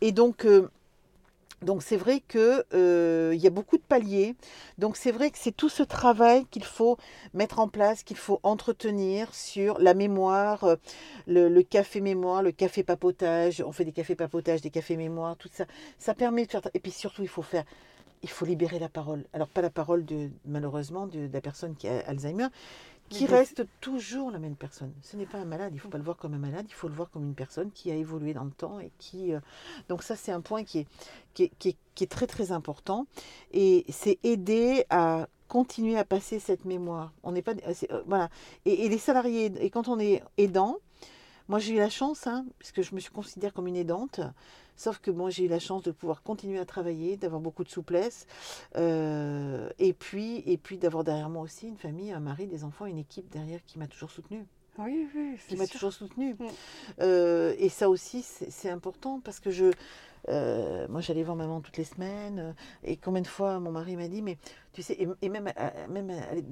[0.01, 0.67] Et donc, euh,
[1.63, 4.35] donc c'est vrai qu'il euh, y a beaucoup de paliers.
[4.77, 6.97] Donc c'est vrai que c'est tout ce travail qu'il faut
[7.33, 10.75] mettre en place, qu'il faut entretenir sur la mémoire, euh,
[11.25, 13.63] le, café mémoire, le café papotage.
[13.65, 15.65] On fait des cafés papotage, des cafés mémoire, tout ça.
[15.97, 16.61] Ça permet de faire.
[16.75, 17.63] Et puis surtout, il faut faire.
[18.23, 19.25] Il faut libérer la parole.
[19.33, 22.47] Alors pas la parole de malheureusement de la personne qui a Alzheimer,
[23.09, 24.93] qui reste toujours la même personne.
[25.01, 26.73] Ce n'est pas un malade, il ne faut pas le voir comme un malade, il
[26.73, 29.33] faut le voir comme une personne qui a évolué dans le temps et qui...
[29.33, 29.39] Euh,
[29.89, 30.87] donc ça, c'est un point qui est,
[31.33, 33.07] qui est, très très important.
[33.51, 37.13] Et c'est aider à continuer à passer cette mémoire.
[37.23, 37.53] On n'est pas...
[37.53, 38.29] Euh, voilà.
[38.65, 40.77] Et, les salariés, et quand on est aidant,
[41.47, 44.19] moi j'ai eu la chance, hein, puisque je me suis considérée comme une aidante,
[44.77, 47.69] Sauf que moi, j'ai eu la chance de pouvoir continuer à travailler, d'avoir beaucoup de
[47.69, 48.27] souplesse,
[48.77, 52.85] euh, et puis, et puis d'avoir derrière moi aussi une famille, un mari, des enfants,
[52.85, 54.45] une équipe derrière qui m'a toujours soutenue.
[54.77, 56.35] Oui, oui, qui m'a toujours soutenue.
[56.35, 56.47] Mm.
[57.01, 59.71] Euh, et ça aussi, c'est important parce que je,
[60.29, 62.53] euh, moi, j'allais voir maman toutes les semaines.
[62.83, 64.37] Et combien de fois mon mari m'a dit, mais
[64.73, 65.51] tu sais, et, même,
[65.89, 66.11] même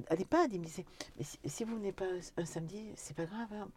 [0.10, 0.86] à l'EHPAD, il me disait,
[1.18, 2.06] mais si, vous venez pas
[2.38, 3.50] un samedi, c'est pas grave.
[3.54, 3.70] Hein.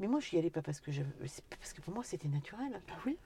[0.00, 1.02] Mais moi, je n'y allais pas parce que je,
[1.48, 2.82] parce que pour moi, c'était naturel.
[2.90, 3.16] Ah oui.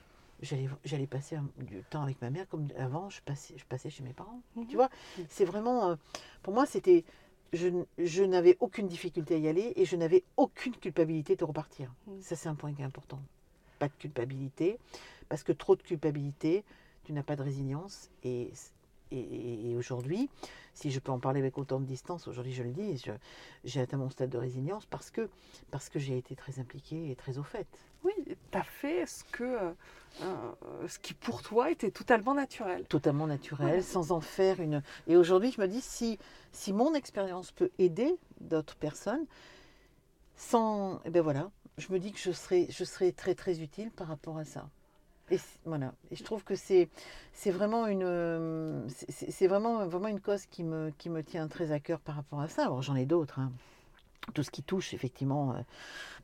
[0.40, 4.02] J'allais passer un- du temps avec ma mère comme avant je passais je passais chez
[4.02, 4.66] mes parents Mhm.
[4.69, 4.89] tu vois
[5.28, 5.97] c'est vraiment euh,
[6.43, 7.05] pour moi c'était
[7.52, 11.93] je, je n'avais aucune difficulté à y aller et je n'avais aucune culpabilité de repartir
[12.06, 12.20] Mhm.
[12.23, 13.20] ça c'est un point qui est important
[13.78, 14.78] pas de culpabilité
[15.28, 16.65] parce que trop de culpabilité
[17.05, 18.51] tu n'as pas de résilience et
[19.10, 20.28] et, et- et aujourd'hui,
[20.74, 23.02] si je peux en parler avec autant de distance, aujourd'hui je le dis,
[23.64, 25.28] j'ai atteint mon stade de résilience parce que,
[25.70, 27.66] parce que j'ai été très impliquée et très au fait.
[28.05, 29.72] Oui, tu as fait ce, que, euh,
[30.22, 30.52] euh,
[30.89, 32.85] ce qui pour toi était totalement naturel.
[32.89, 33.82] totalement naturel, Ouais.
[33.82, 34.82] sans en faire une.
[35.09, 36.18] Et aujourd'hui, je me dis si
[36.52, 39.26] si mon expérience peut aider d'autres personnes,
[40.36, 43.90] sans, eh ben voilà, je me dis que je serai je serai très très utile
[43.90, 44.68] par rapport à ça.
[45.30, 45.92] Et voilà.
[46.10, 46.88] Et je trouve que c'est
[47.32, 51.70] c'est vraiment une euh, c'est- vraiment vraiment une cause qui me qui me tient très
[51.72, 52.62] à cœur par rapport à ça.
[52.64, 53.38] Alors j'en ai d'autres.
[53.38, 53.52] hein.
[54.34, 55.60] Tout ce qui touche effectivement euh,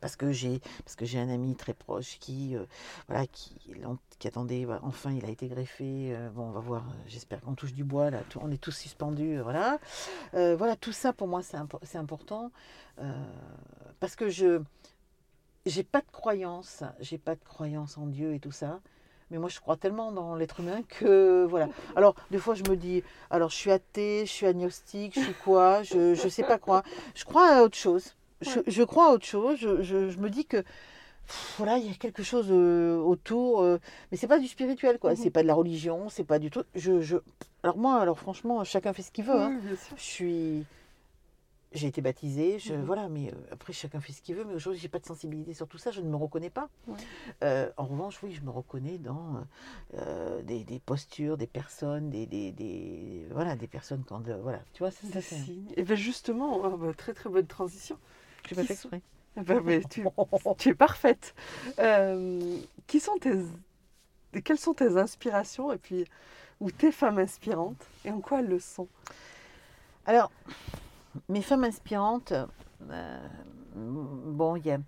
[0.01, 2.65] parce que j'ai parce que j'ai un ami très proche qui euh,
[3.09, 3.57] voilà qui,
[4.19, 7.83] qui attendait enfin il a été greffé bon on va voir j'espère qu'on touche du
[7.85, 9.79] bois là on est tous suspendus voilà
[10.33, 12.51] voilà tout ça pour moi c'est impo- important
[14.01, 14.61] parce que je
[15.67, 18.81] j'ai pas de croyance j'ai pas de croyance en Dieu et tout ça
[19.31, 21.69] mais moi je crois tellement dans l'être humain que voilà.
[21.97, 25.35] Alors des fois je me dis alors je suis athée je suis agnostique je suis
[25.35, 26.83] quoi je je sais pas quoi.
[27.15, 28.15] Je crois à autre chose.
[28.43, 29.57] Je, je crois à autre chose.
[29.59, 33.63] Je, je- je me dis que pff, voilà il y a quelque chose euh, autour
[33.63, 33.79] euh,
[34.13, 35.13] mais c'est pas du spirituel quoi.
[35.13, 35.17] Mhm.
[35.17, 37.17] c'est pas de la religion c'est pas du tout je, je
[37.63, 39.59] alors moi alors franchement chacun fait ce qu'il veut hein.
[39.65, 40.67] Oui, je suis
[41.75, 42.85] j'ai été baptisée, je, Mhm.
[42.85, 45.55] voilà, mais euh, après chacun fait ce qu'il veut, mais aujourd'hui j'ai pas de sensibilité
[45.55, 46.69] sur tout ça, je ne me reconnais pas.
[46.87, 46.97] Ouais.
[47.43, 49.45] Euh, en revanche, oui, je me reconnais dans
[49.95, 54.61] euh, des, des postures, des personnes, des, des, des- voilà, des personnes quand, euh, voilà,
[54.73, 55.37] tu vois, ça, ça.
[55.77, 57.99] Et bien justement, oh, bah, très très bonne transition.
[58.49, 59.03] j'ai pas fait exprès.
[59.37, 60.05] Bah, mais tu,
[60.59, 61.35] tu es parfaite.
[62.87, 63.33] Qui sont tes,
[64.43, 66.05] quelles sont tes inspirations et puis
[66.61, 68.87] ou tes femmes inspirantes et en quoi elles le sont?
[70.07, 70.31] Alors,
[71.29, 72.33] mes femmes inspirantes,
[72.91, 73.29] euh,
[73.75, 74.79] bon, il y a,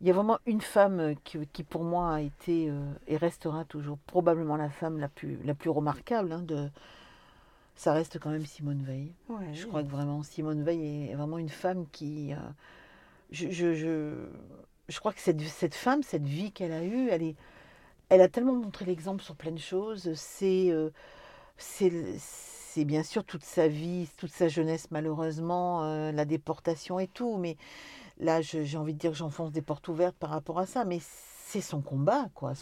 [0.00, 3.64] il y a vraiment une femme qui, qui pour moi a été euh, et restera
[3.64, 6.32] toujours probablement la femme la plus, la plus remarquable.
[6.32, 6.68] hein, de,
[7.74, 9.14] ça reste quand même Simone Veil.
[9.28, 9.54] Ouais.
[9.54, 12.32] Je crois que vraiment Simone Veil est vraiment une femme qui.
[12.32, 12.36] euh,
[13.30, 14.26] je, je, je,
[14.88, 17.36] je crois que cette, cette femme, cette vie qu'elle a eue, elle, est,
[18.08, 20.12] elle a tellement montré l'exemple sur plein de choses.
[20.14, 20.70] C'est.
[21.56, 21.90] c'est
[22.74, 27.36] c'est bien sûr toute sa vie, toute sa jeunesse malheureusement, euh, la déportation et tout,
[27.36, 27.56] mais
[28.18, 30.98] là j'ai envie de dire que j'enfonce des portes ouvertes par rapport à ça, mais
[31.00, 32.54] c'est son combat, quoi.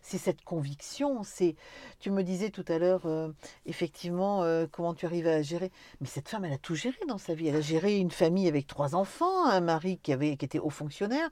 [0.00, 1.24] C'est cette conviction.
[1.24, 1.56] C'est,
[1.98, 3.32] tu me disais tout à l'heure, euh,
[3.66, 5.72] effectivement, euh, comment tu arrives à gérer.
[6.00, 7.48] Mais cette femme, elle a tout géré dans sa vie.
[7.48, 10.70] Elle a géré une famille avec trois enfants, un mari qui avait, qui était haut
[10.70, 11.28] fonctionnaire.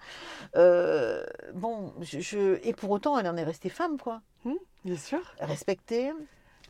[0.57, 1.25] Euh,
[1.55, 4.21] bon, je, je- et pour autant, elle en est restée femme, quoi
[4.85, 5.21] Bien sûr.
[5.39, 6.11] respecter,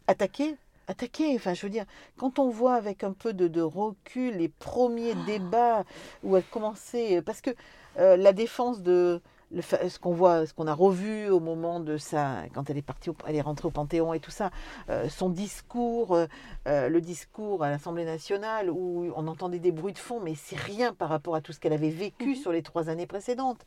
[0.07, 0.57] attaquer.
[0.89, 1.85] Attaquer, enfin je veux dire,
[2.17, 5.85] quand on voit avec un peu de, de recul les premiers débats
[6.23, 7.51] où elle commençait, parce que
[7.99, 9.21] euh, la défense de
[9.53, 12.83] le ce qu'on voit, ce qu'on a revu au moment de sa, quand elle est
[12.83, 14.51] partie, au- elle est rentrée au Panthéon et tout ça,
[14.91, 16.27] euh, son discours, euh,
[16.67, 20.57] euh, le discours à l'Assemblée nationale où on entendait des bruits de fond, mais c'est
[20.59, 22.35] rien par rapport à tout ce qu'elle avait vécu Mhm.
[22.37, 23.65] sur les trois années précédentes.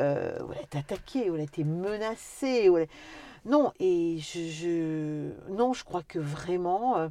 [0.00, 2.88] Euh, où elle a été attaquée, où elle a été menacée, où elle-
[3.44, 7.08] non, et je, non, je crois que vraiment, euh,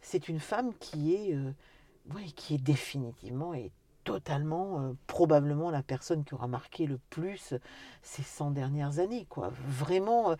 [0.00, 1.52] c'est une femme qui est, euh,
[2.36, 3.70] qui est définitivement et
[4.04, 7.54] totalement, euh, probablement la personne qui aura marqué le plus
[8.02, 9.50] ces 100 dernières années, quoi.
[9.66, 10.34] Vraiment,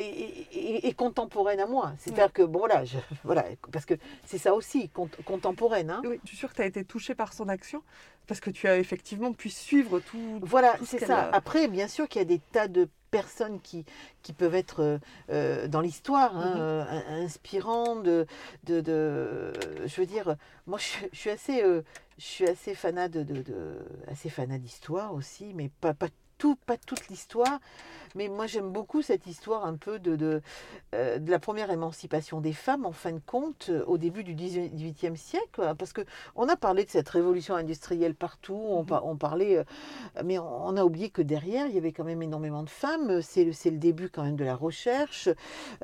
[0.00, 1.92] et, et- et- et contemporaine à moi.
[1.98, 3.94] C'est-à-dire que, bon, voilà, je- voilà, parce que
[4.26, 6.02] c'est ça aussi, cont- contemporaine, hein.
[6.04, 7.82] Oui, je suis sûre que tu as été touchée par son action?
[8.26, 10.38] Parce que tu as effectivement pu suivre tout.
[10.42, 11.28] Voilà, ce c'est ça.
[11.30, 13.84] a- Après, bien sûr qu'il y a des tas de personnes qui,
[14.22, 14.98] qui peuvent être euh,
[15.30, 16.60] euh, dans l'histoire, hein, Mhm.
[16.60, 18.24] euh, in- inspirants, de,
[18.64, 19.52] de, de-
[19.84, 20.36] je veux dire,
[20.68, 21.82] moi je, suis- je suis assez, euh,
[22.18, 26.06] je suis assez fanat de, de, de- assez fanat d'histoire aussi, mais pas, pas
[26.40, 27.60] tout, pas toute l'histoire.
[28.16, 30.42] Mais moi j'aime beaucoup cette histoire un peu de, de,
[30.96, 34.34] euh, de la première émancipation des femmes, en fin de compte, euh, au début du
[34.34, 36.00] 18e siècle, parce que
[36.34, 39.00] on a parlé de cette révolution industrielle partout, on, Mhm.
[39.04, 39.64] on parlait, euh,
[40.24, 43.22] mais on, on a oublié que derrière, il y avait quand même énormément de femmes,
[43.22, 45.28] c'est le, début quand même de la recherche,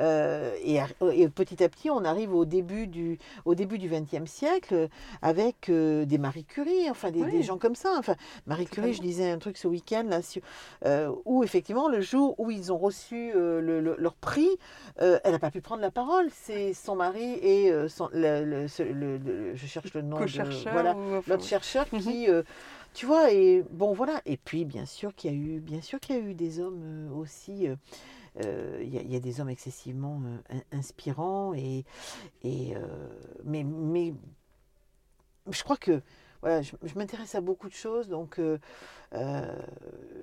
[0.01, 0.81] euh, et,
[1.29, 4.89] petit à petit, on arrive au début du, au début du 20e siècle
[5.23, 7.31] avec euh, des Marie Curie, enfin des, Oui.
[7.31, 7.95] des gens comme ça.
[7.99, 8.17] Enfin,
[8.47, 10.43] Marie Curie, je lisais un truc ce week-end, là, sur-
[10.85, 14.49] euh, où effectivement, le jour où ils ont reçu euh, le- le- leur prix,
[15.01, 16.29] euh, elle n'a pas pu prendre la parole.
[16.33, 20.17] C'est son mari et son, le, je cherche le nom.
[20.21, 20.27] de-
[20.73, 22.01] voilà, enfin, l'autre chercheur Mhm.
[22.01, 22.43] qui, euh,
[22.95, 24.21] tu vois, et bon voilà.
[24.27, 26.61] Et puis bien sûr qu'il y a eu, bien sûr qu'il y a eu des
[26.61, 27.69] hommes aussi.
[27.69, 27.77] euh,
[28.83, 31.85] il y, a- il y a des hommes excessivement euh, in- inspirants et,
[32.43, 32.81] et euh,
[33.45, 34.13] mais, mais
[35.51, 36.03] je crois que
[36.47, 38.59] voilà, je, je m'intéresse à beaucoup de choses, donc euh,
[39.15, 39.53] euh,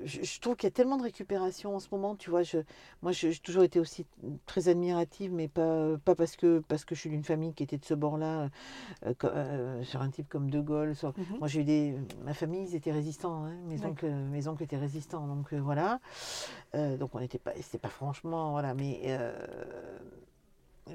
[0.06, 2.44] je, je trouve qu'il y a tellement de récupération en ce moment, tu vois.
[2.44, 2.60] Je,
[3.02, 4.06] moi, je- j'ai toujours été aussi
[4.46, 7.78] très admirative, mais pas, pas parce que parce que je suis d'une famille qui était
[7.78, 8.50] de ce bord-là,
[9.26, 10.96] euh, sur un type comme De Gaulle.
[10.96, 11.40] sur- Mhm.
[11.40, 14.78] Moi, j'ai eu des, ma famille, ils étaient résistants, hein, mes oncles, mes oncles étaient
[14.78, 16.00] résistants, donc voilà.
[16.74, 19.02] Donc on n'était pas, c'était pas franchement, voilà, mais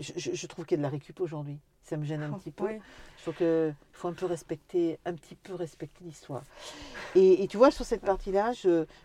[0.01, 1.59] je, trouve qu'il y a de la récup aujourd'hui.
[1.82, 2.65] Ça me gêne un petit peu.
[2.65, 2.78] Oui.
[3.16, 6.43] Je trouve qu'il faut un peu respecter, un petit peu respecter l'histoire.
[7.15, 8.52] Et, et tu vois, sur cette partie-là,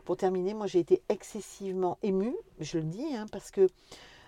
[0.06, 3.68] pour terminer, moi j'ai été excessivement émue, je le dis, hein, parce que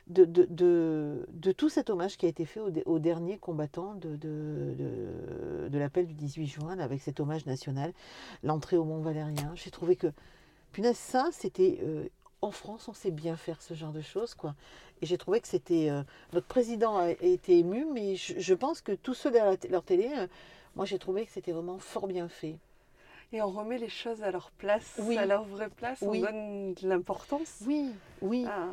[0.08, 3.96] de, de, de, de tout cet hommage qui a été fait aux, aux derniers combattants
[3.96, 4.18] de,
[5.74, 7.94] l'appel du 18 juin, avec cet hommage national,
[8.44, 10.08] l'entrée au Mont Valérien, j'ai trouvé que,
[10.72, 11.80] punaise, ça, c'était...
[11.84, 12.08] euh,
[12.42, 14.54] en France, on sait bien faire ce genre de choses, quoi.
[15.02, 15.90] Et j'ai trouvé que c'était...
[15.90, 16.04] euh,
[16.34, 20.10] notre président a été ému, mais je, je pense que tous ceux derrière leur télé,
[20.18, 20.28] euh,
[20.76, 22.56] moi j'ai trouvé que c'était vraiment fort bien fait.
[23.34, 25.18] Et on remet les choses à leur place, Oui.
[25.18, 26.20] à leur vraie place, Oui.
[26.24, 27.62] on donne de l'importance.
[27.66, 27.90] Oui,
[28.22, 28.46] oui.
[28.48, 28.68] Ah,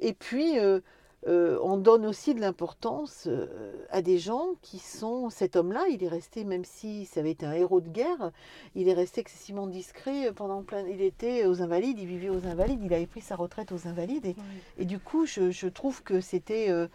[0.00, 0.80] Et puis, euh,
[1.26, 5.30] euh, on donne aussi de l'importance euh, à des gens qui sont...
[5.30, 8.30] Cet homme-là, il est resté, même si ça avait été un héros de guerre,
[8.76, 10.86] il est resté excessivement discret pendant plein...
[10.86, 14.26] Il était aux Invalides, il vivait aux Invalides, il avait pris sa retraite aux Invalides.
[14.26, 14.44] Et, oui.
[14.78, 16.70] et du coup, je, je trouve que c'était...
[16.70, 16.86] euh,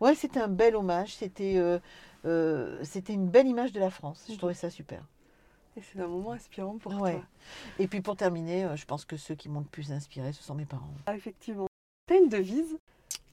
[0.00, 1.60] ouais, c'était un bel hommage, c'était...
[2.82, 4.24] c'était une belle image de la France.
[4.26, 4.38] Je Mhm.
[4.38, 5.02] trouvais ça super.
[5.76, 7.12] Et c'est un moment inspirant pour Ouais.
[7.12, 7.22] toi.
[7.78, 10.54] Et puis pour terminer, je pense que ceux qui m'ont le plus inspiré, ce sont
[10.54, 10.88] mes parents.
[11.04, 11.66] Ah, effectivement.
[12.08, 12.78] Tu as une devise?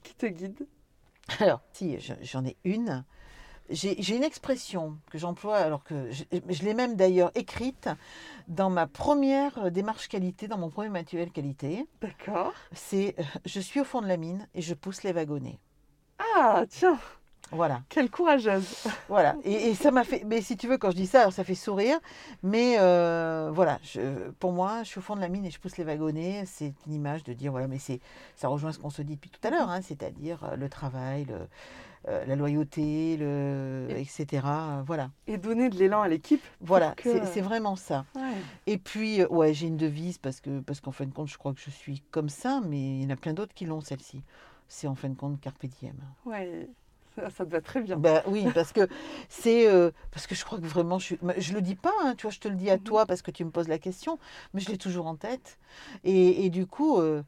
[0.03, 0.67] Qui te guide
[1.39, 3.05] Alors, si, je- j'en ai une.
[3.69, 7.89] J'ai une expression que j'emploie, alors que je, je l'ai même d'ailleurs écrite
[8.47, 11.87] dans ma première euh, démarche qualité, dans mon premier manuel qualité.
[12.01, 12.53] D'accord.
[12.73, 15.59] C'est euh, Je suis au fond de la mine et je pousse les wagonnets.
[16.19, 16.99] Ah, tiens,
[17.51, 18.87] Voilà, quelle courageuse.
[19.09, 19.35] voilà.
[19.43, 20.23] Et, et ça m'a fait.
[20.25, 21.99] Mais si tu veux, quand je dis ça, alors ça fait sourire.
[22.41, 25.59] Mais euh, voilà, je- pour moi, je suis au fond de la mine et je
[25.59, 26.45] pousse les wagonnets.
[26.47, 27.99] C'est une image de dire voilà, mais c'est
[28.35, 31.25] ça rejoint ce qu'on se dit depuis tout à l'heure, hein, c'est-à-dire euh, le travail,
[31.25, 31.35] le,
[32.07, 34.47] euh, la loyauté, le, Et- etc.
[34.87, 35.11] Voilà.
[35.27, 36.43] Et donner de l'élan à l'équipe.
[36.59, 38.05] Voilà, que- c'est vraiment ça.
[38.15, 38.21] Ouais.
[38.65, 41.53] Et puis, ouais, j'ai une devise parce que parce qu'en fin de compte, je crois
[41.53, 44.23] que je suis comme ça, mais il y en a plein d'autres qui l'ont celle-ci.
[44.67, 45.93] C'est en fin de compte carpe diem.
[46.25, 46.67] Ouais.
[47.37, 47.97] Ça, te va très bien.
[47.97, 48.87] Ben oui, parce que
[49.29, 52.23] c'est euh, parce que je crois que vraiment je je le dis pas, hein, tu
[52.23, 52.83] vois, je te le dis à Mhm.
[52.83, 54.17] toi parce que tu me poses la question,
[54.53, 55.59] mais je l'ai toujours en tête.
[56.03, 57.23] Et, et du coup, euh,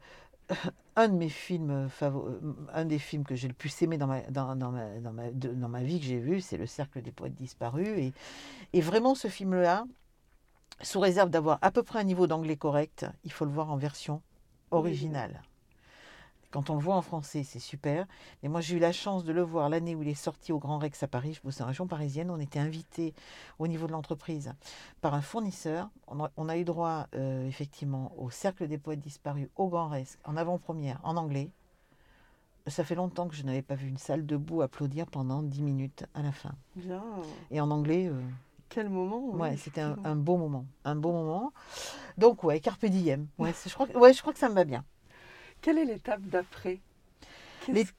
[0.96, 2.40] un de mes films euh,
[2.72, 5.30] un des films que j'ai le plus aimé dans ma dans, dans ma dans ma
[5.30, 7.88] de- dans ma vie que j'ai vu, c'est Le Cercle des poètes disparus.
[7.88, 8.12] Et,
[8.74, 9.86] et vraiment ce film-là,
[10.82, 13.76] sous réserve d'avoir à peu près un niveau d'anglais correct, il faut le voir en
[13.76, 14.22] version
[14.70, 15.42] originale.
[16.56, 18.06] Quand on le voit en français, c'est super.
[18.42, 20.58] Mais moi, j'ai eu la chance de le voir l'année où il est sorti au
[20.58, 21.34] Grand Rex à Paris.
[21.34, 22.30] Je bossais en région parisienne.
[22.30, 23.12] On était invité
[23.58, 24.54] au niveau de l'entreprise
[25.02, 25.90] par un fournisseur.
[26.08, 29.88] On a, on a eu droit, euh, effectivement, au Cercle des poètes disparus au Grand
[29.88, 31.50] Rex, en avant-première, en anglais.
[32.66, 36.06] Ça fait longtemps que je n'avais pas vu une salle debout applaudir pendant 10 minutes
[36.14, 36.54] à la fin.
[36.74, 37.04] Bien.
[37.50, 38.18] Et en anglais, euh,
[38.70, 39.20] Quel moment.
[39.30, 40.64] oui, ouais, c'était un, beau moment.
[40.86, 41.52] Un beau moment.
[42.16, 43.26] Donc, ouais, Carpe Diem.
[43.36, 44.86] Ouais, je, crois, que- ouais, je crois que ça me va bien.
[45.66, 46.78] Quelle est l'étape d'après?
[47.66, 47.90] Qu'est-ce Les- que-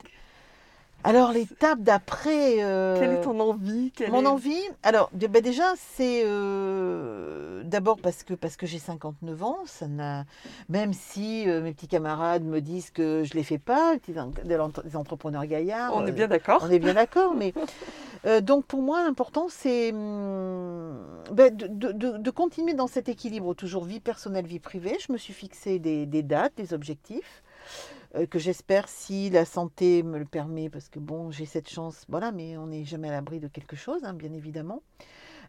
[1.04, 2.64] Alors, l'étape d'après.
[2.64, 3.92] euh, Quelle est ton envie?
[3.92, 8.80] Quelle Mon est- envie, alors bah déjà c'est euh, d'abord parce que parce que j'ai
[8.80, 10.24] 59 ans, ça n'a
[10.70, 15.46] même si euh, mes petits camarades me disent que je les fais pas, des entrepreneurs
[15.46, 15.92] gaillards.
[15.94, 16.62] On est bien d'accord.
[16.66, 17.54] on est bien d'accord, mais
[18.42, 20.98] donc pour moi l'important c'est hum,
[21.34, 24.98] ben, de, de- de- de continuer dans cet équilibre toujours vie personnelle vie privée.
[25.06, 27.44] Je me suis fixé des, des dates, des objectifs
[28.30, 32.32] que j'espère si la santé me le permet, parce que bon j'ai cette chance, voilà,
[32.32, 34.82] mais on n'est jamais à l'abri de quelque chose, hein, bien évidemment.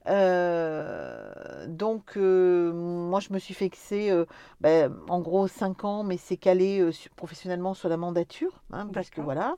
[0.07, 4.24] Euh, donc, euh, moi, je me suis fixé, euh,
[4.61, 9.11] ben, en gros, 5 ans, mais c'est calé euh, professionnellement sur la mandature, hein, parce
[9.11, 9.57] que voilà,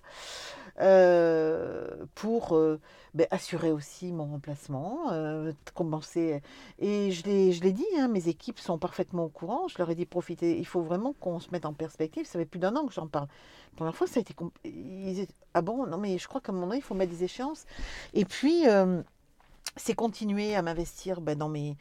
[0.81, 2.81] euh, pour euh,
[3.15, 6.43] ben, assurer aussi mon remplacement, euh, compenser.
[6.79, 9.69] Et je l'ai, dit, hein, mes équipes sont parfaitement au courant.
[9.69, 12.27] Je leur ai dit profitez, il faut vraiment qu'on se mette en perspective.
[12.27, 13.29] Ça fait plus d'un an que j'en parle.
[13.73, 14.35] La première fois, ça a été.
[14.65, 17.65] ils ah bon, non, mais je crois qu'à un moment il faut mettre des échéances.
[18.15, 18.69] Et puis.
[18.69, 19.03] euh,
[19.77, 21.77] c'est continuer à m'investir ben, dans mes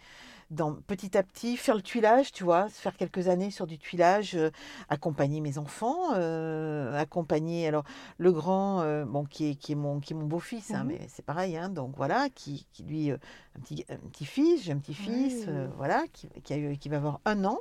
[0.51, 4.35] dans petit à petit faire le tuilage tu vois faire quelques années sur du tuilage
[4.35, 4.49] euh,
[4.89, 7.83] accompagner mes enfants euh, accompagner alors
[8.17, 10.83] le grand euh, bon qui est qui est mon qui est mon beau fils hein,
[10.83, 10.87] Mhm.
[10.87, 13.17] mais c'est pareil hein, donc voilà qui, qui lui un
[13.61, 15.45] petit un petit fils j'ai un petit fils
[15.77, 17.59] voilà qui, qui a eu- qui va avoir un an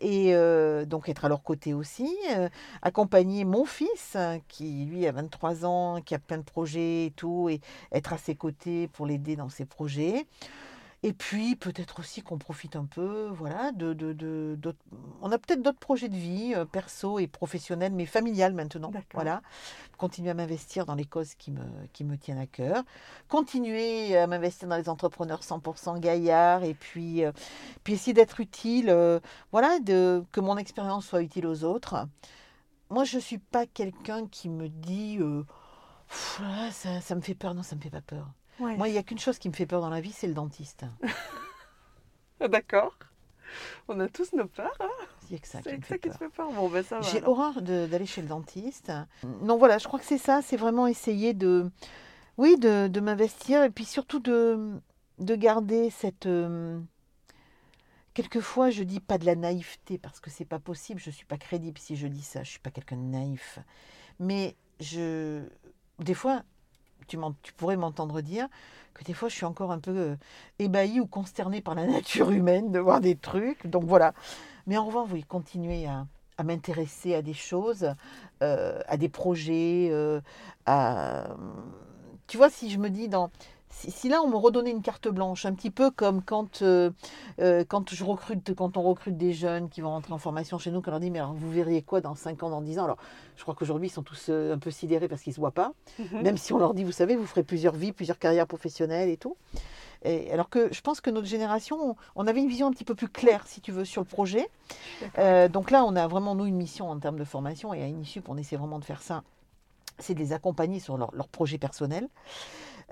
[0.00, 2.48] et euh, donc être à leur côté aussi, euh,
[2.82, 7.10] accompagner mon fils euh, qui lui a 23 ans, qui a plein de projets et
[7.12, 7.60] tout, et
[7.92, 10.26] être à ses côtés pour l'aider dans ses projets.
[11.04, 14.76] Et puis peut-être aussi qu'on profite un peu, voilà, de, de, de-
[15.20, 18.90] on a peut-être d'autres projets de vie, euh, perso et professionnels, mais familiales maintenant.
[19.12, 19.42] Voilà,
[19.98, 21.62] continuer à m'investir dans les causes qui me,
[21.92, 22.84] qui me tiennent à cœur,
[23.28, 27.32] continuer à m'investir dans les entrepreneurs 100% gaillards, et puis, euh,
[27.84, 29.18] puis essayer d'être utile, euh,
[29.52, 32.06] voilà, de, que mon expérience soit utile aux autres.
[32.90, 35.18] Moi, je ne suis pas quelqu'un qui me dit,
[36.08, 38.28] Pff, là, ça, ça me fait peur, non, ça me fait pas peur.
[38.62, 38.76] Ouais.
[38.76, 40.34] Moi, il n'y a qu'une chose qui me fait peur dans la vie, c'est le
[40.34, 40.84] dentiste.
[42.40, 42.94] Ah, D'accord.
[43.88, 44.76] On a tous nos peurs.
[44.80, 44.88] hein.
[45.28, 46.50] Il n'y a que ça qui me que fait ça qui te fait peur.
[46.52, 46.84] Bon, ben.
[47.02, 48.92] J'ai horreur d'aller chez le dentiste.
[49.42, 51.70] Non, voilà, je crois que c'est ça, c'est vraiment essayer de,
[52.38, 54.80] oui, de, de m'investir et puis surtout de,
[55.18, 56.26] de garder cette.
[56.26, 56.80] euh,
[58.14, 61.38] quelquefois, je dis pas de la naïveté parce que c'est pas possible, je suis pas
[61.38, 63.58] crédible si je dis ça, je suis pas quelqu'un de naïf.
[64.18, 65.42] Mais je,
[65.98, 66.42] des fois,
[67.06, 67.18] tu,
[67.56, 68.48] pourrais m'entendre dire
[68.94, 70.16] que des fois, je suis encore un peu euh,
[70.58, 73.66] ébahie ou consternée par la nature humaine de voir des trucs.
[73.66, 74.12] Donc voilà.
[74.66, 76.06] Mais en revanche, oui, continuer à,
[76.38, 77.94] à m'intéresser à des choses,
[78.42, 80.20] euh, à des projets, euh,
[80.66, 81.28] à...
[82.26, 83.30] Tu vois, si je me dis dans...
[83.72, 86.90] Si, si là, on me redonnait une carte blanche, un petit peu comme quand, euh,
[87.40, 90.70] euh, quand, je recrute, quand on recrute des jeunes qui vont rentrer en formation chez
[90.70, 92.84] nous, qu'on leur dit, mais alors, vous verriez quoi dans 5 ans, dans 10 ans?
[92.84, 92.98] Alors,
[93.36, 95.52] je crois qu'aujourd'hui, ils sont tous euh, un peu sidérés parce qu'ils ne se voient
[95.52, 95.72] pas.
[95.98, 96.22] Mhm.
[96.22, 99.16] Même si on leur dit, vous savez, vous ferez plusieurs vies, plusieurs carrières professionnelles et
[99.16, 99.36] tout.
[100.04, 102.94] Et alors que je pense que notre génération, on avait une vision un petit peu
[102.94, 104.48] plus claire, si tu veux, sur le projet.
[105.48, 107.72] Donc là, on a vraiment, nous, une mission en termes de formation.
[107.72, 109.22] Et à Inisup, on essaie vraiment de faire ça.
[110.00, 112.08] C'est de les accompagner sur leur, leur projet personnel.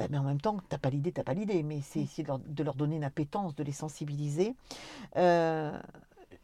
[0.00, 1.62] Euh, mais en même temps, tu n'as pas l'idée, tu n'as pas l'idée.
[1.62, 4.54] Mais c'est essayer de leur, de leur donner une appétence, de les sensibiliser.
[5.16, 5.78] Euh,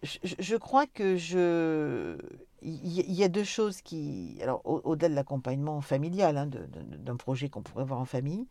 [0.03, 2.17] je, je- crois que je.
[2.63, 4.39] Il y, a deux choses qui.
[4.43, 8.47] Alors, au- au-delà de l'accompagnement familial, hein, d'un projet qu'on pourrait voir en famille,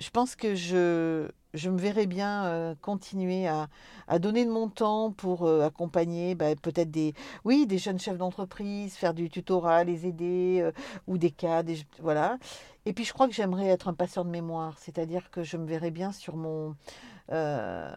[0.00, 3.68] je pense que je, je me verrais bien euh, continuer à,
[4.08, 7.14] à donner de mon temps pour euh, accompagner bah, peut-être des,
[7.44, 10.72] oui, des jeunes chefs d'entreprise, faire du tutorat, les aider, euh,
[11.06, 11.62] ou des cas,
[12.00, 12.38] voilà.
[12.86, 15.66] Et puis je crois que j'aimerais être un passeur de mémoire, c'est-à-dire que je me
[15.66, 16.74] verrais bien sur mon,
[17.32, 17.92] euh,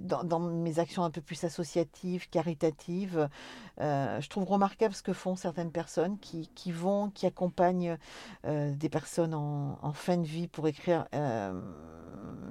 [0.00, 3.28] dans, dans mes actions un peu plus associatives, caritatives.
[3.80, 7.98] Euh, je trouve remarquable ce que font certaines personnes qui, qui vont, qui accompagnent
[8.46, 11.06] euh, des personnes en, en fin de vie pour écrire.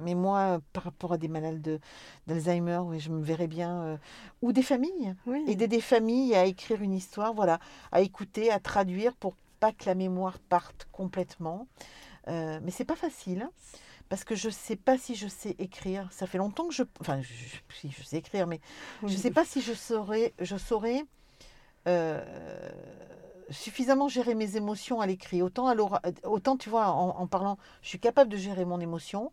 [0.00, 1.80] mais moi, par rapport à des malades de-
[2.26, 3.98] d'Alzheimer, oui, je me verrais bien.
[4.42, 5.44] ou des familles, Oui.
[5.46, 7.58] aider des familles à écrire une histoire, voilà,
[7.92, 11.66] à écouter, à traduire pour pas que la mémoire parte complètement.
[12.26, 13.48] Mais c'est pas facile.
[14.10, 16.06] Parce que je ne sais pas si je sais écrire.
[16.12, 16.82] Ça fait longtemps que je.
[17.00, 18.60] Enfin, je, je- si je sais écrire, mais
[19.02, 21.04] je ne sais pas si je saurais, je saurais
[21.88, 22.68] euh,
[23.50, 25.42] suffisamment gérer mes émotions à l'écrit.
[25.42, 28.80] Autant, à l'ora- autant, tu vois, en, en parlant, je suis capable de gérer mon
[28.80, 29.32] émotion.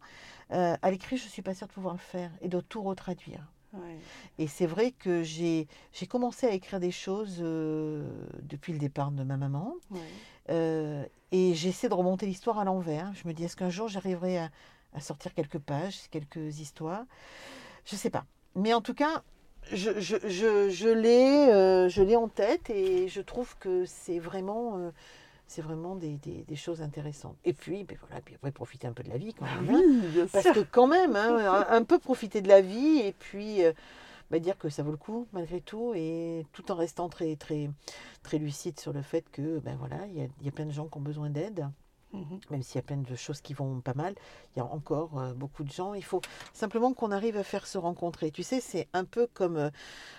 [0.51, 2.81] Euh, à l'écrit, je ne suis pas sûre de pouvoir le faire et de tout
[2.81, 3.45] retraduire.
[3.73, 3.97] Ouais.
[4.39, 8.07] Et c'est vrai que j'ai j'ai commencé à écrire des choses euh,
[8.41, 9.73] depuis le départ de ma maman.
[9.91, 9.99] Ouais.
[10.49, 13.11] Euh, et j'essaie de remonter l'histoire à l'envers.
[13.15, 14.49] Je me dis, est-ce qu'un jour j'arriverai à,
[14.93, 17.03] à sortir quelques pages, quelques histoires?
[17.85, 18.25] Je ne sais pas.
[18.55, 19.23] Mais en tout cas,
[19.71, 24.19] je, je, je, je l'ai euh, je l'ai en tête et je trouve que c'est
[24.19, 24.91] vraiment, euh,
[25.47, 27.35] c'est vraiment des, des, des choses intéressantes.
[27.43, 29.75] Et puis, ben voilà, puis après, profiter un peu de la vie quand même.
[29.75, 29.81] hein.
[29.85, 30.53] Oui, bien Parce sûr.
[30.53, 33.61] que quand même, hein, un peu profiter de la vie et puis
[34.31, 37.69] bah, dire que ça vaut le coup malgré tout et tout en restant très très
[38.23, 40.87] très lucide sur le fait que ben voilà, il y y a plein de gens
[40.87, 41.67] qui ont besoin d'aide,
[42.13, 42.39] Mhm.
[42.51, 44.15] même s'il y a plein de choses qui vont pas mal,
[44.55, 45.93] il y a encore euh, beaucoup de gens.
[45.93, 46.21] Il faut
[46.53, 48.31] simplement qu'on arrive à faire se rencontrer.
[48.31, 49.69] Tu sais, c'est un peu comme euh,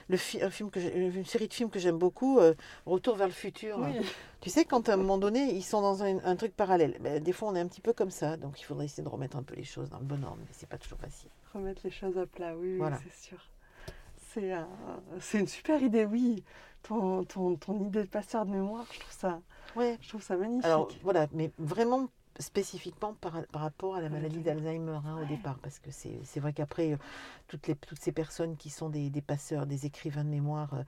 [0.09, 2.53] le fi- un film que une série de films que j'aime beaucoup, euh,
[2.85, 3.79] Retour vers le futur.
[3.81, 4.07] Oui.
[4.43, 6.99] Tu sais, quand à un moment donné, ils sont dans un, un truc parallèle.
[7.01, 9.09] Ben, des fois, on est un petit peu comme ça, donc il faudrait essayer de
[9.09, 11.31] remettre un peu les choses dans le bon ordre, mais c'est pas toujours facile.
[11.55, 13.39] Remettre les choses à plat, oui, c'est sûr.
[14.33, 14.69] C'est un-
[15.21, 16.45] c'est une super idée, oui.
[16.83, 19.41] Ton, ton, ton idée de passeur de mémoire, je trouve ça,
[19.75, 19.99] Ouais.
[20.01, 20.65] je trouve ça magnifique.
[20.67, 24.61] Alors voilà, mais vraiment spécifiquement par, par rapport à la maladie Alzheimer.
[24.61, 25.27] d'Alzheimer hein, au Ouais.
[25.27, 26.97] départ, parce que c'est c'est vrai qu'après, euh,
[27.49, 30.85] toutes, les, toutes ces personnes qui sont des, des passeurs, des écrivains de mémoire euh,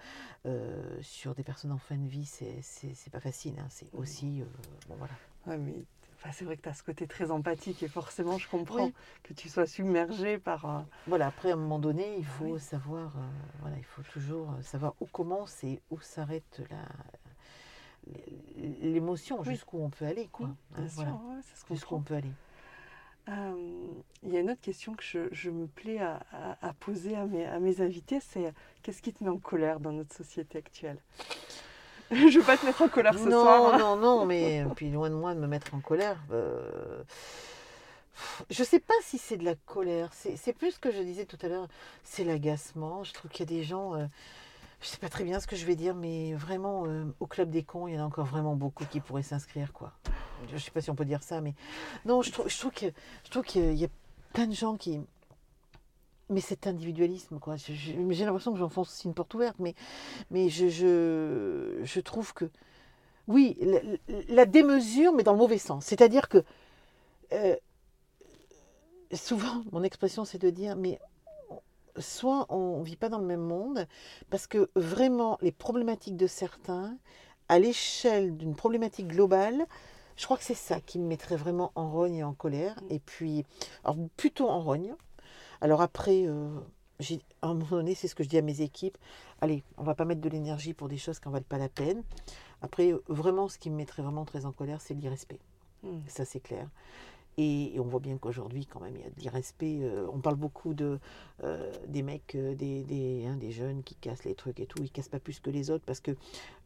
[0.46, 3.54] euh, sur des personnes en fin de vie, c'est c'est- c'est pas facile.
[3.58, 4.00] hein, c'est Mhm.
[4.00, 4.44] aussi, euh,
[4.88, 5.14] bon voilà.
[5.46, 5.74] Ouais, mais
[6.20, 8.94] enfin, c'est vrai que tu as ce côté très empathique et forcément, je comprends Oui.
[9.22, 10.64] que tu sois submergé par.
[10.66, 12.60] euh, Voilà, après à un moment donné, il faut Oui.
[12.60, 13.20] savoir, euh,
[13.60, 16.84] voilà, il faut toujours euh, savoir où commence et où s'arrête la
[18.82, 19.52] l'émotion, Oui.
[19.52, 20.48] jusqu'où on peut aller, quoi.
[20.76, 21.40] hein, voilà, ouais,
[21.70, 22.32] jusqu'où on peut aller.
[23.28, 23.86] Euh,
[24.22, 27.14] il y a une autre question que je, je me plais à, à- à poser
[27.14, 28.52] à mes, à mes invités, c'est
[28.82, 30.98] qu'est-ce qui te met en colère dans notre société actuelle?
[32.14, 33.74] Je ne veux pas te mettre en colère ce non, soir.
[33.74, 33.78] hein.
[33.78, 36.18] non, non, mais puis loin de moi de me mettre en colère.
[36.32, 37.02] euh,
[38.50, 40.10] Je sais pas si c'est de la colère.
[40.12, 41.68] C'est c'est plus ce que je disais tout à l'heure.
[42.02, 43.04] C'est l'agacement.
[43.04, 43.94] Je trouve qu'il y a des gens.
[43.94, 44.06] euh,
[44.82, 47.50] Je sais pas très bien ce que je vais dire, mais vraiment, euh, au club
[47.50, 49.92] des cons, il y en a encore vraiment beaucoup qui pourraient s'inscrire, quoi.
[50.50, 51.54] Je sais pas si on peut dire ça, mais
[52.06, 52.86] non, je trouve, je trouve que
[53.24, 53.88] je trouve qu'il y a
[54.32, 55.00] plein de gens qui.
[56.30, 57.56] Mais cet individualisme, quoi.
[57.56, 59.74] J'ai l'impression que j'enfonce aussi une porte ouverte, mais,
[60.30, 60.68] mais je,
[61.82, 62.48] je, trouve que
[63.28, 63.80] oui, la,
[64.28, 65.84] la démesure, mais dans le mauvais sens.
[65.84, 66.44] C'est-à-dire que
[67.32, 67.56] euh,
[69.12, 70.98] souvent, mon expression, c'est de dire, mais
[71.98, 73.86] soit on ne vit pas dans le même monde,
[74.30, 76.96] parce que vraiment, les problématiques de certains,
[77.48, 79.66] à l'échelle d'une problématique globale,
[80.16, 82.78] je crois que c'est ça qui me mettrait vraiment en rogne et en colère.
[82.90, 83.44] Et puis,
[83.84, 84.94] alors plutôt en rogne.
[85.60, 86.48] Alors après, euh,
[87.42, 88.96] à un moment donné, c'est ce que je dis à mes équipes.
[89.40, 91.68] Allez, on va pas mettre de l'énergie pour des choses qui n'en valent pas la
[91.68, 92.02] peine.
[92.62, 95.38] Après, vraiment, ce qui me mettrait vraiment très en colère, c'est l'irrespect.
[95.82, 96.00] Hmm.
[96.06, 96.68] Ça, c'est clair.
[97.38, 99.78] Et, et on voit bien qu'aujourd'hui, quand même, il y a de l'irrespect.
[99.80, 100.98] Euh, on parle beaucoup de,
[101.42, 104.82] euh, des mecs, euh, des, des, hein, des jeunes qui cassent les trucs et tout.
[104.82, 106.10] Ils cassent pas plus que les autres parce que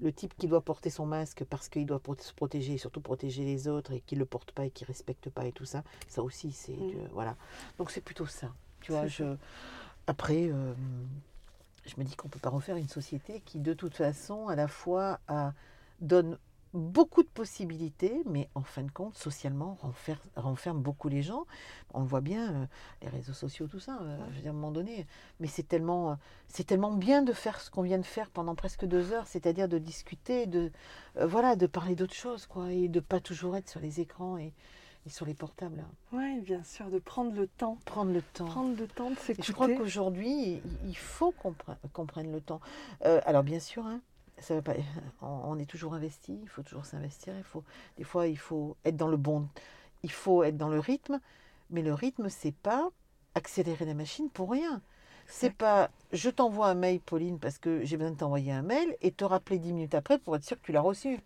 [0.00, 3.00] le type qui doit porter son masque parce qu'il doit pro- se protéger et surtout
[3.02, 5.52] protéger les autres et qui ne le porte pas et qui ne respecte pas et
[5.52, 6.72] tout ça, ça aussi, c'est.
[6.76, 6.88] Mm.
[6.88, 7.36] du- voilà.
[7.78, 8.52] Donc, c'est plutôt ça.
[8.84, 9.36] Tu vois, je.
[10.06, 10.48] Après.
[10.50, 10.74] euh,
[11.86, 14.56] je me dis qu'on ne peut pas refaire une société qui, de toute façon, à
[14.56, 15.52] la fois a-
[16.00, 16.38] donne
[16.72, 21.44] beaucoup de possibilités, mais en fin de compte, socialement, renferme, renferme beaucoup les gens.
[21.92, 22.66] On le voit bien, euh,
[23.02, 25.06] les réseaux sociaux, tout ça, euh, je veux dire, à un moment donné.
[25.40, 26.14] Mais c'est tellement, euh,
[26.48, 29.68] c'est tellement bien de faire ce qu'on vient de faire pendant presque deux heures, c'est-à-dire
[29.68, 30.72] de discuter, de,
[31.20, 34.52] voilà, de parler d'autres choses, quoi, et de pas toujours être sur les écrans et,
[35.06, 35.80] et sur les portables.
[35.80, 35.90] hein.
[36.12, 37.78] Oui, bien sûr, de prendre le temps.
[37.84, 38.46] Prendre le temps.
[38.46, 39.76] Prendre le temps de Et je crois s'écouter.
[39.76, 42.60] qu'aujourd'hui, il- faut qu'on pre- qu'on prenne le temps.
[43.04, 44.00] Euh, alors bien sûr, hein,
[44.38, 44.72] ça va pas,
[45.20, 47.34] on, est toujours investi, il faut toujours s'investir.
[47.36, 47.62] Il faut,
[47.98, 49.48] des fois, il faut être dans le bon,
[50.02, 51.20] il faut être dans le rythme.
[51.70, 52.88] Mais le rythme, c'est pas
[53.34, 54.80] accélérer la machine pour rien.
[55.26, 58.94] C'est pas, je t'envoie un mail, Pauline, parce que j'ai besoin de t'envoyer un mail,
[59.00, 61.18] et te rappeler dix minutes après pour être sûr que tu l'as reçu.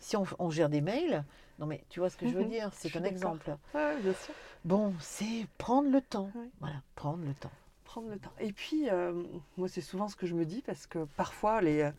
[0.00, 1.24] Si on, on gère des mails,
[1.58, 3.56] non mais tu vois ce que je veux Mhm, dire, c'est un exemple.
[3.74, 4.34] Ouais, bien sûr.
[4.64, 6.30] Bon, c'est prendre le temps.
[6.60, 7.52] Voilà, prendre le temps.
[7.84, 8.32] prendre le temps.
[8.40, 9.22] Et puis, euh,
[9.56, 11.90] moi, c'est souvent ce que je me dis parce que parfois, les, euh,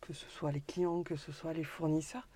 [0.00, 2.28] que ce soit les clients, que ce soit les fournisseurs,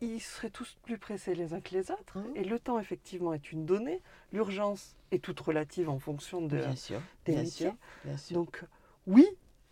[0.00, 2.18] ils seraient tous plus pressés les uns que les autres.
[2.34, 4.00] Et le temps, effectivement, est une donnée.
[4.32, 7.66] L'urgence est toute relative en fonction de, Bien sûr, des bien métiers.
[7.66, 8.36] sûr, bien sûr.
[8.36, 8.64] Donc,
[9.06, 9.26] oui,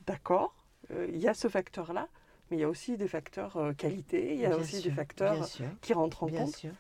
[0.07, 0.55] d'accord,
[0.91, 2.09] euh, il y a ce facteur-là,
[2.51, 4.91] mais il y a aussi des facteurs euh, qualité, il y a Bien aussi sûr,
[4.91, 6.57] des facteurs sûr, qui rentrent en bien compte.
[6.57, 6.73] sûr.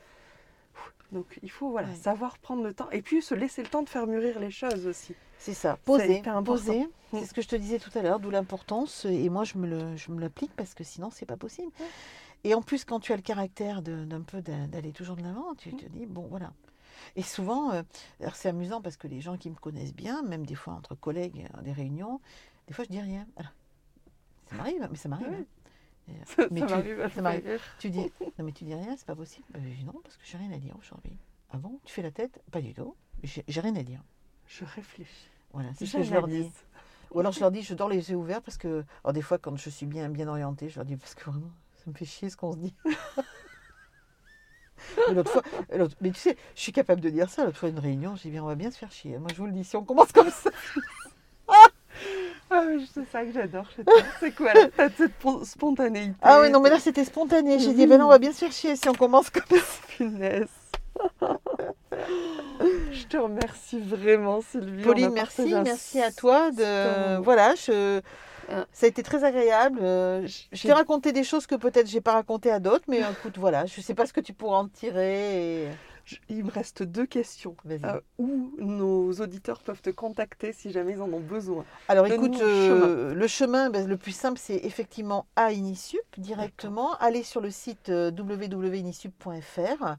[1.12, 1.94] Donc, il faut voilà, Ouais.
[1.94, 4.86] savoir prendre le temps et puis se laisser le temps de faire mûrir les choses
[4.86, 5.14] aussi.
[5.38, 6.80] C'est ça, poser, poser.
[7.12, 7.18] Mm.
[7.20, 9.04] C'est ce que je te disais tout à l'heure, d'où l'importance.
[9.06, 11.70] Et moi, je me l'applique parce que sinon, c'est pas possible.
[11.80, 11.86] Ouais.
[12.44, 15.54] Et en plus, quand tu as le caractère d'un peu d'a- d'aller toujours de l'avant,
[15.54, 16.52] tu te dis bon, voilà.
[17.16, 17.82] Et souvent, euh,
[18.20, 20.94] alors c'est amusant parce que les gens qui me connaissent bien, même des fois entre
[20.94, 22.20] collègues, à des réunions,
[22.66, 23.26] des fois je dis rien.
[23.36, 23.52] Alors,
[24.50, 25.28] ça m'arrive, mais ça m'arrive.
[25.28, 25.36] Ouais.
[25.40, 25.44] hein.
[26.08, 27.60] Euh, Ça, mais ça m'arrive ça m'arrive.
[27.78, 29.46] Tu dis, non mais tu dis rien, c'est pas possible.
[29.50, 31.16] Ben, je dis non, parce que j'ai rien à dire aujourd'hui.
[31.50, 32.94] Ah bon Tu fais la tête Pas du tout.
[33.22, 34.00] J'ai j'ai rien à dire.
[34.46, 35.28] Je réfléchis.
[35.52, 36.50] Voilà, c'est ce que je leur dis.
[37.12, 39.38] Ou alors je leur dis, je dors les yeux ouverts parce que, alors des fois
[39.38, 42.04] quand je suis bien bien orientée, je leur dis parce que vraiment, ça me fait
[42.04, 42.74] chier ce qu'on se dit.
[45.08, 45.42] Mais l'autre fois,
[45.76, 47.44] l'autre- mais tu sais, je suis capable de dire ça.
[47.44, 49.18] L'autre fois, une réunion, j'ai dit, bien, on va bien se faire chier.
[49.18, 50.50] Moi, je vous le dis, si on commence comme ça.
[52.50, 53.94] Ah oui, c'est ça que j'adore chez toi.
[54.20, 56.14] C'est quoi là T'as cette pon- spontanéité?
[56.22, 57.58] Ah oui, non, mais là, c'était spontané.
[57.58, 59.56] J'ai dit, ben non, on va bien se faire chier si on commence comme ça.
[59.88, 60.48] Finesse.
[62.92, 64.82] je te remercie vraiment, Sylvie.
[64.82, 66.50] Pauline, merci, merci à toi.
[66.50, 68.00] De, voilà, je,
[68.50, 68.64] Ah.
[68.72, 69.78] ça a été très agréable.
[69.82, 73.36] Euh, Je t'ai raconté des choses que peut-être j'ai pas racontées à d'autres, mais écoute,
[73.38, 75.64] voilà, je sais pas ce que tu pourras en tirer.
[75.64, 75.68] et-
[76.28, 77.56] Il me reste deux questions.
[77.68, 82.38] Euh, où nos auditeurs peuvent te contacter si jamais ils en ont besoin Alors écoute,
[82.38, 86.94] le euh, le chemin, ben, le plus simple, c'est effectivement à Inisup directement.
[86.96, 89.96] Aller sur le site euh, www.inisup.fr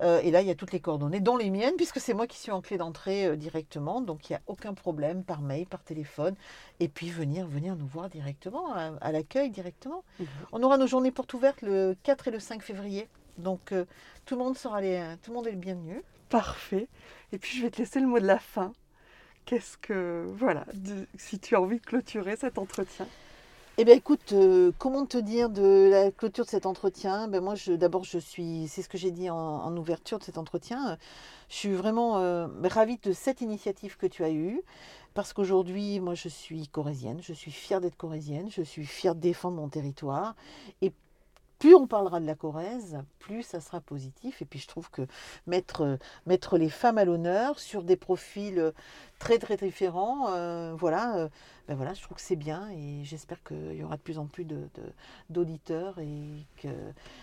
[0.00, 2.26] euh, et là, il y a toutes les coordonnées, dont les miennes, puisque c'est moi
[2.26, 4.00] qui suis en clé d'entrée directement.
[4.00, 6.34] Donc il n'y a aucun problème par mail, par téléphone.
[6.80, 10.04] Et puis venir, venir nous voir directement, à, à l'accueil directement.
[10.18, 10.26] Mhm.
[10.52, 13.08] On aura nos journées portes ouvertes le 4 et le 5 février.
[13.38, 13.84] Donc euh,
[14.24, 16.02] tout le monde sera les, tout le monde est le bienvenu.
[16.28, 16.88] Parfait.
[17.32, 18.72] Et puis je vais te laisser le mot de la fin.
[19.44, 20.24] Qu'est-ce que.
[20.36, 23.06] Voilà, de- si tu as envie de clôturer cet entretien.
[23.78, 27.26] Eh bien, écoute, euh, comment te dire de la clôture de cet entretien?
[27.26, 30.36] Ben Moi, d'abord, je suis, c'est ce que j'ai dit en, en ouverture de cet
[30.36, 30.98] entretien,
[31.48, 34.60] je suis vraiment euh, ravie de cette initiative que tu as eue,
[35.14, 39.20] parce qu'aujourd'hui, moi, je suis corésienne, je suis fière d'être corésienne, je suis fière de
[39.20, 40.36] défendre mon territoire,
[40.82, 40.92] et
[41.62, 44.42] plus on parlera de la Corrèze, plus ça sera positif.
[44.42, 45.02] Et puis je trouve que
[45.46, 48.72] mettre, mettre les femmes à l'honneur sur des profils
[49.22, 51.28] très très différents, euh, voilà, euh,
[51.68, 54.26] ben voilà, je trouve que c'est bien et j'espère qu'il y aura de plus en
[54.26, 54.44] plus
[55.30, 56.68] d'auditeurs de, et que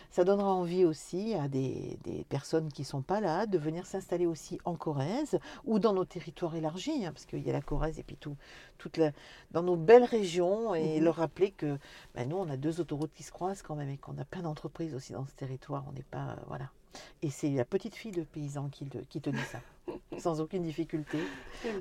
[0.09, 1.99] ça donnera envie aussi à des,
[2.29, 6.05] personnes qui ne sont pas là de venir s'installer aussi en Corrèze ou dans nos
[6.05, 8.37] territoires élargis, hein, parce qu'il y a la Corrèze et puis tout,
[8.77, 9.11] toute la,
[9.51, 11.77] dans nos belles régions et mmh leur rappeler que
[12.15, 14.41] ben nous, on a deux autoroutes qui se croisent quand même et qu'on a plein
[14.41, 15.83] d'entreprises aussi dans ce territoire.
[15.89, 16.37] On n'est pas.
[16.47, 16.69] voilà.
[17.21, 19.59] Et c'est la petite fille de paysan qui, qui te dit ça,
[20.17, 21.19] sans aucune difficulté.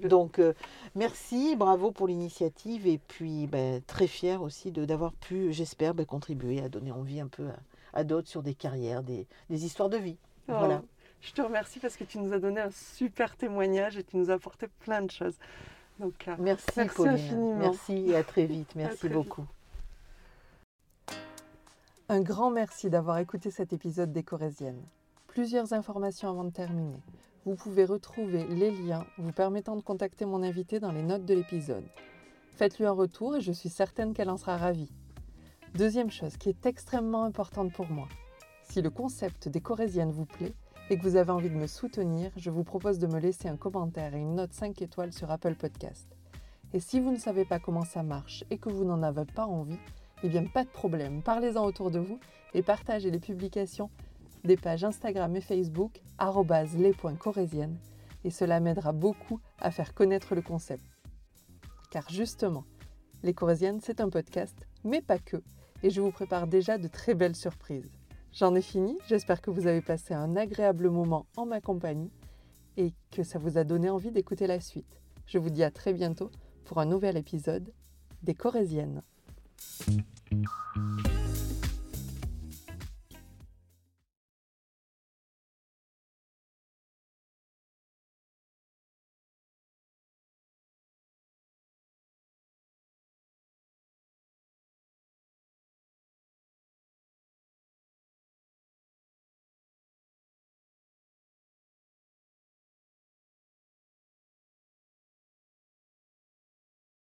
[0.04, 0.54] Donc, euh,
[0.94, 6.60] merci, bravo pour l'initiative et puis ben, très fière aussi d'avoir pu, j'espère, ben, contribuer
[6.60, 7.48] à donner envie un peu
[7.92, 10.18] à, d'autres sur des carrières, des, des histoires de vie.
[10.48, 10.82] Oh, voilà.
[11.20, 14.30] Je te remercie parce que tu nous as donné un super témoignage et tu nous
[14.30, 15.34] as apporté plein de choses.
[15.98, 17.14] Donc, euh, merci, merci Pauline.
[17.14, 17.56] Infiniment.
[17.56, 18.74] Merci et à très vite.
[18.76, 19.44] Merci beaucoup.
[22.08, 24.82] Un grand merci d'avoir écouté cet épisode des Corésiennes.
[25.38, 27.00] Plusieurs informations avant de terminer.
[27.44, 31.34] Vous pouvez retrouver les liens vous permettant de contacter mon invité dans les notes de
[31.34, 31.84] l'épisode.
[32.56, 34.90] Faites-lui un retour et je suis certaine qu'elle en sera ravie.
[35.76, 38.08] Deuxième chose qui est extrêmement importante pour moi.
[38.64, 40.54] Si le concept des Corésiennes vous plaît
[40.90, 43.56] et que vous avez envie de me soutenir, je vous propose de me laisser un
[43.56, 46.08] commentaire et une note 5 étoiles sur Apple Podcast.
[46.72, 49.46] Et si vous ne savez pas comment ça marche et que vous n'en avez pas
[49.46, 49.78] envie,
[50.24, 52.18] eh bien, pas de problème, parlez-en autour de vous
[52.54, 53.88] et partagez les publications
[54.44, 56.00] des pages Instagram et Facebook
[56.76, 57.78] les.corésiennes
[58.24, 60.84] et cela m'aidera beaucoup à faire connaître le concept.
[61.90, 62.64] Car justement,
[63.24, 65.42] Les Corésiennes, c'est un podcast, mais pas que,
[65.82, 67.90] et je vous prépare déjà de très belles surprises.
[68.32, 72.12] J'en ai fini, j'espère que vous avez passé un agréable moment en ma compagnie
[72.76, 75.00] et que ça vous a donné envie d'écouter la suite.
[75.26, 76.30] Je vous dis à très bientôt
[76.64, 77.72] pour un nouvel épisode
[78.22, 79.02] des Corésiennes.